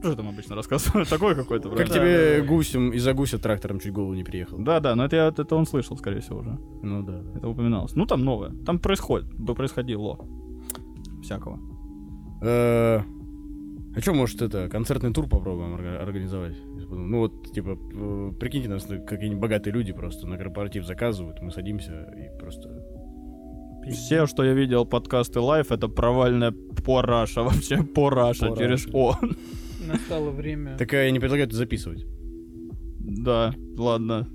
Что 0.04 0.16
там 0.16 0.30
обычно 0.30 0.56
рассказываю? 0.56 1.06
Такое 1.10 1.34
какое-то 1.34 1.70
Как 1.72 1.90
тебе 1.90 2.44
гусем 2.44 2.92
из-за 2.92 3.14
гуся 3.14 3.40
трактором 3.40 3.80
чуть 3.80 3.92
голову 3.94 4.14
не 4.14 4.24
переехал? 4.24 4.58
Да-да, 4.60 4.94
но 4.96 5.06
это, 5.06 5.16
я- 5.16 5.28
это 5.30 5.56
он 5.56 5.66
слышал, 5.66 5.98
скорее 5.98 6.20
всего, 6.22 6.40
уже. 6.40 6.60
Ну 6.84 7.02
да. 7.04 7.24
Это 7.36 7.48
упоминалось. 7.50 7.96
Ну, 7.96 8.06
там 8.06 8.24
новое. 8.24 8.52
Там 8.66 8.78
происходит. 8.78 9.34
бы 9.34 9.56
Происходило. 9.56 10.20
Всякого. 11.24 11.60
Э, 12.44 13.00
А 13.96 14.00
что, 14.02 14.14
может, 14.14 14.42
это, 14.44 14.70
концертный 14.70 15.12
тур 15.12 15.28
попробуем 15.28 15.74
орга- 15.74 15.98
организовать? 16.00 16.56
Ну 16.92 17.18
вот, 17.18 17.52
типа, 17.52 17.76
э, 17.94 18.32
прикиньте, 18.40 18.70
нас 18.70 18.88
на- 18.88 19.00
какие-нибудь 19.00 19.42
богатые 19.42 19.74
люди 19.74 19.94
просто 19.94 20.28
на 20.28 20.38
корпоратив 20.38 20.86
заказывают, 20.86 21.42
мы 21.42 21.50
садимся 21.52 22.04
и 22.16 22.40
просто... 22.40 22.70
Все, 23.92 24.26
что 24.28 24.44
я 24.44 24.54
видел 24.54 24.86
подкасты 24.86 25.40
live, 25.40 25.72
это 25.72 25.88
провальная 25.88 26.54
пораша. 26.86 27.44
Вообще 27.44 27.84
пораша 27.84 28.48
Пораша. 28.48 28.62
через 28.62 28.88
О. 28.94 29.16
Настало 29.88 30.32
время. 30.32 30.78
Так 30.78 30.94
э, 30.94 31.06
я 31.06 31.12
не 31.12 31.20
предлагаю 31.20 31.48
это 31.48 31.56
записывать. 31.56 32.06
Да, 33.00 33.54
ладно. 33.78 34.28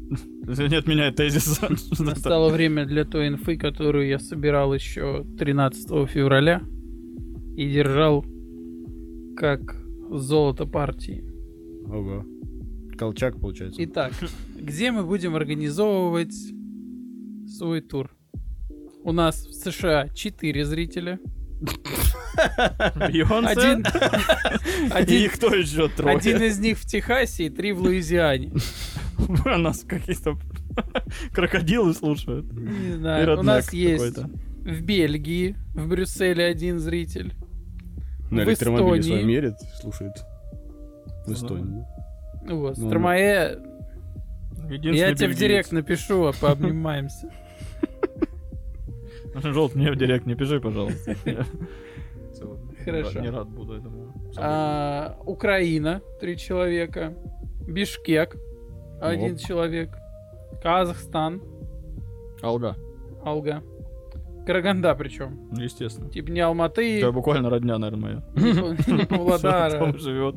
Не 0.47 0.77
отменяй 0.77 1.13
тезис. 1.13 1.61
Настало 1.99 2.51
время 2.51 2.87
для 2.87 3.05
той 3.05 3.29
инфы, 3.29 3.59
которую 3.59 4.09
я 4.09 4.19
собирал 4.19 4.73
еще 4.75 5.27
13 5.39 6.09
февраля 6.09 6.63
и 7.57 7.71
держал 7.71 8.25
как 9.37 9.77
золото 10.11 10.67
партии. 10.67 11.23
Ого. 11.87 12.25
Колчак, 12.97 13.39
получается. 13.41 13.83
Итак, 13.85 14.13
где 14.59 14.91
мы 14.91 15.05
будем 15.05 15.35
организовывать 15.37 16.35
свой 17.47 17.83
тур? 17.83 18.11
У 19.05 19.13
нас 19.13 19.47
в 19.47 19.53
США 19.53 20.09
4 20.09 20.65
зрителя. 20.65 21.19
Бейонсе? 22.97 23.51
Один, 23.51 23.81
И 23.83 24.91
один, 24.91 25.31
кто 25.31 25.55
еще 25.55 25.89
трое? 25.89 26.17
один 26.17 26.43
из 26.43 26.59
них 26.59 26.79
в 26.79 26.87
Техасе 26.87 27.47
и 27.47 27.51
три 27.51 27.73
в 27.73 27.81
Луизиане. 27.81 28.53
А 29.45 29.57
нас 29.57 29.85
какие-то 29.87 30.37
крокодилы 31.33 31.95
слушают. 31.95 32.51
Не 32.53 32.89
И 32.89 32.93
знаю. 32.97 33.39
У 33.39 33.43
нас 33.43 33.73
есть 33.73 34.19
в 34.19 34.81
Бельгии, 34.83 35.55
в 35.75 35.87
Брюсселе 35.89 36.45
один 36.45 36.81
зритель. 36.81 37.33
На 38.31 38.43
в 38.45 38.49
электромобиле 38.49 38.99
Эстонии. 39.01 39.03
своем 39.03 39.29
едет, 39.29 39.55
слушает. 39.81 40.13
В 41.25 41.29
Ну, 41.29 41.35
Эстонии. 41.35 41.85
Вот, 42.49 42.77
Ну, 42.79 42.89
Стромае, 42.89 43.59
я 44.71 45.15
тебе 45.15 45.29
в 45.29 45.35
директ 45.37 45.71
напишу, 45.71 46.25
а 46.25 46.33
пообнимаемся. 46.33 47.31
Желт, 49.43 49.75
мне 49.75 49.91
в 49.91 49.97
директ 49.97 50.27
не 50.27 50.35
пиши, 50.35 50.61
пожалуйста. 50.61 51.15
Хорошо. 52.85 53.21
Не 53.21 53.31
рад 53.31 53.49
буду 53.49 53.75
этому. 53.75 54.13
А, 54.37 55.17
Украина, 55.25 56.03
три 56.21 56.37
человека. 56.37 57.15
Бишкек, 57.67 58.37
один 59.01 59.37
человек. 59.37 59.91
Казахстан, 60.63 61.41
Алга, 62.43 62.77
Алга. 63.25 63.63
Караганда 64.47 64.95
причем. 64.97 65.49
ну, 65.53 65.63
естественно. 65.63 66.11
Типа 66.11 66.31
не 66.31 66.41
Алматы, 66.41 66.99
Это 66.99 67.13
буквально 67.13 67.49
родня, 67.49 67.79
наверное, 67.79 68.23
моя. 68.35 68.83
не 68.97 69.07
Павлодара, 69.07 69.79
Там 69.79 69.99
живет. 69.99 70.37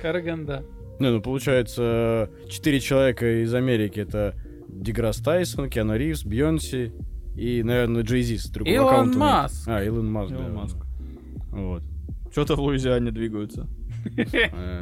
Караганда. 0.00 0.64
Не, 0.98 1.10
ну 1.10 1.20
получается, 1.20 2.30
четыре 2.48 2.80
человека 2.80 3.42
из 3.42 3.52
Америки. 3.54 4.00
Это 4.00 4.34
Деграсс 4.68 5.18
Тайсон, 5.18 5.68
Киану 5.68 5.96
Ривз, 5.96 6.24
Бьонси 6.24 6.92
и, 7.34 7.62
наверное, 7.62 8.02
Джей 8.02 8.22
Зи 8.22 8.36
с 8.38 8.46
другого 8.48 8.74
Илон 8.74 8.88
аккаунта. 8.94 9.18
Маск. 9.18 9.68
А, 9.68 9.82
Илон 9.84 10.10
Маск, 10.10 10.30
да. 10.32 10.36
Илон 10.38 10.54
Маск. 10.54 10.76
Вот. 11.50 11.82
Что-то 12.32 12.56
в 12.56 12.60
Луизиане 12.60 13.10
двигаются. 13.10 13.66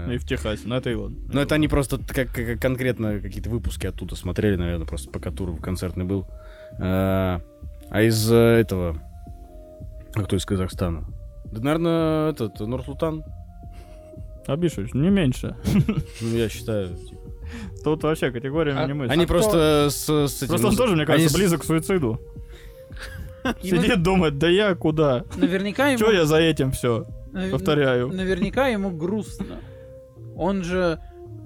Ну 0.06 0.12
и 0.12 0.18
в 0.18 0.26
Техасе. 0.26 0.62
Ну 0.66 0.74
это 0.74 0.90
Илон. 0.90 1.16
Ну, 1.32 1.40
это 1.40 1.54
они 1.54 1.68
просто 1.68 1.98
как, 1.98 2.32
конкретно 2.60 3.20
какие-то 3.20 3.50
выпуски 3.50 3.86
оттуда 3.86 4.16
смотрели, 4.16 4.56
наверное, 4.56 4.86
просто 4.86 5.10
пока 5.10 5.30
тур 5.30 5.56
концертный 5.60 6.04
был. 6.04 6.26
А, 6.80 7.40
а 7.88 8.02
из 8.02 8.30
э, 8.32 8.34
этого... 8.34 9.00
А 10.14 10.24
кто 10.24 10.34
из 10.36 10.44
Казахстана? 10.44 11.04
Да, 11.52 11.60
наверное, 11.60 12.30
этот, 12.32 12.58
Нурсултан. 12.60 13.22
Абишевич, 14.46 14.92
не 14.92 15.08
меньше. 15.10 15.54
Ну, 16.20 16.36
я 16.36 16.48
считаю. 16.48 16.96
типа. 16.96 17.20
Тут 17.84 18.02
вообще 18.02 18.30
категориями 18.30 18.80
А- 18.80 18.86
не 18.86 18.94
мысль. 18.94 19.12
Они 19.12 19.24
кто- 19.24 19.34
просто 19.34 19.88
с, 19.90 20.08
с 20.08 20.36
этим... 20.38 20.48
Просто 20.48 20.66
он 20.68 20.76
тоже, 20.76 20.94
мне 20.94 21.02
они 21.02 21.06
кажется, 21.06 21.28
с- 21.28 21.36
близок 21.36 21.60
к 21.60 21.64
суициду. 21.64 22.20
Сидит, 23.62 24.02
думает, 24.02 24.38
да 24.38 24.48
я 24.48 24.74
куда? 24.74 25.24
Наверняка 25.36 25.88
ему... 25.88 25.98
Че 25.98 26.12
я 26.12 26.24
за 26.26 26.38
этим 26.38 26.72
все? 26.72 27.04
Повторяю. 27.50 28.08
Наверняка 28.08 28.68
ему 28.68 28.90
грустно. 28.90 29.60
Он 30.36 30.62
же, 30.62 30.98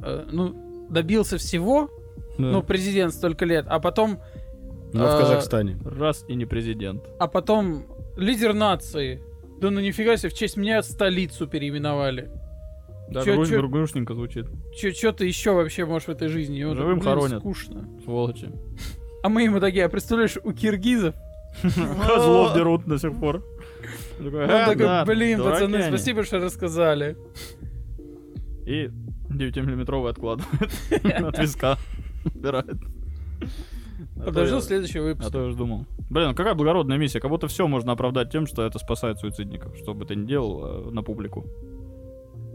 э, 0.03 0.27
ну, 0.31 0.87
добился 0.91 1.39
всего, 1.39 1.91
ну, 2.39 2.63
президент 2.63 3.13
столько 3.15 3.45
лет, 3.45 3.67
а 3.69 3.81
потом, 3.81 4.21
Но 4.93 5.05
в 5.05 5.15
а, 5.15 5.21
Казахстане. 5.21 5.79
Раз 5.85 6.25
и 6.29 6.35
не 6.35 6.45
президент. 6.45 7.03
а 7.19 7.29
потом 7.29 7.85
лидер 8.17 8.53
нации. 8.55 9.23
Да 9.61 9.71
ну 9.71 9.81
нифига 9.81 10.17
себе, 10.17 10.29
в 10.29 10.35
честь 10.35 10.57
меня 10.57 10.83
столицу 10.83 11.47
переименовали. 11.47 12.31
Да, 13.09 13.23
Чё- 13.23 13.35
гру- 13.37 13.47
чё- 13.47 13.59
гру- 13.59 13.69
грустненько 13.69 14.15
звучит. 14.15 14.47
Что 14.77 15.13
ты 15.13 15.27
еще 15.27 15.53
вообще 15.53 15.85
можешь 15.87 16.09
в 16.09 16.11
этой 16.11 16.29
жизни? 16.29 16.63
Живым 16.63 17.01
хоронят. 17.01 17.41
скучно. 17.41 17.89
Сволочи. 18.05 18.51
А 19.23 19.29
мы 19.29 19.45
ему 19.45 19.61
такие, 19.61 19.85
а 19.85 19.89
представляешь, 19.89 20.37
у 20.43 20.53
киргизов? 20.53 21.15
Козлов 22.07 22.55
дерут 22.55 22.85
до 22.87 22.99
сих 22.99 23.19
пор. 23.19 23.45
Он 24.19 24.27
«А, 24.51 24.67
такой, 24.67 24.77
да, 24.87 25.05
блин, 25.05 25.43
пацаны, 25.43 25.77
они». 25.77 25.89
спасибо, 25.89 26.25
что 26.25 26.39
рассказали. 26.39 27.17
И 28.65 28.91
9-миллиметровый 29.31 30.11
откладывает 30.11 30.71
от 30.91 31.39
виска. 31.39 31.79
Убирает. 32.35 32.77
А 34.19 34.25
Подожду 34.27 34.61
следующий 34.61 34.99
А 34.99 35.03
выпуск. 35.03 35.31
то 35.31 35.41
я 35.41 35.47
уж 35.49 35.55
думал. 35.55 35.85
Блин, 36.11 36.29
ну 36.29 36.35
какая 36.35 36.55
благородная 36.55 36.97
миссия. 36.97 37.21
Как 37.21 37.31
будто 37.31 37.47
все 37.49 37.67
можно 37.69 37.93
оправдать 37.93 38.31
тем, 38.31 38.47
что 38.47 38.65
это 38.65 38.79
спасает 38.79 39.19
суицидников. 39.19 39.77
Что 39.77 39.95
бы 39.95 40.05
ты 40.05 40.17
ни 40.17 40.27
делал 40.27 40.89
э, 40.89 40.91
на 40.91 41.03
публику. 41.03 41.47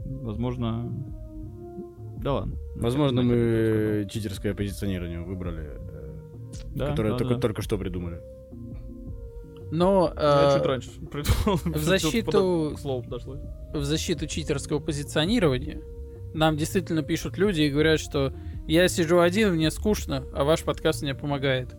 Возможно... 0.05 0.91
Да 2.17 2.33
ладно. 2.33 2.55
Возможно, 2.75 3.21
мы 3.21 4.07
читерское 4.09 4.53
позиционирование 4.53 5.21
выбрали, 5.21 5.69
э, 5.69 6.13
Да, 6.75 6.87
которое 6.89 7.11
да, 7.11 7.17
только, 7.17 7.35
да. 7.35 7.39
только 7.39 7.61
что 7.61 7.77
придумали. 7.77 8.21
Но 9.71 10.13
Я 10.15 10.51
э, 10.51 10.57
чуть 10.57 10.65
раньше 10.67 10.89
придумал. 11.11 11.57
в 11.63 11.77
защиту- 11.77 12.73
К 12.75 12.79
слову 12.79 13.03
подошло. 13.03 13.37
в 13.73 13.83
защиту 13.83 14.27
читерского 14.27 14.79
позиционирования 14.79 15.81
нам 16.33 16.55
действительно 16.57 17.03
пишут 17.03 17.37
люди 17.37 17.61
и 17.61 17.69
говорят, 17.69 17.99
что 17.99 18.33
я 18.67 18.87
сижу 18.87 19.19
один, 19.19 19.53
мне 19.55 19.71
скучно, 19.71 20.23
а 20.33 20.43
ваш 20.43 20.63
подкаст 20.63 21.01
мне 21.01 21.13
помогает. 21.15 21.75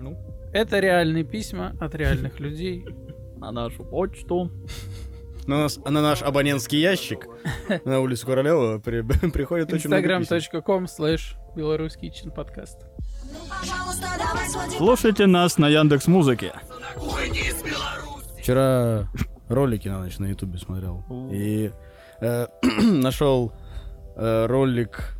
Ну, 0.00 0.16
Это 0.52 0.78
реальные 0.80 1.24
письма 1.24 1.76
от 1.80 1.94
реальных 1.94 2.40
людей. 2.40 2.84
на 3.36 3.52
нашу 3.52 3.84
почту. 3.84 4.50
На, 5.46 5.62
нас, 5.62 5.78
на 5.78 6.02
наш 6.02 6.22
абонентский 6.22 6.78
ящик 6.80 7.26
на 7.84 8.00
улицу 8.00 8.26
Королева 8.26 8.78
при- 8.78 9.00
приходит 9.30 9.72
очень 9.72 9.88
много 9.88 10.02
писем. 10.18 10.36
instagram.com 10.36 10.84
slash 10.84 11.34
белорусский 11.56 12.12
чин 12.12 12.30
подкаст. 12.30 12.78
Слушайте 14.76 15.26
нас 15.26 15.58
на 15.58 15.68
Яндекс 15.68 16.06
Музыке. 16.06 16.52
Кухне 17.00 17.40
из 17.40 17.62
Беларуси. 17.62 18.42
Вчера 18.42 19.08
ролики 19.48 19.88
на 19.88 20.00
ночь 20.00 20.18
на 20.18 20.26
ютубе 20.26 20.58
смотрел. 20.58 21.02
И 21.32 21.72
э, 22.20 22.46
нашел 22.82 23.54
э, 24.16 24.46
ролик 24.46 25.16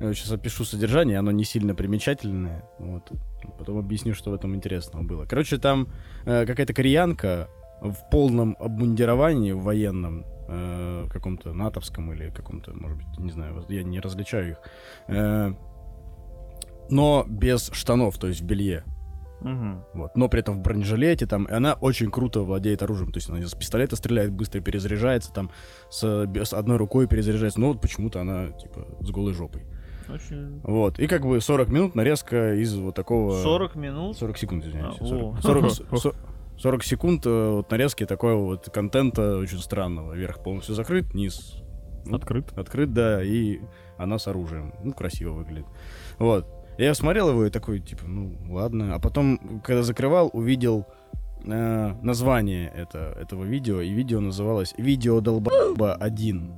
Я 0.00 0.14
сейчас 0.14 0.30
опишу 0.30 0.64
содержание, 0.64 1.18
оно 1.18 1.32
не 1.32 1.44
сильно 1.44 1.74
примечательное. 1.74 2.64
Вот. 2.78 3.10
Потом 3.58 3.78
объясню, 3.78 4.14
что 4.14 4.30
в 4.30 4.34
этом 4.34 4.54
интересного 4.54 5.02
было. 5.02 5.26
Короче, 5.26 5.58
там 5.58 5.88
э, 6.24 6.46
какая-то 6.46 6.72
кореянка 6.72 7.48
в 7.80 7.96
полном 8.10 8.56
обмундировании 8.60 9.50
в 9.50 9.62
военном, 9.62 10.24
э, 10.48 11.06
каком-то 11.10 11.52
натовском 11.52 12.12
или 12.12 12.30
каком-то, 12.30 12.72
может 12.74 12.96
быть, 12.98 13.18
не 13.18 13.32
знаю, 13.32 13.64
я 13.68 13.82
не 13.82 13.98
различаю 13.98 14.52
их. 14.52 14.58
Э, 15.08 15.52
но 16.90 17.24
без 17.28 17.70
штанов, 17.72 18.18
то 18.18 18.28
есть 18.28 18.40
в 18.40 18.44
белье. 18.44 18.84
Мгм. 19.42 19.84
Вот. 19.94 20.16
Но 20.16 20.28
при 20.28 20.40
этом 20.40 20.56
в 20.58 20.62
бронежилете 20.62 21.26
там, 21.26 21.44
и 21.44 21.52
она 21.52 21.74
очень 21.74 22.10
круто 22.10 22.40
владеет 22.42 22.82
оружием. 22.82 23.12
То 23.12 23.18
есть 23.18 23.28
она 23.30 23.40
с 23.46 23.54
пистолета 23.54 23.96
стреляет, 23.96 24.32
быстро 24.32 24.60
перезаряжается, 24.60 25.32
там 25.32 25.50
с, 25.90 26.02
с 26.04 26.52
одной 26.52 26.76
рукой 26.76 27.06
перезаряжается. 27.06 27.60
Но 27.60 27.68
вот 27.68 27.80
почему-то 27.80 28.20
она, 28.20 28.48
типа, 28.50 28.86
с 29.00 29.10
голой 29.10 29.34
жопой. 29.34 29.64
Очень... 30.08 30.60
Вот. 30.62 30.98
И 30.98 31.06
как 31.06 31.22
бы 31.26 31.40
40 31.40 31.68
минут 31.68 31.94
нарезка 31.94 32.54
из 32.54 32.74
вот 32.76 32.94
такого... 32.94 33.40
40 33.42 33.76
минут? 33.76 34.16
40 34.16 34.38
секунд, 34.38 34.64
извиняюсь. 34.64 34.96
А, 35.00 35.04
40, 35.04 35.38
о. 35.38 35.42
40 35.42 35.70
с- 35.70 35.82
со- 36.02 36.14
40 36.58 36.84
секунд 36.84 37.26
э, 37.26 37.50
вот 37.50 37.70
нарезки 37.70 38.04
такого 38.04 38.44
вот 38.44 38.68
контента 38.72 39.36
очень 39.36 39.58
странного. 39.58 40.14
Верх 40.14 40.42
полностью 40.42 40.74
закрыт, 40.74 41.14
низ 41.14 41.62
ну, 42.04 42.16
Открыт. 42.16 42.52
открыт, 42.56 42.92
да, 42.92 43.22
и 43.22 43.60
она 43.96 44.18
с 44.18 44.26
оружием. 44.26 44.74
Ну, 44.82 44.92
красиво 44.92 45.32
выглядит. 45.32 45.66
Вот. 46.18 46.46
Я 46.82 46.94
смотрел 46.94 47.30
его 47.30 47.46
и 47.46 47.50
такой, 47.50 47.78
типа, 47.78 48.02
ну, 48.08 48.36
ладно. 48.48 48.94
А 48.94 48.98
потом, 48.98 49.60
когда 49.64 49.82
закрывал, 49.84 50.30
увидел 50.32 50.84
э, 51.44 51.94
название 52.02 52.72
это, 52.74 53.16
этого 53.20 53.44
видео, 53.44 53.80
и 53.80 53.90
видео 53.90 54.18
называлось 54.18 54.74
«Видео 54.78 55.20
долбоеба 55.20 55.96
1». 56.00 56.52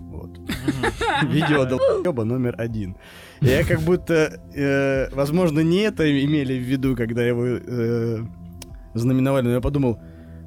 Вот. 0.00 0.38
Видео 1.30 1.66
долбоеба 1.66 2.24
номер 2.24 2.54
один. 2.56 2.96
Я 3.42 3.64
как 3.64 3.80
будто, 3.80 4.40
э, 4.54 5.14
возможно, 5.14 5.60
не 5.60 5.80
это 5.80 6.04
имели 6.24 6.54
в 6.58 6.62
виду, 6.62 6.96
когда 6.96 7.22
его 7.22 7.44
э, 7.44 8.18
знаменовали, 8.94 9.44
но 9.44 9.50
я 9.50 9.60
подумал, 9.60 9.98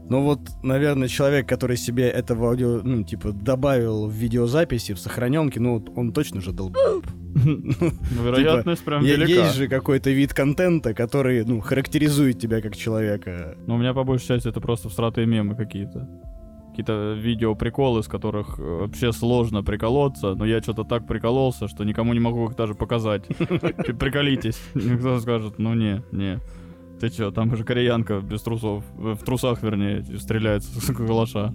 ну 0.10 0.23
вот, 0.23 0.39
наверное, 0.63 1.08
человек, 1.08 1.47
который 1.47 1.77
себе 1.77 2.10
этого 2.10 2.47
аудио, 2.47 2.82
ну, 2.84 3.03
типа, 3.03 3.32
добавил 3.32 4.08
в 4.08 4.12
видеозаписи, 4.12 4.93
в 4.93 4.99
сохраненке, 4.99 5.60
ну, 5.60 5.86
он 5.95 6.13
точно 6.13 6.41
же 6.41 6.51
долбоеб. 6.51 7.06
Ну, 7.36 8.24
Вероятность 8.24 8.84
прям 8.84 9.04
Е- 9.04 9.16
велика. 9.16 9.32
Есть 9.44 9.56
же 9.56 9.68
какой-то 9.68 10.10
вид 10.10 10.34
контента, 10.34 10.94
который, 10.94 11.44
ну, 11.46 11.60
характеризует 11.62 12.40
тебя 12.40 12.62
как 12.62 12.76
человека. 12.76 13.56
Но 13.68 13.76
у 13.76 13.78
меня 13.78 13.94
по 13.94 14.04
большей 14.04 14.28
части 14.28 14.48
это 14.50 14.60
просто 14.62 14.90
всратые 14.90 15.28
мемы 15.28 15.56
какие-то. 15.56 16.08
Какие-то 16.70 17.13
видео 17.20 17.56
приколы, 17.56 18.04
с 18.04 18.08
которых 18.08 18.60
э, 18.60 18.62
вообще 18.62 19.12
сложно 19.12 19.63
приколоться, 19.63 20.36
но 20.36 20.46
я 20.46 20.62
что-то 20.62 20.84
так 20.84 21.08
прикололся, 21.08 21.68
что 21.68 21.84
никому 21.84 22.13
не 22.13 22.20
могу 22.20 22.46
их 22.50 22.56
даже 22.56 22.76
показать. 22.76 23.26
При- 23.28 23.94
Приколитесь. 23.94 24.60
Никто 24.76 25.20
скажет, 25.20 25.58
ну 25.60 25.74
не, 25.74 26.04
не. 26.12 26.40
Ты 27.00 27.10
чё, 27.10 27.32
там 27.32 27.56
же 27.56 27.63
кореянка 27.63 28.20
без 28.22 28.42
трусов, 28.42 28.84
э, 29.00 29.16
в 29.20 29.24
трусах, 29.24 29.63
вернее, 29.63 30.04
стреляет 30.20 30.63
с 30.63 30.94
калаша. 30.94 31.54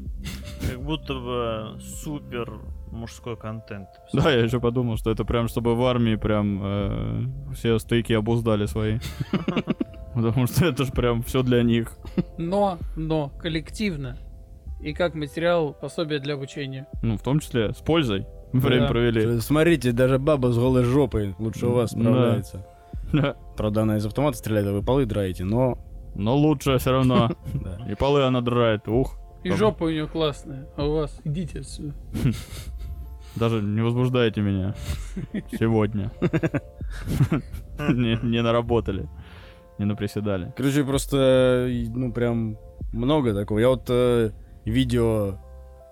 Как 0.70 0.80
будто 0.82 1.14
бы 1.14 1.80
супер 1.80 2.52
мужской 2.92 3.36
контент. 3.36 3.88
Да, 4.12 4.30
я 4.30 4.40
еще 4.40 4.60
подумал, 4.60 4.96
что 4.96 5.10
это 5.10 5.24
прям, 5.24 5.48
чтобы 5.48 5.74
в 5.74 5.84
армии 5.84 6.16
прям 6.16 6.60
э, 6.62 7.24
все 7.54 7.78
стейки 7.78 8.12
обуздали 8.12 8.66
свои. 8.66 8.98
Потому 10.14 10.46
что 10.46 10.66
это 10.66 10.84
же 10.84 10.92
прям 10.92 11.22
все 11.22 11.42
для 11.42 11.62
них. 11.62 11.92
Но, 12.38 12.78
но, 12.96 13.30
коллективно. 13.40 14.18
И 14.80 14.92
как 14.92 15.14
материал 15.14 15.72
пособие 15.72 16.20
для 16.20 16.34
обучения. 16.34 16.86
Ну, 17.02 17.16
в 17.16 17.22
том 17.22 17.40
числе 17.40 17.72
с 17.72 17.78
пользой 17.78 18.26
время 18.52 18.88
провели. 18.88 19.40
Смотрите, 19.40 19.92
даже 19.92 20.18
баба 20.18 20.52
с 20.52 20.58
голой 20.58 20.84
жопой 20.84 21.34
лучше 21.38 21.66
у 21.66 21.72
вас 21.72 21.92
справляется. 21.92 22.66
Правда, 23.56 23.82
она 23.82 23.96
из 23.96 24.06
автомата 24.06 24.36
стреляет, 24.38 24.66
а 24.68 24.72
вы 24.72 24.82
полы 24.82 25.06
драете, 25.06 25.44
но... 25.44 25.78
Но 26.14 26.36
лучше 26.36 26.76
все 26.76 26.90
равно. 26.90 27.30
И 27.88 27.94
полы 27.94 28.24
она 28.24 28.42
драет. 28.42 28.86
Ух, 28.86 29.18
И 29.44 29.50
жопа 29.50 29.84
у 29.84 29.88
нее 29.88 30.06
классная. 30.06 30.68
А 30.76 30.84
у 30.84 30.92
вас 30.96 31.18
идите 31.24 31.60
отсюда. 31.60 31.94
Даже 33.36 33.62
не 33.62 33.80
возбуждайте 33.80 34.40
меня. 34.40 34.74
Сегодня. 35.58 36.10
Не 37.78 38.42
наработали. 38.42 39.08
Не 39.78 39.86
наприседали. 39.86 40.52
Короче, 40.56 40.84
просто, 40.84 41.66
э, 41.68 41.86
ну, 41.88 42.12
прям 42.12 42.58
много 42.92 43.34
такого. 43.34 43.58
Я 43.58 43.68
вот 43.68 43.86
э, 43.88 44.30
видео... 44.64 45.38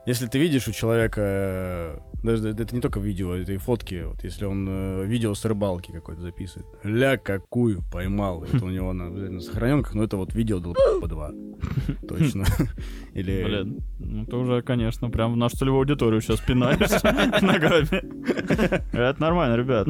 Если 0.06 0.26
ты 0.26 0.38
видишь 0.38 0.68
у 0.68 0.72
человека... 0.72 2.02
Даже 2.22 2.50
это 2.50 2.74
не 2.74 2.80
только 2.80 3.00
видео, 3.00 3.34
это 3.34 3.52
и 3.52 3.56
фотки. 3.56 4.04
Вот 4.06 4.22
если 4.24 4.44
он 4.44 4.66
э, 4.68 5.04
видео 5.06 5.34
с 5.34 5.44
рыбалки 5.44 5.90
какой-то 5.90 6.20
записывает. 6.20 6.66
Ля, 6.84 7.16
какую 7.16 7.82
поймал. 7.90 8.44
Это 8.44 8.64
у 8.64 8.68
него 8.68 8.92
на, 8.92 9.08
на 9.08 9.40
сохраненках, 9.40 9.94
но 9.94 10.04
это 10.04 10.16
вот 10.16 10.34
видео 10.34 10.60
по 11.00 11.08
два. 11.08 11.32
Точно. 12.08 12.44
Или... 13.14 13.44
Блин, 13.44 13.80
ну 13.98 14.26
ты 14.26 14.36
уже, 14.36 14.62
конечно, 14.62 15.10
прям 15.10 15.32
в 15.32 15.36
нашу 15.36 15.56
целевую 15.56 15.80
аудиторию 15.80 16.20
сейчас 16.20 16.40
пинаешь 16.40 17.02
ногами. 17.42 18.92
Это 18.92 19.20
нормально, 19.20 19.56
ребят. 19.56 19.88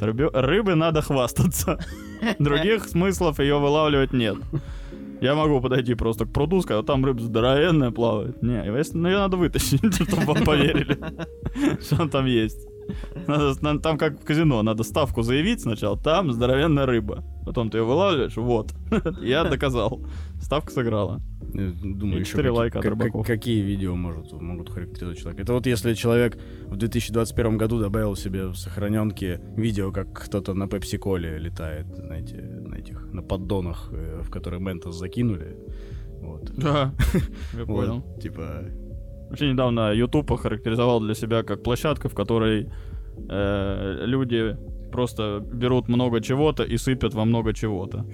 Рыбы 0.00 0.74
надо 0.74 1.00
хвастаться. 1.00 1.78
Других 2.38 2.84
смыслов 2.84 3.38
ее 3.38 3.58
вылавливать 3.58 4.12
нет. 4.12 4.36
Я 5.24 5.34
могу 5.34 5.58
подойти 5.62 5.94
просто 5.94 6.26
к 6.26 6.32
пруду, 6.34 6.60
сказать, 6.60 6.84
там 6.84 7.02
рыба 7.02 7.18
здоровенная 7.18 7.90
плавает. 7.90 8.42
Не, 8.42 8.62
ну 8.92 9.08
ее 9.08 9.16
надо 9.16 9.38
вытащить, 9.38 9.94
чтобы 9.94 10.26
вам 10.26 10.44
поверили, 10.44 10.98
что 11.80 12.02
он 12.02 12.10
там 12.10 12.26
есть. 12.26 12.68
Надо- 13.26 13.54
на- 13.62 13.78
там 13.78 13.98
как 13.98 14.20
в 14.20 14.24
казино, 14.24 14.62
надо 14.62 14.82
ставку 14.84 15.22
заявить 15.22 15.60
сначала, 15.60 15.96
там 15.98 16.32
здоровенная 16.32 16.86
рыба. 16.86 17.24
Потом 17.46 17.70
ты 17.70 17.78
ее 17.78 17.84
вылавливаешь, 17.84 18.36
вот. 18.36 18.72
Я 19.22 19.44
доказал. 19.44 20.00
Ставка 20.40 20.72
сыграла. 20.72 21.20
Думаю, 21.42 22.20
еще 22.20 22.36
какие- 22.36 22.50
лайка 22.50 22.80
как- 22.80 22.90
рыбаков. 22.90 23.26
какие 23.26 23.60
видео 23.62 23.94
может, 23.94 24.32
могут 24.32 24.70
характеризовать 24.70 25.18
человека. 25.18 25.42
Это 25.42 25.52
вот 25.52 25.66
если 25.66 25.94
человек 25.94 26.38
в 26.66 26.76
2021 26.76 27.56
году 27.58 27.78
добавил 27.80 28.16
себе 28.16 28.46
в 28.46 28.56
сохраненке 28.56 29.40
видео, 29.56 29.92
как 29.92 30.12
кто-то 30.12 30.54
на 30.54 30.66
пепси-коле 30.68 31.38
летает, 31.38 31.86
знаете, 31.96 32.36
на 32.36 32.74
этих, 32.74 33.06
на 33.12 33.22
поддонах, 33.22 33.88
э, 33.92 34.20
в 34.22 34.30
которые 34.30 34.60
Ментос 34.60 34.96
закинули. 34.96 35.56
Вот. 36.22 36.50
Да, 36.56 36.92
я 37.58 37.66
понял. 37.66 38.02
Типа, 38.20 38.64
Вообще 39.34 39.50
недавно 39.50 39.92
YouTube 39.92 40.30
охарактеризовал 40.30 41.00
для 41.00 41.14
себя 41.14 41.42
как 41.42 41.64
площадка, 41.64 42.08
в 42.08 42.14
которой 42.14 42.68
э, 43.28 44.04
люди 44.06 44.56
просто 44.92 45.40
берут 45.52 45.88
много 45.88 46.20
чего-то 46.20 46.62
и 46.62 46.76
сыпят 46.76 47.14
во 47.14 47.24
много 47.24 47.52
чего-то. 47.52 48.06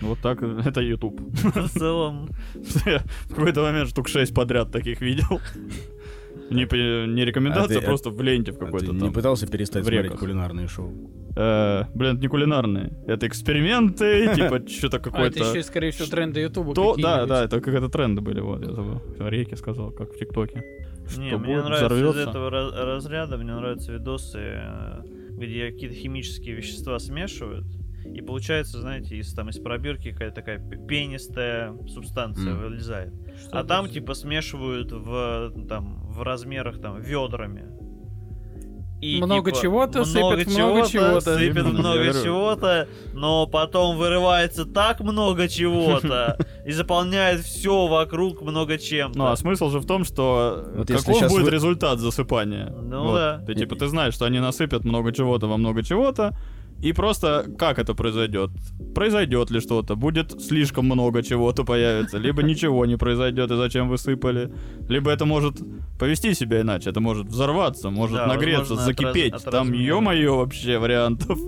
Вот 0.00 0.18
так 0.22 0.42
это 0.42 0.80
YouTube. 0.80 1.20
В 1.20 1.68
целом, 1.68 2.30
в 2.54 3.28
какой-то 3.28 3.60
момент 3.60 3.90
штук 3.90 4.08
6 4.08 4.34
подряд 4.34 4.72
таких 4.72 5.02
видел. 5.02 5.40
Не, 6.52 7.06
не 7.06 7.24
рекомендация, 7.24 7.78
А 7.78 7.80
ты- 7.80 7.86
просто 7.86 8.10
в 8.10 8.20
ленте 8.22 8.52
в 8.52 8.56
а 8.56 8.58
ты 8.58 8.64
какой-то 8.66 8.92
не 8.92 9.00
там. 9.00 9.12
пытался 9.12 9.46
перестать 9.46 9.82
в 9.82 9.84
смотреть 9.86 10.04
реках. 10.04 10.20
кулинарные 10.20 10.68
шоу? 10.68 10.92
Э, 11.36 11.84
блин, 11.94 12.12
это 12.14 12.20
не 12.22 12.28
кулинарные. 12.28 12.92
Это 13.06 13.26
эксперименты, 13.26 14.30
типа 14.34 14.68
что-то 14.68 14.96
А 14.96 15.00
это 15.00 15.10
какое-то... 15.10 15.38
еще, 15.50 15.62
скорее 15.62 15.90
всего, 15.90 16.08
тренды 16.08 16.40
Ютуба 16.40 16.74
да, 17.00 17.26
да, 17.26 17.44
это 17.44 17.60
какие-то 17.60 17.88
тренды 17.88 18.20
были, 18.20 18.40
вот, 18.40 18.60
я 18.66 18.72
забыл. 18.72 19.00
Реки 19.18 19.54
сказал, 19.56 19.90
как 19.90 20.12
в 20.12 20.18
ТикТоке. 20.18 20.62
не, 21.16 21.36
мне 21.36 21.56
нравится 21.62 21.86
взорвётся? 21.86 22.22
из 22.22 22.28
этого 22.28 22.50
раз- 22.50 22.72
разряда, 22.74 23.36
мне 23.38 23.54
нравятся 23.54 23.92
видосы, 23.92 24.38
э, 24.38 25.02
где 25.30 25.70
какие-то 25.72 25.94
химические 25.96 26.54
вещества 26.54 26.98
смешивают. 26.98 27.64
И 28.04 28.20
получается, 28.20 28.80
знаете, 28.80 29.16
из, 29.16 29.32
там, 29.34 29.48
из 29.50 29.58
пробирки 29.58 30.12
какая-то 30.12 30.34
такая 30.36 30.58
пенистая 30.58 31.74
субстанция 31.88 32.52
М. 32.52 32.60
вылезает. 32.60 33.12
Что 33.40 33.58
А 33.58 33.64
там 33.64 33.86
за- 33.86 33.92
типа 33.94 34.14
смешивают 34.14 34.92
в 34.92 35.52
там 35.68 36.02
в 36.10 36.22
размерах 36.22 36.80
там 36.80 37.00
ведрами. 37.00 37.66
И, 39.00 39.20
Много 39.20 39.50
типа, 39.50 39.62
чего-то, 39.62 40.04
много 40.04 40.36
сыпят 40.36 40.46
много 40.54 40.86
чего-то. 40.86 41.36
я 41.42 41.52
много 41.64 42.12
чего-то, 42.22 42.88
но 43.12 43.48
потом 43.48 43.96
вырывается 43.96 44.64
так 44.64 45.00
много 45.00 45.48
чего-то 45.48 46.38
и 46.64 46.70
заполняет 46.70 47.40
все 47.40 47.88
вокруг 47.88 48.42
много 48.42 48.78
чем-то. 48.78 49.18
Ну, 49.18 49.26
а 49.26 49.34
смысл 49.34 49.70
же 49.70 49.80
в 49.80 49.86
том, 49.86 50.04
что 50.04 50.68
Вот 50.76 50.88
если 50.88 51.12
каков 51.14 51.30
будет 51.32 51.46
вы- 51.46 51.50
результат 51.50 51.98
засыпания. 51.98 52.66
Ну 52.80 53.02
Вот. 53.06 53.14
да. 53.16 53.42
Ты 53.44 53.56
типа 53.56 53.74
ты 53.74 53.88
знаешь, 53.88 54.14
что 54.14 54.24
они 54.24 54.38
насыпят 54.38 54.84
много 54.84 55.10
чего-то 55.12 55.48
во 55.48 55.56
много 55.56 55.82
чего-то, 55.82 56.36
и 56.82 56.92
просто 56.92 57.46
как 57.58 57.78
это 57.78 57.94
произойдет? 57.94 58.50
Произойдет 58.94 59.50
ли 59.50 59.60
что-то? 59.60 59.94
Будет 59.96 60.42
слишком 60.42 60.84
много 60.86 61.22
чего-то 61.22 61.64
появится, 61.64 62.18
либо 62.18 62.42
ничего 62.42 62.84
не 62.86 62.96
произойдет, 62.96 63.50
и 63.50 63.56
зачем 63.56 63.88
высыпали, 63.88 64.52
либо 64.88 65.10
это 65.10 65.24
может 65.24 65.60
повести 65.98 66.34
себя 66.34 66.60
иначе, 66.60 66.90
это 66.90 67.00
может 67.00 67.28
взорваться, 67.28 67.90
может 67.90 68.16
Да, 68.16 68.26
нагреться, 68.26 68.76
закипеть. 68.76 69.32
от 69.34 69.44
Там, 69.44 69.72
ё-моё, 69.72 70.36
вообще 70.38 70.78
вариантов. 70.78 71.38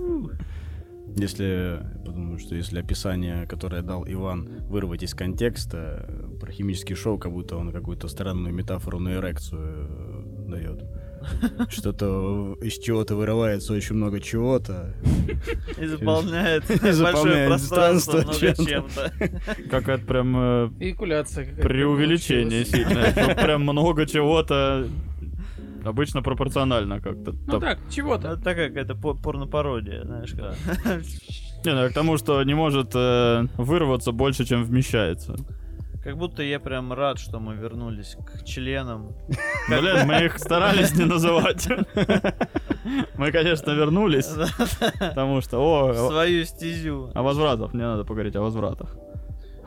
Если, 1.17 1.43
я 1.45 2.01
подумаю, 2.05 2.39
что 2.39 2.55
если 2.55 2.79
описание, 2.79 3.47
которое 3.47 3.81
дал 3.81 4.05
Иван, 4.05 4.49
вырвать 4.67 5.03
из 5.03 5.13
контекста, 5.13 6.05
э, 6.09 6.37
про 6.39 6.51
химический 6.51 6.95
шоу, 6.95 7.17
как 7.17 7.31
будто 7.31 7.55
он 7.55 7.71
какую-то 7.71 8.09
странную 8.09 8.53
метафору 8.53 8.99
на 8.99 9.13
эрекцию 9.13 9.87
э, 9.89 10.49
дает. 10.49 10.83
Что-то 11.69 12.57
из 12.61 12.77
чего-то 12.79 13.15
вырывается 13.15 13.73
очень 13.73 13.95
много 13.95 14.19
чего-то. 14.19 14.93
И 15.81 15.85
заполняет 15.85 16.63
большое 16.81 17.47
пространство 17.47 18.17
много 18.21 18.39
чем-то. 18.39 18.65
чем-то. 18.65 19.11
Какая-то 19.69 20.05
прям 20.05 20.35
э, 20.37 20.69
Эякуляция 20.79 21.45
преувеличение 21.55 22.65
сильное. 22.65 23.35
Прям 23.35 23.63
много 23.63 24.05
чего-то. 24.05 24.87
Обычно 25.83 26.23
пропорционально 26.23 26.99
как-то. 26.99 27.31
Ну 27.33 27.51
Там- 27.51 27.61
так, 27.61 27.79
чего-то. 27.91 28.29
Это 28.29 28.41
такая 28.41 28.69
какая-то 28.69 28.95
по- 28.95 29.13
порнопародия, 29.13 30.03
знаешь, 30.03 30.31
как. 30.31 30.55
Не, 31.63 31.73
ну, 31.73 31.89
к 31.89 31.93
тому, 31.93 32.17
что 32.17 32.43
не 32.43 32.53
может 32.55 32.91
э, 32.95 33.45
вырваться 33.57 34.11
больше, 34.11 34.45
чем 34.45 34.63
вмещается. 34.63 35.35
Как 36.05 36.17
будто 36.17 36.43
я 36.43 36.59
прям 36.59 36.93
рад, 36.93 37.17
что 37.17 37.39
мы 37.39 37.55
вернулись 37.55 38.15
к 38.27 38.43
членам. 38.43 39.15
Блин, 39.67 40.05
мы 40.05 40.25
их 40.25 40.37
старались 40.37 40.95
не 40.95 41.05
называть. 41.05 41.67
Мы, 43.17 43.31
конечно, 43.31 43.71
вернулись, 43.71 44.29
потому 44.99 45.41
что... 45.41 45.57
О, 45.57 45.93
свою 46.11 46.45
стезю. 46.45 47.09
о 47.15 47.23
возвратах. 47.23 47.73
Мне 47.73 47.85
надо 47.85 48.03
поговорить 48.03 48.35
о 48.35 48.41
возвратах. 48.41 48.95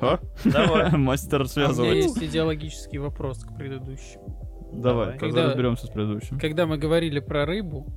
А? 0.01 0.21
Давай. 0.45 0.93
Мастер 0.97 1.43
А 1.43 1.71
у 1.73 1.83
меня 1.83 1.93
есть 1.95 2.23
идеологический 2.23 2.99
вопрос 2.99 3.43
к 3.43 3.57
предыдущему. 3.57 4.71
Давай, 4.73 5.19
Когда- 5.19 5.47
разберемся 5.47 5.87
с 5.87 5.91
предыдущим. 5.91 6.39
Когда 6.39 6.67
мы 6.67 6.79
говорили 6.79 7.19
про 7.19 7.47
рыбу, 7.47 7.89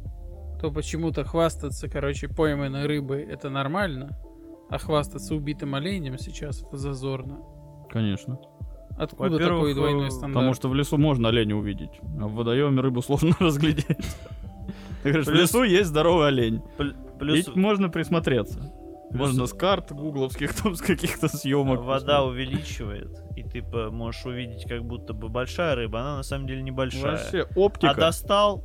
то 0.60 0.72
почему-то 0.72 1.26
хвастаться, 1.26 1.88
короче, 1.88 2.28
пойманной 2.28 2.88
рыбой 2.88 3.22
это 3.22 3.52
нормально, 3.52 4.18
а 4.72 4.80
хвастаться 4.80 5.36
убитым 5.36 5.76
оленем 5.76 6.18
сейчас 6.18 6.64
это 6.64 6.78
зазорно. 6.78 7.61
Конечно. 7.92 8.40
Откуда 8.98 9.38
такой 9.38 9.74
двойной 9.74 10.08
э, 10.08 10.12
стандарт? 10.12 10.34
Потому 10.34 10.54
что 10.54 10.70
в 10.70 10.76
лесу 10.76 10.98
можно 10.98 11.30
оленя 11.30 11.56
увидеть, 11.56 12.00
а 12.20 12.28
в 12.28 12.34
водоеме 12.34 12.82
рыбу 12.82 13.02
сложно 13.02 13.36
разглядеть. 13.40 13.86
Ты 15.04 15.10
говоришь, 15.10 15.28
в 15.28 15.34
лесу 15.34 15.64
есть 15.64 15.90
здоровый 15.90 16.28
олень. 16.28 16.62
Ведь 17.20 17.56
можно 17.56 17.90
присмотреться. 17.90 18.72
Можно 19.14 19.46
с 19.46 19.54
карт 19.54 19.92
гугловских, 19.92 20.54
там, 20.62 20.76
с 20.76 20.82
каких-то 20.82 21.28
съемок. 21.28 21.82
вода 21.82 22.24
увеличивает, 22.24 23.10
и 23.36 23.44
ты 23.44 23.62
можешь 23.62 24.26
увидеть 24.26 24.66
как 24.68 24.86
будто 24.86 25.14
бы 25.14 25.28
большая 25.28 25.76
рыба, 25.76 26.00
она 26.00 26.18
на 26.18 26.24
самом 26.24 26.48
деле 26.48 26.62
небольшая. 26.62 27.18
Вообще, 27.18 27.46
оптика. 27.56 27.92
А 27.92 27.96
достал 27.96 28.64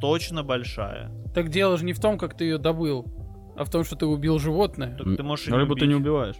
точно 0.00 0.42
большая. 0.42 1.12
Так 1.34 1.50
дело 1.50 1.76
же 1.76 1.84
не 1.84 1.92
в 1.92 2.00
том, 2.00 2.18
как 2.18 2.36
ты 2.36 2.44
ее 2.44 2.58
добыл, 2.58 3.06
а 3.56 3.64
в 3.64 3.70
том, 3.70 3.84
что 3.84 3.94
ты 3.94 4.06
убил 4.06 4.38
животное. 4.38 4.96
Только 4.96 5.16
ты 5.16 5.22
можешь 5.22 5.46
Рыбу 5.48 5.76
ты 5.76 5.86
не 5.86 5.94
убиваешь. 5.94 6.36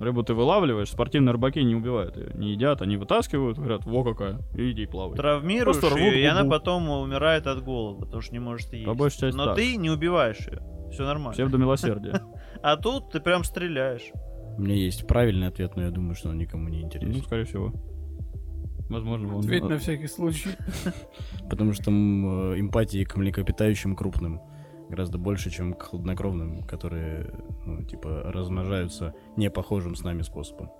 Рыбу 0.00 0.22
ты 0.22 0.32
вылавливаешь, 0.32 0.88
спортивные 0.88 1.32
рыбаки 1.32 1.62
не 1.62 1.74
убивают 1.74 2.16
ее. 2.16 2.30
Не 2.34 2.52
едят, 2.52 2.80
они 2.80 2.96
вытаскивают, 2.96 3.58
говорят, 3.58 3.84
во 3.84 4.02
какая, 4.02 4.40
и 4.54 4.70
иди 4.72 4.86
плавай. 4.86 5.14
Травмируешь 5.14 5.76
ее, 5.82 6.22
и 6.22 6.24
она 6.24 6.48
потом 6.48 6.88
умирает 6.88 7.46
от 7.46 7.62
голода, 7.62 8.06
потому 8.06 8.22
что 8.22 8.32
не 8.32 8.38
может 8.38 8.72
есть. 8.72 8.86
По 8.86 8.94
большей 8.94 9.20
части 9.20 9.36
Но 9.36 9.44
так. 9.44 9.56
ты 9.56 9.76
не 9.76 9.90
убиваешь 9.90 10.38
ее. 10.38 10.62
Все 10.90 11.04
нормально. 11.04 11.32
Псевдомилосердие. 11.32 12.22
А 12.62 12.76
тут 12.76 13.10
ты 13.10 13.20
прям 13.20 13.42
стреляешь. 13.44 14.10
У 14.58 14.62
меня 14.62 14.74
есть 14.74 15.06
правильный 15.06 15.46
ответ, 15.46 15.76
но 15.76 15.82
я 15.82 15.90
думаю, 15.90 16.14
что 16.14 16.28
он 16.28 16.36
никому 16.36 16.68
не 16.68 16.80
Ну, 16.80 16.86
интересен. 16.86 17.22
скорее 17.22 17.44
всего. 17.44 17.72
Возможно, 18.90 19.34
он... 19.36 19.40
Ответь 19.40 19.64
на 19.64 19.78
всякий 19.78 20.08
случай. 20.08 20.50
Потому 21.48 21.72
что 21.72 21.90
э, 21.90 22.60
эмпатии 22.60 23.04
к 23.04 23.16
млекопитающим 23.16 23.94
крупным 23.96 24.40
гораздо 24.90 25.18
больше, 25.18 25.50
чем 25.50 25.72
к 25.74 25.82
хладнокровным, 25.82 26.62
которые, 26.64 27.30
ну, 27.64 27.82
типа, 27.84 28.22
размножаются 28.24 29.14
не 29.36 29.48
похожим 29.50 29.94
с 29.94 30.02
нами 30.02 30.22
способом. 30.22 30.70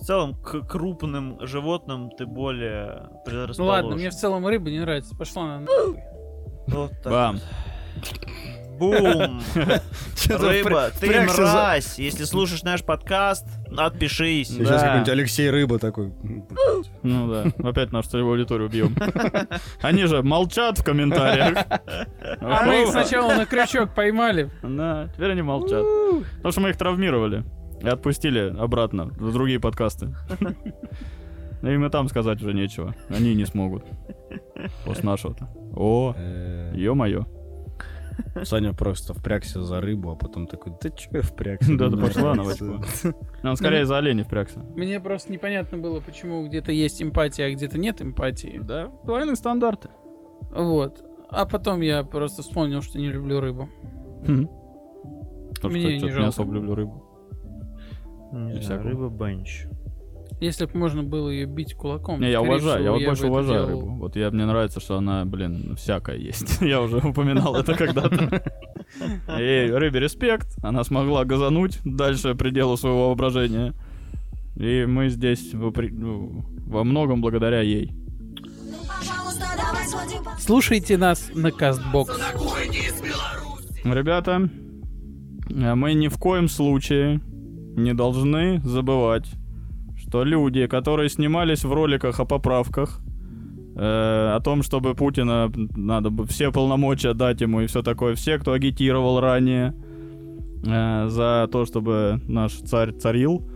В 0.00 0.04
целом, 0.04 0.34
к 0.34 0.62
крупным 0.66 1.38
животным 1.46 2.10
ты 2.10 2.26
более 2.26 3.08
Ну 3.10 3.20
предрасположен. 3.24 3.84
ладно, 3.84 3.96
мне 3.96 4.10
в 4.10 4.14
целом 4.14 4.46
рыба 4.46 4.70
не 4.70 4.80
нравится. 4.80 5.16
Пошла 5.16 5.44
на 5.44 5.60
нахуй. 5.60 6.00
Вот 6.68 6.90
так. 7.02 7.12
Бам. 7.12 7.36
Бум! 8.82 9.40
Рыба, 10.28 10.90
ты 10.98 11.20
мразь! 11.20 12.00
Если 12.00 12.24
слушаешь 12.24 12.64
наш 12.64 12.82
подкаст, 12.82 13.46
отпишись. 13.76 14.48
Сейчас 14.48 14.82
какой-нибудь 14.82 15.08
Алексей 15.08 15.48
Рыба 15.50 15.78
такой. 15.78 16.12
Ну 17.04 17.32
да, 17.32 17.44
опять 17.68 17.92
нашу 17.92 18.10
целевую 18.10 18.32
аудиторию 18.40 18.68
бьем. 18.68 18.96
Они 19.82 20.06
же 20.06 20.22
молчат 20.24 20.80
в 20.80 20.84
комментариях. 20.84 21.64
А 22.40 22.64
мы 22.66 22.82
их 22.82 22.88
сначала 22.88 23.34
на 23.34 23.46
крючок 23.46 23.94
поймали. 23.94 24.50
Да, 24.64 25.08
теперь 25.14 25.30
они 25.30 25.42
молчат. 25.42 25.84
Потому 26.38 26.50
что 26.52 26.60
мы 26.60 26.70
их 26.70 26.76
травмировали 26.76 27.44
и 27.80 27.86
отпустили 27.86 28.52
обратно 28.58 29.04
в 29.06 29.32
другие 29.32 29.60
подкасты. 29.60 30.12
Ну, 31.60 31.70
Им 31.70 31.86
и 31.86 31.90
там 31.90 32.08
сказать 32.08 32.42
уже 32.42 32.52
нечего. 32.52 32.96
Они 33.08 33.36
не 33.36 33.44
смогут. 33.44 33.84
После 34.84 35.04
нашего-то. 35.04 35.48
О, 35.76 36.12
Э, 36.16 36.72
ё-моё. 36.74 37.24
Саня 38.44 38.72
просто 38.72 39.14
впрягся 39.14 39.62
за 39.62 39.80
рыбу, 39.80 40.10
а 40.10 40.16
потом 40.16 40.46
такой, 40.46 40.72
да 40.80 40.90
чё 40.90 41.08
я 41.12 41.22
впрягся? 41.22 41.76
Да, 41.76 41.88
да 41.88 41.96
Ну, 41.96 42.06
пошла 42.06 42.34
на 42.34 42.42
нравится». 42.42 42.74
очко. 42.74 43.18
Он 43.42 43.56
скорее 43.56 43.86
за 43.86 43.98
оленей 43.98 44.24
впрягся. 44.24 44.60
Мне 44.60 45.00
просто 45.00 45.32
непонятно 45.32 45.78
было, 45.78 46.00
почему 46.00 46.46
где-то 46.46 46.72
есть 46.72 47.02
эмпатия, 47.02 47.46
а 47.46 47.50
где-то 47.50 47.78
нет 47.78 48.00
эмпатии. 48.02 48.60
Да, 48.62 48.90
двойные 49.04 49.36
стандарты. 49.36 49.90
Вот. 50.54 51.04
А 51.28 51.46
потом 51.46 51.80
я 51.80 52.04
просто 52.04 52.42
вспомнил, 52.42 52.82
что 52.82 52.98
не 52.98 53.08
люблю 53.08 53.40
рыбу. 53.40 53.68
Потому 54.20 54.50
что 55.54 55.68
не 55.68 55.98
что-то 55.98 56.06
не 56.06 56.10
жалко. 56.12 56.28
особо 56.28 56.54
люблю 56.54 56.74
рыбу. 56.74 57.04
Не 58.32 58.60
знаю, 58.62 58.82
рыба 58.82 59.08
бенч. 59.08 59.66
Если 60.42 60.64
бы 60.64 60.76
можно 60.76 61.04
было 61.04 61.28
ее 61.28 61.46
бить 61.46 61.74
кулаком. 61.74 62.20
Не, 62.20 62.32
я 62.32 62.42
уважаю, 62.42 62.78
всего, 62.80 62.84
я 62.84 62.90
вот 62.90 63.04
больше 63.04 63.26
уважаю 63.26 63.66
делал. 63.66 63.80
рыбу. 63.80 63.94
Вот 63.94 64.16
я, 64.16 64.28
мне 64.32 64.44
нравится, 64.44 64.80
что 64.80 64.96
она, 64.96 65.24
блин, 65.24 65.76
всякая 65.76 66.16
есть. 66.16 66.60
Я 66.60 66.82
уже 66.82 66.96
упоминал 66.96 67.54
это 67.54 67.74
когда-то. 67.74 68.42
Ей, 69.38 69.70
рыбе 69.70 70.00
респект. 70.00 70.48
Она 70.64 70.82
смогла 70.82 71.24
газануть 71.24 71.78
дальше 71.84 72.34
предела 72.34 72.74
своего 72.74 73.06
воображения. 73.06 73.72
И 74.56 74.84
мы 74.84 75.10
здесь 75.10 75.50
ну, 75.52 76.44
во 76.66 76.82
многом 76.82 77.20
благодаря 77.20 77.60
ей. 77.60 77.92
Слушайте 80.40 80.96
нас 80.96 81.30
на 81.34 81.50
Castbox. 81.50 82.08
Ребята, 83.84 84.50
э, 85.50 85.74
мы 85.76 85.94
ни 85.94 86.08
в 86.08 86.18
коем 86.18 86.48
случае 86.48 87.20
не 87.76 87.94
должны 87.94 88.60
забывать, 88.64 89.26
что 90.12 90.24
люди, 90.24 90.66
которые 90.66 91.08
снимались 91.08 91.64
в 91.64 91.72
роликах 91.72 92.20
о 92.20 92.26
поправках, 92.26 93.00
э, 93.74 94.32
о 94.36 94.38
том, 94.40 94.62
чтобы 94.62 94.94
Путина 94.94 95.50
надо 95.74 96.10
бы 96.10 96.26
все 96.26 96.52
полномочия 96.52 97.14
дать 97.14 97.40
ему 97.40 97.62
и 97.62 97.66
все 97.66 97.82
такое, 97.82 98.14
все, 98.14 98.38
кто 98.38 98.52
агитировал 98.52 99.20
ранее 99.20 99.74
э, 100.66 101.08
за 101.08 101.48
то, 101.50 101.64
чтобы 101.64 102.20
наш 102.28 102.52
царь 102.52 102.92
царил 102.92 103.48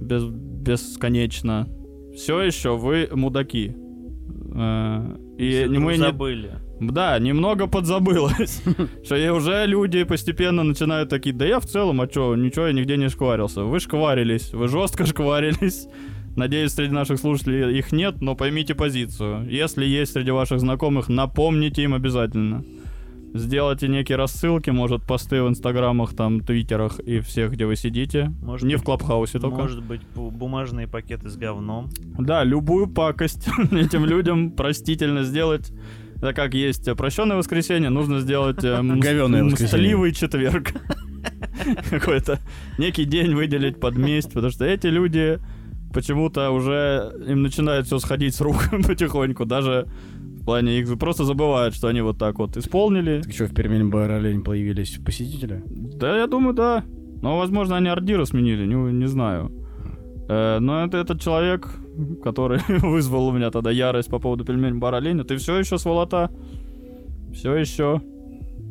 без- 0.00 0.28
бесконечно, 0.28 1.66
все 2.14 2.42
еще 2.42 2.76
вы 2.76 3.08
мудаки. 3.12 3.74
Э, 4.54 5.16
и 5.36 5.66
мы 5.66 5.94
не, 5.94 5.98
забыли. 5.98 6.52
Да, 6.80 7.18
немного 7.18 7.66
подзабылось. 7.66 8.62
Что 9.04 9.16
и 9.16 9.28
уже 9.28 9.64
люди 9.66 10.04
постепенно 10.04 10.62
начинают 10.62 11.08
такие, 11.08 11.34
да 11.34 11.46
я 11.46 11.60
в 11.60 11.66
целом, 11.66 12.00
а 12.00 12.06
чё, 12.06 12.34
ничего 12.34 12.66
я 12.66 12.72
нигде 12.72 12.96
не 12.96 13.08
шкварился. 13.08 13.62
Вы 13.64 13.80
шкварились, 13.80 14.52
вы 14.52 14.68
жестко 14.68 15.06
шкварились. 15.06 15.86
Надеюсь, 16.36 16.72
среди 16.72 16.92
наших 16.92 17.20
слушателей 17.20 17.78
их 17.78 17.92
нет, 17.92 18.20
но 18.20 18.34
поймите 18.34 18.74
позицию. 18.74 19.48
Если 19.48 19.84
есть 19.84 20.12
среди 20.14 20.32
ваших 20.32 20.58
знакомых, 20.58 21.08
напомните 21.08 21.84
им 21.84 21.94
обязательно. 21.94 22.64
Сделайте 23.36 23.88
некие 23.88 24.16
рассылки, 24.16 24.70
может, 24.70 25.02
посты 25.02 25.42
в 25.42 25.48
инстаграмах, 25.48 26.14
там, 26.14 26.40
твиттерах 26.40 27.00
и 27.00 27.18
всех, 27.18 27.52
где 27.52 27.66
вы 27.66 27.74
сидите. 27.74 28.32
Может 28.42 28.64
не 28.66 28.74
быть, 28.74 28.82
в 28.82 28.84
Клабхаусе 28.84 29.40
только. 29.40 29.56
Может 29.62 29.82
быть, 29.84 30.02
бу- 30.14 30.30
бумажные 30.30 30.86
пакеты 30.86 31.28
с 31.28 31.36
говном. 31.36 31.90
Да, 32.18 32.44
любую 32.44 32.86
пакость 32.88 33.48
этим 33.72 34.04
людям 34.04 34.52
простительно 34.52 35.24
сделать. 35.24 35.72
Это 36.24 36.32
как 36.32 36.54
есть 36.54 36.90
прощенное 36.96 37.36
воскресенье, 37.36 37.90
нужно 37.90 38.20
сделать 38.20 38.64
э, 38.64 38.80
мстливый 38.82 40.12
четверг. 40.12 40.72
Какой-то 41.90 42.38
некий 42.78 43.04
день 43.04 43.34
выделить 43.34 43.78
под 43.78 43.98
месть, 43.98 44.32
потому 44.32 44.50
что 44.50 44.64
эти 44.64 44.86
люди 44.86 45.38
почему-то 45.92 46.50
уже 46.50 47.12
им 47.28 47.42
начинает 47.42 47.84
все 47.84 47.98
сходить 47.98 48.34
с 48.34 48.40
рук 48.40 48.56
потихоньку, 48.86 49.44
даже 49.44 49.86
в 50.40 50.46
плане 50.46 50.78
их 50.78 50.98
просто 50.98 51.24
забывают, 51.24 51.74
что 51.74 51.88
они 51.88 52.00
вот 52.00 52.16
так 52.16 52.38
вот 52.38 52.56
исполнили. 52.56 53.20
Так 53.20 53.34
что, 53.34 53.44
в 53.44 53.54
Пермень 53.54 53.90
бар 53.90 54.10
олень 54.10 54.42
появились 54.42 54.98
посетители? 55.04 55.62
Да, 55.66 56.16
я 56.16 56.26
думаю, 56.26 56.54
да. 56.54 56.84
Но, 57.20 57.36
возможно, 57.36 57.76
они 57.76 57.88
ордира 57.88 58.24
сменили, 58.24 58.64
не, 58.64 58.74
не 58.74 59.08
знаю. 59.08 59.52
Э, 60.30 60.58
но 60.58 60.86
это 60.86 60.96
этот 60.96 61.20
человек, 61.20 61.68
который 62.22 62.60
вызвал 62.80 63.28
у 63.28 63.32
меня 63.32 63.50
тогда 63.50 63.70
ярость 63.70 64.10
по 64.10 64.18
поводу 64.18 64.44
пельмень 64.44 64.78
бар 64.78 64.94
оленя. 64.94 65.24
Ты 65.24 65.36
все 65.36 65.58
еще 65.58 65.78
сволота. 65.78 66.30
Все 67.32 67.54
еще. 67.54 68.00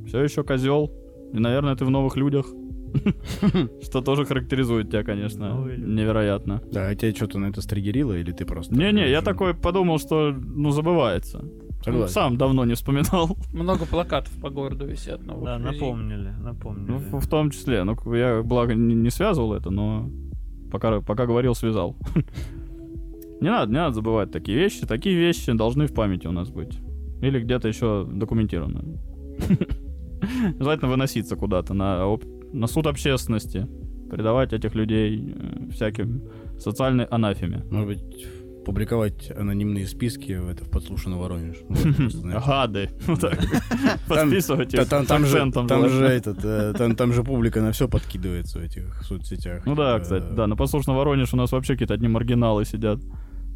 Все 0.08 0.22
еще 0.24 0.44
козел. 0.44 0.92
И, 1.34 1.40
наверное, 1.40 1.76
ты 1.76 1.86
в 1.86 1.90
новых 1.90 2.16
людях. 2.18 2.46
Что 3.82 4.02
тоже 4.02 4.24
характеризует 4.26 4.90
тебя, 4.90 5.04
конечно, 5.04 5.66
невероятно. 5.78 6.62
Да, 6.72 6.88
а 6.90 6.96
тебя 6.96 7.14
что-то 7.16 7.40
на 7.40 7.48
это 7.48 7.60
стригерило, 7.62 8.14
или 8.14 8.32
ты 8.32 8.46
просто... 8.46 8.76
Не-не, 8.76 9.10
я 9.10 9.22
такой 9.24 9.56
подумал, 9.56 9.98
что, 9.98 10.32
ну, 10.32 10.70
забывается. 10.70 11.44
Согласен. 11.84 12.14
Сам 12.14 12.38
давно 12.38 12.66
не 12.66 12.76
вспоминал. 12.76 13.36
Много 13.52 13.86
плакатов 13.86 14.32
по 14.40 14.50
городу 14.52 14.86
висят 14.86 15.22
Да, 15.26 15.58
людей. 15.58 15.72
напомнили, 15.80 16.34
Ну, 16.38 16.44
напомнили. 16.44 17.00
в, 17.12 17.28
том 17.28 17.50
числе. 17.50 17.84
Ну, 17.84 17.96
я, 18.14 18.44
благо, 18.44 18.76
не, 18.76 18.94
не 18.94 19.10
связывал 19.10 19.54
это, 19.54 19.72
но 19.72 20.10
пока, 20.72 21.02
пока 21.02 21.26
говорил, 21.26 21.56
связал. 21.56 21.98
Не 23.44 23.50
надо, 23.50 23.72
не 23.72 23.78
надо 23.78 23.96
забывать 23.96 24.32
такие 24.32 24.58
вещи. 24.58 24.86
Такие 24.88 25.16
вещи 25.18 25.52
должны 25.52 25.88
в 25.88 25.94
памяти 25.94 26.28
у 26.28 26.32
нас 26.32 26.50
быть. 26.50 26.80
Или 27.22 27.42
где-то 27.42 27.68
еще 27.68 28.08
документировано. 28.10 28.84
Желательно 30.60 30.90
выноситься 30.90 31.36
куда-то 31.36 31.74
на, 31.74 32.04
об- 32.04 32.24
на 32.54 32.68
суд 32.68 32.88
общественности. 32.88 33.68
Передавать 34.10 34.54
этих 34.54 34.76
людей 34.76 35.34
э, 35.36 35.70
всяким 35.72 36.24
социальной 36.58 37.04
анафеме. 37.06 37.64
Может 37.70 37.88
быть, 37.88 38.28
публиковать 38.66 39.30
анонимные 39.36 39.88
списки 39.88 40.34
в, 40.34 40.48
это, 40.50 40.64
в 40.64 40.70
подслушанный 40.70 41.18
Воронеж. 41.18 41.58
Гады. 42.48 42.90
Подписывать 44.08 44.74
их 44.74 44.88
Там, 44.88 45.26
же, 45.26 45.52
там 45.52 45.90
же 45.90 46.06
этот, 46.06 46.38
э, 46.44 46.94
там, 46.96 47.12
же 47.12 47.24
публика 47.24 47.62
на 47.62 47.72
все 47.72 47.88
подкидывается 47.90 48.60
в 48.60 48.62
этих 48.62 49.04
соцсетях. 49.04 49.66
Ну 49.66 49.76
да, 49.76 49.98
Э, 49.98 50.00
кстати, 50.00 50.26
да, 50.34 50.48
на 50.48 50.56
послушно 50.56 50.94
Воронеж 50.94 51.34
у 51.34 51.38
нас 51.38 51.52
вообще 51.52 51.74
какие-то 51.74 51.94
одни 51.94 52.08
маргиналы 52.08 52.64
сидят. 52.64 53.00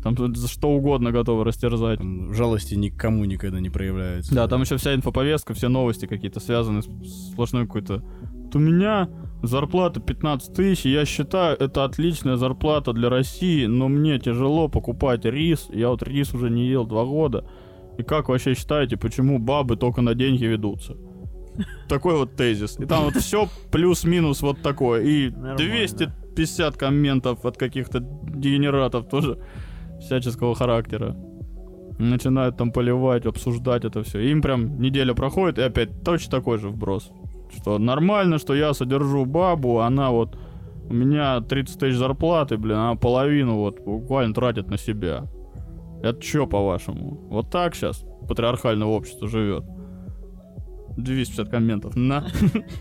Там 0.04 0.16
тут 0.16 0.38
за 0.38 0.48
что 0.48 0.70
угодно 0.70 1.12
готовы 1.12 1.44
растерзать. 1.44 2.00
там 2.00 2.34
жалости 2.34 2.76
никому 2.76 3.26
никогда 3.26 3.60
не 3.60 3.70
проявляется. 3.70 4.34
Да, 4.34 4.48
там 4.48 4.62
еще 4.62 4.78
вся 4.78 4.94
инфоповестка, 4.94 5.54
все 5.54 5.70
новости 5.70 6.06
какие-то 6.06 6.40
связаны 6.40 6.82
с 6.82 7.32
сплошной 7.32 7.66
какой-то... 7.66 8.04
Вот 8.46 8.56
У 8.56 8.60
меня 8.60 9.10
зарплата 9.44 10.00
15 10.00 10.54
тысяч, 10.54 10.86
я 10.86 11.06
считаю, 11.06 11.58
это 11.58 11.84
отличная 11.84 12.38
зарплата 12.38 12.94
для 12.94 13.10
России, 13.10 13.66
но 13.66 13.88
мне 13.88 14.20
тяжело 14.20 14.70
покупать 14.70 15.26
рис. 15.26 15.68
Я 15.70 15.90
вот 15.90 16.04
рис 16.04 16.34
уже 16.34 16.50
не 16.50 16.68
ел 16.68 16.86
два 16.86 17.04
года. 17.04 17.46
И 17.98 18.04
как 18.04 18.30
вообще 18.30 18.54
считаете, 18.54 18.96
почему 18.96 19.40
бабы 19.40 19.76
только 19.76 20.02
на 20.02 20.14
деньги 20.14 20.46
ведутся? 20.46 20.96
Такой 21.90 22.16
вот 22.16 22.36
тезис. 22.36 22.80
И 22.80 22.86
там 22.86 23.06
вот 23.06 23.16
все 23.16 23.50
плюс-минус 23.72 24.42
вот 24.42 24.62
такое. 24.62 25.02
И 25.02 25.30
Нормально. 25.30 25.58
250 25.58 26.78
комментов 26.78 27.46
от 27.46 27.58
каких-то 27.58 28.00
дегенератов 28.00 29.10
тоже 29.10 29.40
всяческого 30.00 30.56
характера. 30.56 31.16
Начинают 32.00 32.58
там 32.58 32.72
поливать, 32.72 33.26
обсуждать 33.26 33.86
это 33.86 34.04
все. 34.04 34.20
Им 34.20 34.42
прям 34.42 34.80
неделя 34.80 35.14
проходит, 35.14 35.58
и 35.58 35.64
опять 35.64 36.04
точно 36.04 36.32
такой 36.32 36.58
же 36.60 36.70
вброс. 36.70 37.12
Что 37.56 37.78
нормально, 37.80 38.38
что 38.38 38.54
я 38.54 38.74
содержу 38.74 39.26
бабу, 39.26 39.80
она 39.80 40.12
вот... 40.12 40.38
У 40.90 40.94
меня 40.94 41.42
30 41.42 41.80
тысяч 41.80 41.98
зарплаты, 41.98 42.58
блин, 42.58 42.78
она 42.78 42.96
половину 42.96 43.56
вот 43.56 43.82
буквально 43.82 44.34
тратит 44.34 44.70
на 44.70 44.78
себя. 44.78 45.26
Это 46.02 46.22
чё, 46.22 46.48
по-вашему? 46.48 47.28
Вот 47.30 47.50
так 47.50 47.76
сейчас 47.76 48.06
патриархальное 48.28 48.88
общество 48.88 49.28
живет. 49.28 49.66
250 50.98 51.50
комментов. 51.50 51.96
На. 51.96 52.26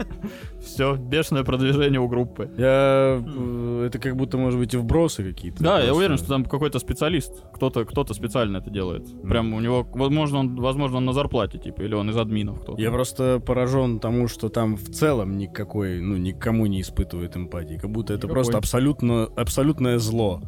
Все, 0.61 0.97
бешеное 0.97 1.45
продвижение 1.45 2.01
у 2.01 2.09
группы. 2.09 2.51
Я... 2.57 3.23
э, 3.25 3.85
Это 3.87 3.99
как 3.99 4.17
будто, 4.17 4.37
может 4.39 4.59
быть, 4.59 4.75
и 4.75 4.77
вбросы 4.77 5.23
какие-то. 5.23 5.62
Да, 5.62 5.81
я 5.81 5.95
уверен, 5.95 6.17
что 6.17 6.29
там 6.29 6.45
какой-то 6.45 6.79
специалист, 6.79 7.33
кто-то, 7.55 7.85
кто-то 7.85 8.14
специально 8.14 8.59
это 8.59 8.71
делает. 8.71 9.07
Прям 9.23 9.53
у 9.55 9.61
него, 9.61 9.87
возможно, 9.95 10.39
он, 10.41 10.57
возможно, 10.57 10.97
он 10.99 11.05
на 11.05 11.12
зарплате, 11.12 11.59
типа, 11.59 11.83
или 11.83 11.95
он 11.95 12.11
из 12.11 12.17
админов 12.17 12.61
кто-то. 12.62 12.81
Я 12.81 12.91
просто 12.91 13.41
поражен 13.45 14.01
тому, 14.01 14.29
что 14.29 14.49
там 14.49 14.77
в 14.77 14.91
целом 14.91 15.37
никакой, 15.37 16.01
ну, 16.01 16.17
никому 16.17 16.67
не 16.67 16.81
испытывает 16.81 17.37
эмпатии. 17.37 17.77
Как 17.77 17.91
будто 17.91 18.14
это 18.14 18.27
просто 18.29 18.59
абсолютно, 18.59 19.25
абсолютное 19.37 19.99
зло. 19.99 20.41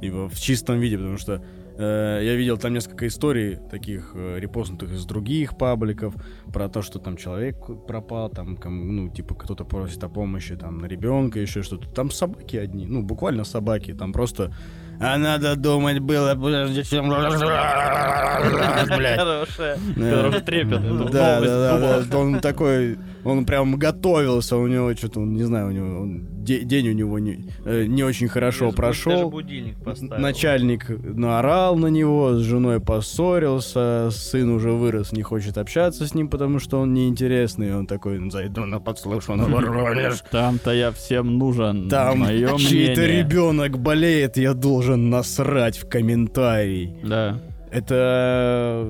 Типа, 0.00 0.28
в 0.28 0.40
чистом 0.40 0.80
виде, 0.80 0.96
потому 0.98 1.16
что 1.16 1.42
я 1.84 2.34
видел 2.34 2.58
там 2.58 2.72
несколько 2.72 3.06
историй, 3.06 3.56
таких 3.70 4.12
э, 4.14 4.38
репостнутых 4.38 4.92
из 4.92 5.04
других 5.04 5.56
пабликов, 5.56 6.14
про 6.52 6.68
то, 6.68 6.82
что 6.82 6.98
там 6.98 7.16
человек 7.16 7.56
пропал, 7.86 8.28
там, 8.28 8.58
ну, 8.64 9.08
типа, 9.08 9.34
кто-то 9.34 9.64
просит 9.64 10.02
о 10.04 10.08
помощи, 10.08 10.56
там, 10.56 10.78
на 10.78 10.86
ребенка, 10.86 11.40
еще 11.40 11.62
что-то. 11.62 11.88
Там 11.88 12.10
собаки 12.10 12.56
одни, 12.56 12.86
ну, 12.86 13.02
буквально 13.02 13.44
собаки, 13.44 13.94
там 13.94 14.12
просто... 14.12 14.54
А 15.00 15.18
надо 15.18 15.56
думать 15.56 15.98
было, 15.98 16.34
чем... 18.86 18.96
Блядь. 18.98 19.18
Хорошая. 19.18 19.78
Да. 19.96 20.10
Который 20.10 20.40
трепет. 20.40 21.10
Да, 21.10 21.40
да, 21.40 22.02
да. 22.02 22.18
Он 22.18 22.40
такой, 22.40 22.98
он 23.24 23.44
прям 23.44 23.76
готовился, 23.76 24.56
у 24.56 24.66
него 24.66 24.94
что-то, 24.94 25.20
он, 25.20 25.34
не 25.34 25.44
знаю, 25.44 25.68
у 25.68 25.70
него 25.70 26.22
день 26.42 26.88
у 26.88 26.92
него 26.92 27.18
не, 27.18 27.46
э, 27.64 27.86
очень 28.04 28.28
хорошо 28.28 28.72
прошел. 28.72 29.32
Начальник 30.00 30.88
наорал 30.88 31.76
на 31.76 31.86
него, 31.86 32.34
с 32.34 32.40
женой 32.40 32.80
поссорился, 32.80 34.10
сын 34.10 34.50
уже 34.50 34.72
вырос, 34.72 35.12
не 35.12 35.22
хочет 35.22 35.58
общаться 35.58 36.06
с 36.06 36.14
ним, 36.14 36.28
потому 36.28 36.58
что 36.58 36.80
он 36.80 36.94
неинтересный. 36.94 37.74
Он 37.76 37.86
такой, 37.86 38.30
зайду 38.30 38.64
на 38.64 38.80
подслушанный 38.80 39.46
Воронеж. 39.46 40.22
Там-то 40.30 40.72
я 40.72 40.90
всем 40.92 41.38
нужен. 41.38 41.88
Там 41.88 42.26
чей-то 42.58 43.06
ребенок 43.06 43.78
болеет, 43.78 44.36
я 44.36 44.54
должен 44.54 45.10
насрать 45.10 45.78
в 45.78 45.88
комментарий. 45.88 46.96
Да. 47.04 47.40
Это 47.72 48.86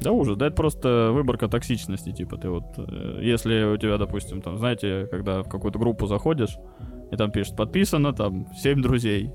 Да 0.00 0.12
ужас, 0.12 0.36
да 0.36 0.46
это 0.48 0.56
просто 0.56 1.10
выборка 1.12 1.48
токсичности, 1.48 2.12
типа 2.12 2.36
ты 2.36 2.50
вот, 2.50 2.64
э, 2.76 3.20
если 3.22 3.64
у 3.64 3.76
тебя, 3.76 3.96
допустим, 3.96 4.42
там, 4.42 4.58
знаете, 4.58 5.06
когда 5.10 5.42
в 5.42 5.48
какую-то 5.48 5.78
группу 5.78 6.06
заходишь, 6.06 6.56
и 7.10 7.16
там 7.16 7.30
пишет 7.30 7.56
подписано, 7.56 8.12
там, 8.12 8.46
7 8.54 8.82
друзей, 8.82 9.30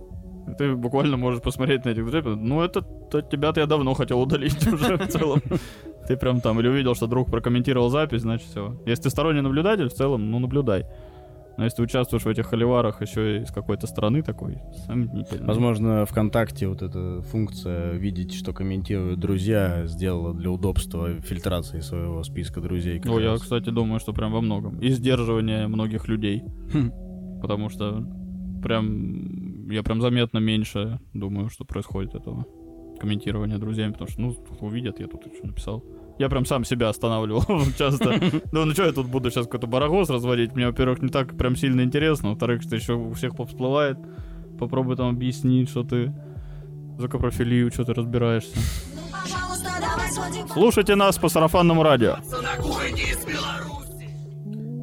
ты 0.58 0.76
буквально 0.76 1.18
можешь 1.18 1.42
посмотреть 1.42 1.86
на 1.86 1.90
этих 1.90 2.04
друзей, 2.06 2.22
ну 2.24 2.62
это 2.62 2.82
то 2.82 3.22
тебя-то 3.22 3.62
я 3.62 3.68
давно 3.68 3.94
хотел 3.94 4.22
удалить 4.22 4.66
уже 4.74 4.98
в 4.98 5.08
целом. 5.08 5.42
Ты 6.08 6.18
прям 6.18 6.42
там 6.42 6.60
или 6.60 6.68
увидел, 6.68 6.96
что 6.96 7.08
друг 7.08 7.32
прокомментировал 7.32 7.90
запись, 7.90 8.22
значит 8.22 8.48
все. 8.48 8.78
Если 8.86 9.04
ты 9.04 9.10
сторонний 9.10 9.42
наблюдатель, 9.42 9.88
в 9.88 9.94
целом, 9.94 10.30
ну 10.32 10.40
наблюдай. 10.40 10.86
Но 11.58 11.64
если 11.64 11.78
ты 11.78 11.84
участвуешь 11.84 12.24
в 12.24 12.28
этих 12.28 12.48
холиварах 12.48 13.02
еще 13.02 13.38
и 13.38 13.44
из 13.44 13.52
какой-то 13.52 13.88
страны 13.88 14.24
такой, 14.24 14.58
сомнительно. 14.86 15.46
Возможно, 15.46 16.06
ВКонтакте 16.06 16.68
вот 16.68 16.82
эта 16.82 17.22
функция 17.22 17.94
видеть, 17.94 18.34
что 18.34 18.54
комментируют 18.54 19.20
друзья, 19.20 19.86
сделала 19.86 20.34
для 20.34 20.50
удобства 20.50 21.20
фильтрации 21.22 21.80
своего 21.82 22.24
списка 22.24 22.62
друзей. 22.62 23.02
Ну, 23.04 23.20
я, 23.20 23.36
кстати, 23.36 23.70
думаю, 23.70 24.00
что 24.00 24.14
прям 24.14 24.32
во 24.32 24.42
многом. 24.42 24.80
И 24.80 24.90
сдерживание 24.90 25.68
многих 25.68 26.08
людей. 26.08 26.44
Хм. 26.74 27.40
Потому 27.42 27.70
что 27.70 28.04
прям 28.64 29.70
я 29.70 29.84
прям 29.84 30.02
заметно 30.02 30.40
меньше 30.40 31.00
думаю, 31.14 31.50
что 31.50 31.66
происходит 31.66 32.16
этого 32.16 32.46
комментирования 33.00 33.58
друзьями, 33.58 33.92
потому 33.92 34.10
что, 34.10 34.22
ну, 34.22 34.36
увидят, 34.62 35.00
я 35.00 35.08
тут 35.08 35.24
что 35.36 35.48
написал. 35.48 35.84
Я 36.20 36.30
прям 36.30 36.46
сам 36.46 36.64
себя 36.64 36.90
останавливал 36.90 37.44
часто. 37.78 38.20
Ну, 38.52 38.66
ну 38.66 38.72
что 38.74 38.86
я 38.86 38.92
тут 38.92 39.08
буду 39.08 39.32
сейчас 39.32 39.46
какой-то 39.46 39.68
барагоз 39.68 40.10
разводить? 40.10 40.56
Мне, 40.56 40.68
во-первых, 40.68 41.02
не 41.02 41.10
так 41.10 41.36
прям 41.38 41.56
сильно 41.56 41.82
интересно, 41.82 42.30
во-вторых, 42.30 42.62
что 42.62 42.76
еще 42.76 42.94
у 42.94 43.14
всех 43.14 43.34
всплывает. 43.34 43.98
Попробуй 44.60 44.96
там 44.96 45.10
объяснить, 45.10 45.70
что 45.70 45.84
ты 45.84 46.14
за 47.00 47.08
капрофилию, 47.08 47.72
что 47.72 47.84
ты 47.84 47.94
разбираешься. 47.94 48.58
Сходим 50.14 50.48
Слушайте 50.48 50.96
нас 50.96 51.18
по 51.18 51.30
сарафанному 51.30 51.82
радио. 51.84 52.18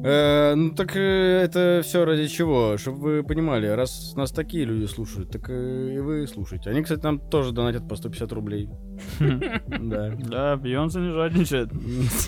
Э, 0.03 0.55
ну 0.55 0.71
так 0.71 0.95
э, 0.95 1.41
это 1.43 1.81
все 1.83 2.05
ради 2.05 2.27
чего? 2.27 2.77
Чтобы 2.77 2.97
вы 2.99 3.23
понимали, 3.23 3.67
раз 3.67 4.13
нас 4.15 4.31
такие 4.31 4.65
люди 4.65 4.85
слушают, 4.85 5.31
так 5.31 5.49
э, 5.49 5.93
и 5.95 5.99
вы 5.99 6.27
слушайте. 6.27 6.69
Они, 6.69 6.81
кстати, 6.81 7.03
нам 7.03 7.19
тоже 7.19 7.51
донатят 7.51 7.87
по 7.87 7.95
150 7.95 8.31
рублей. 8.31 8.69
Да. 9.19 10.11
Да, 10.17 10.55
Бейонсе 10.57 10.99
не 10.99 11.11
жадничает. 11.11 11.69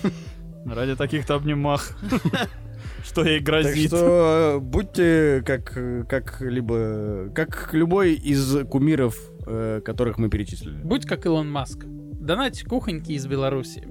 Ради 0.66 0.96
таких-то 0.96 1.36
обнимах. 1.36 1.98
Что 3.04 3.24
ей 3.26 3.40
Так 3.40 3.46
грозит. 3.48 3.88
что 3.90 4.56
э, 4.56 4.60
будьте 4.60 5.44
как, 5.46 5.78
э, 5.78 6.04
как 6.08 6.40
либо 6.42 7.30
как 7.36 7.70
любой 7.74 8.14
из 8.14 8.66
кумиров, 8.70 9.18
э, 9.46 9.82
которых 9.84 10.18
мы 10.18 10.30
перечислили. 10.30 10.78
Будь 10.84 11.06
как 11.06 11.26
Илон 11.26 11.52
Маск. 11.52 11.84
Донать 11.86 12.64
кухоньки 12.64 13.12
из 13.12 13.28
Беларуси. 13.28 13.88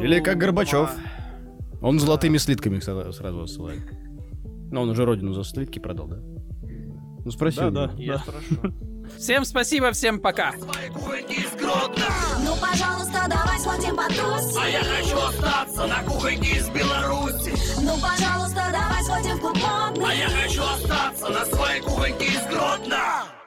Или 0.00 0.20
как 0.20 0.38
Горбачев. 0.38 0.90
Он 1.84 2.00
золотыми 2.00 2.38
слитками 2.38 2.80
сразу 2.80 3.42
отсылает. 3.42 3.82
Но 4.72 4.80
он 4.82 4.88
уже 4.88 5.04
родину 5.04 5.34
за 5.34 5.44
слитки 5.44 5.78
продал, 5.78 6.08
да? 6.08 6.16
Ну 7.26 7.30
спроси. 7.30 7.58
Да, 7.58 7.70
да. 7.70 7.92
Я 7.98 8.18
спрошу. 8.20 8.72
Всем 9.18 9.44
спасибо, 9.44 9.92
всем 9.92 10.18
пока. 10.18 10.54
Ну, 10.54 10.64
пожалуйста, 12.58 13.26
давай 13.28 13.58
сходим 13.60 13.96
потусим 13.96 14.62
А 14.62 14.68
я 14.68 14.82
хочу 14.82 15.18
остаться 15.18 15.86
на 15.86 16.02
кухоньке 16.04 16.56
из 16.56 16.70
Беларуси. 16.70 17.52
Ну, 17.82 17.92
пожалуйста, 18.00 18.62
давай 18.72 19.04
сходим 19.04 19.36
в 19.36 19.40
клуб 19.40 19.58
А 20.06 20.14
я 20.14 20.28
хочу 20.30 20.62
остаться 20.62 21.28
на 21.28 21.44
своей 21.44 21.82
кухоньке 21.82 22.24
из 22.24 22.46
Гродно. 22.46 23.43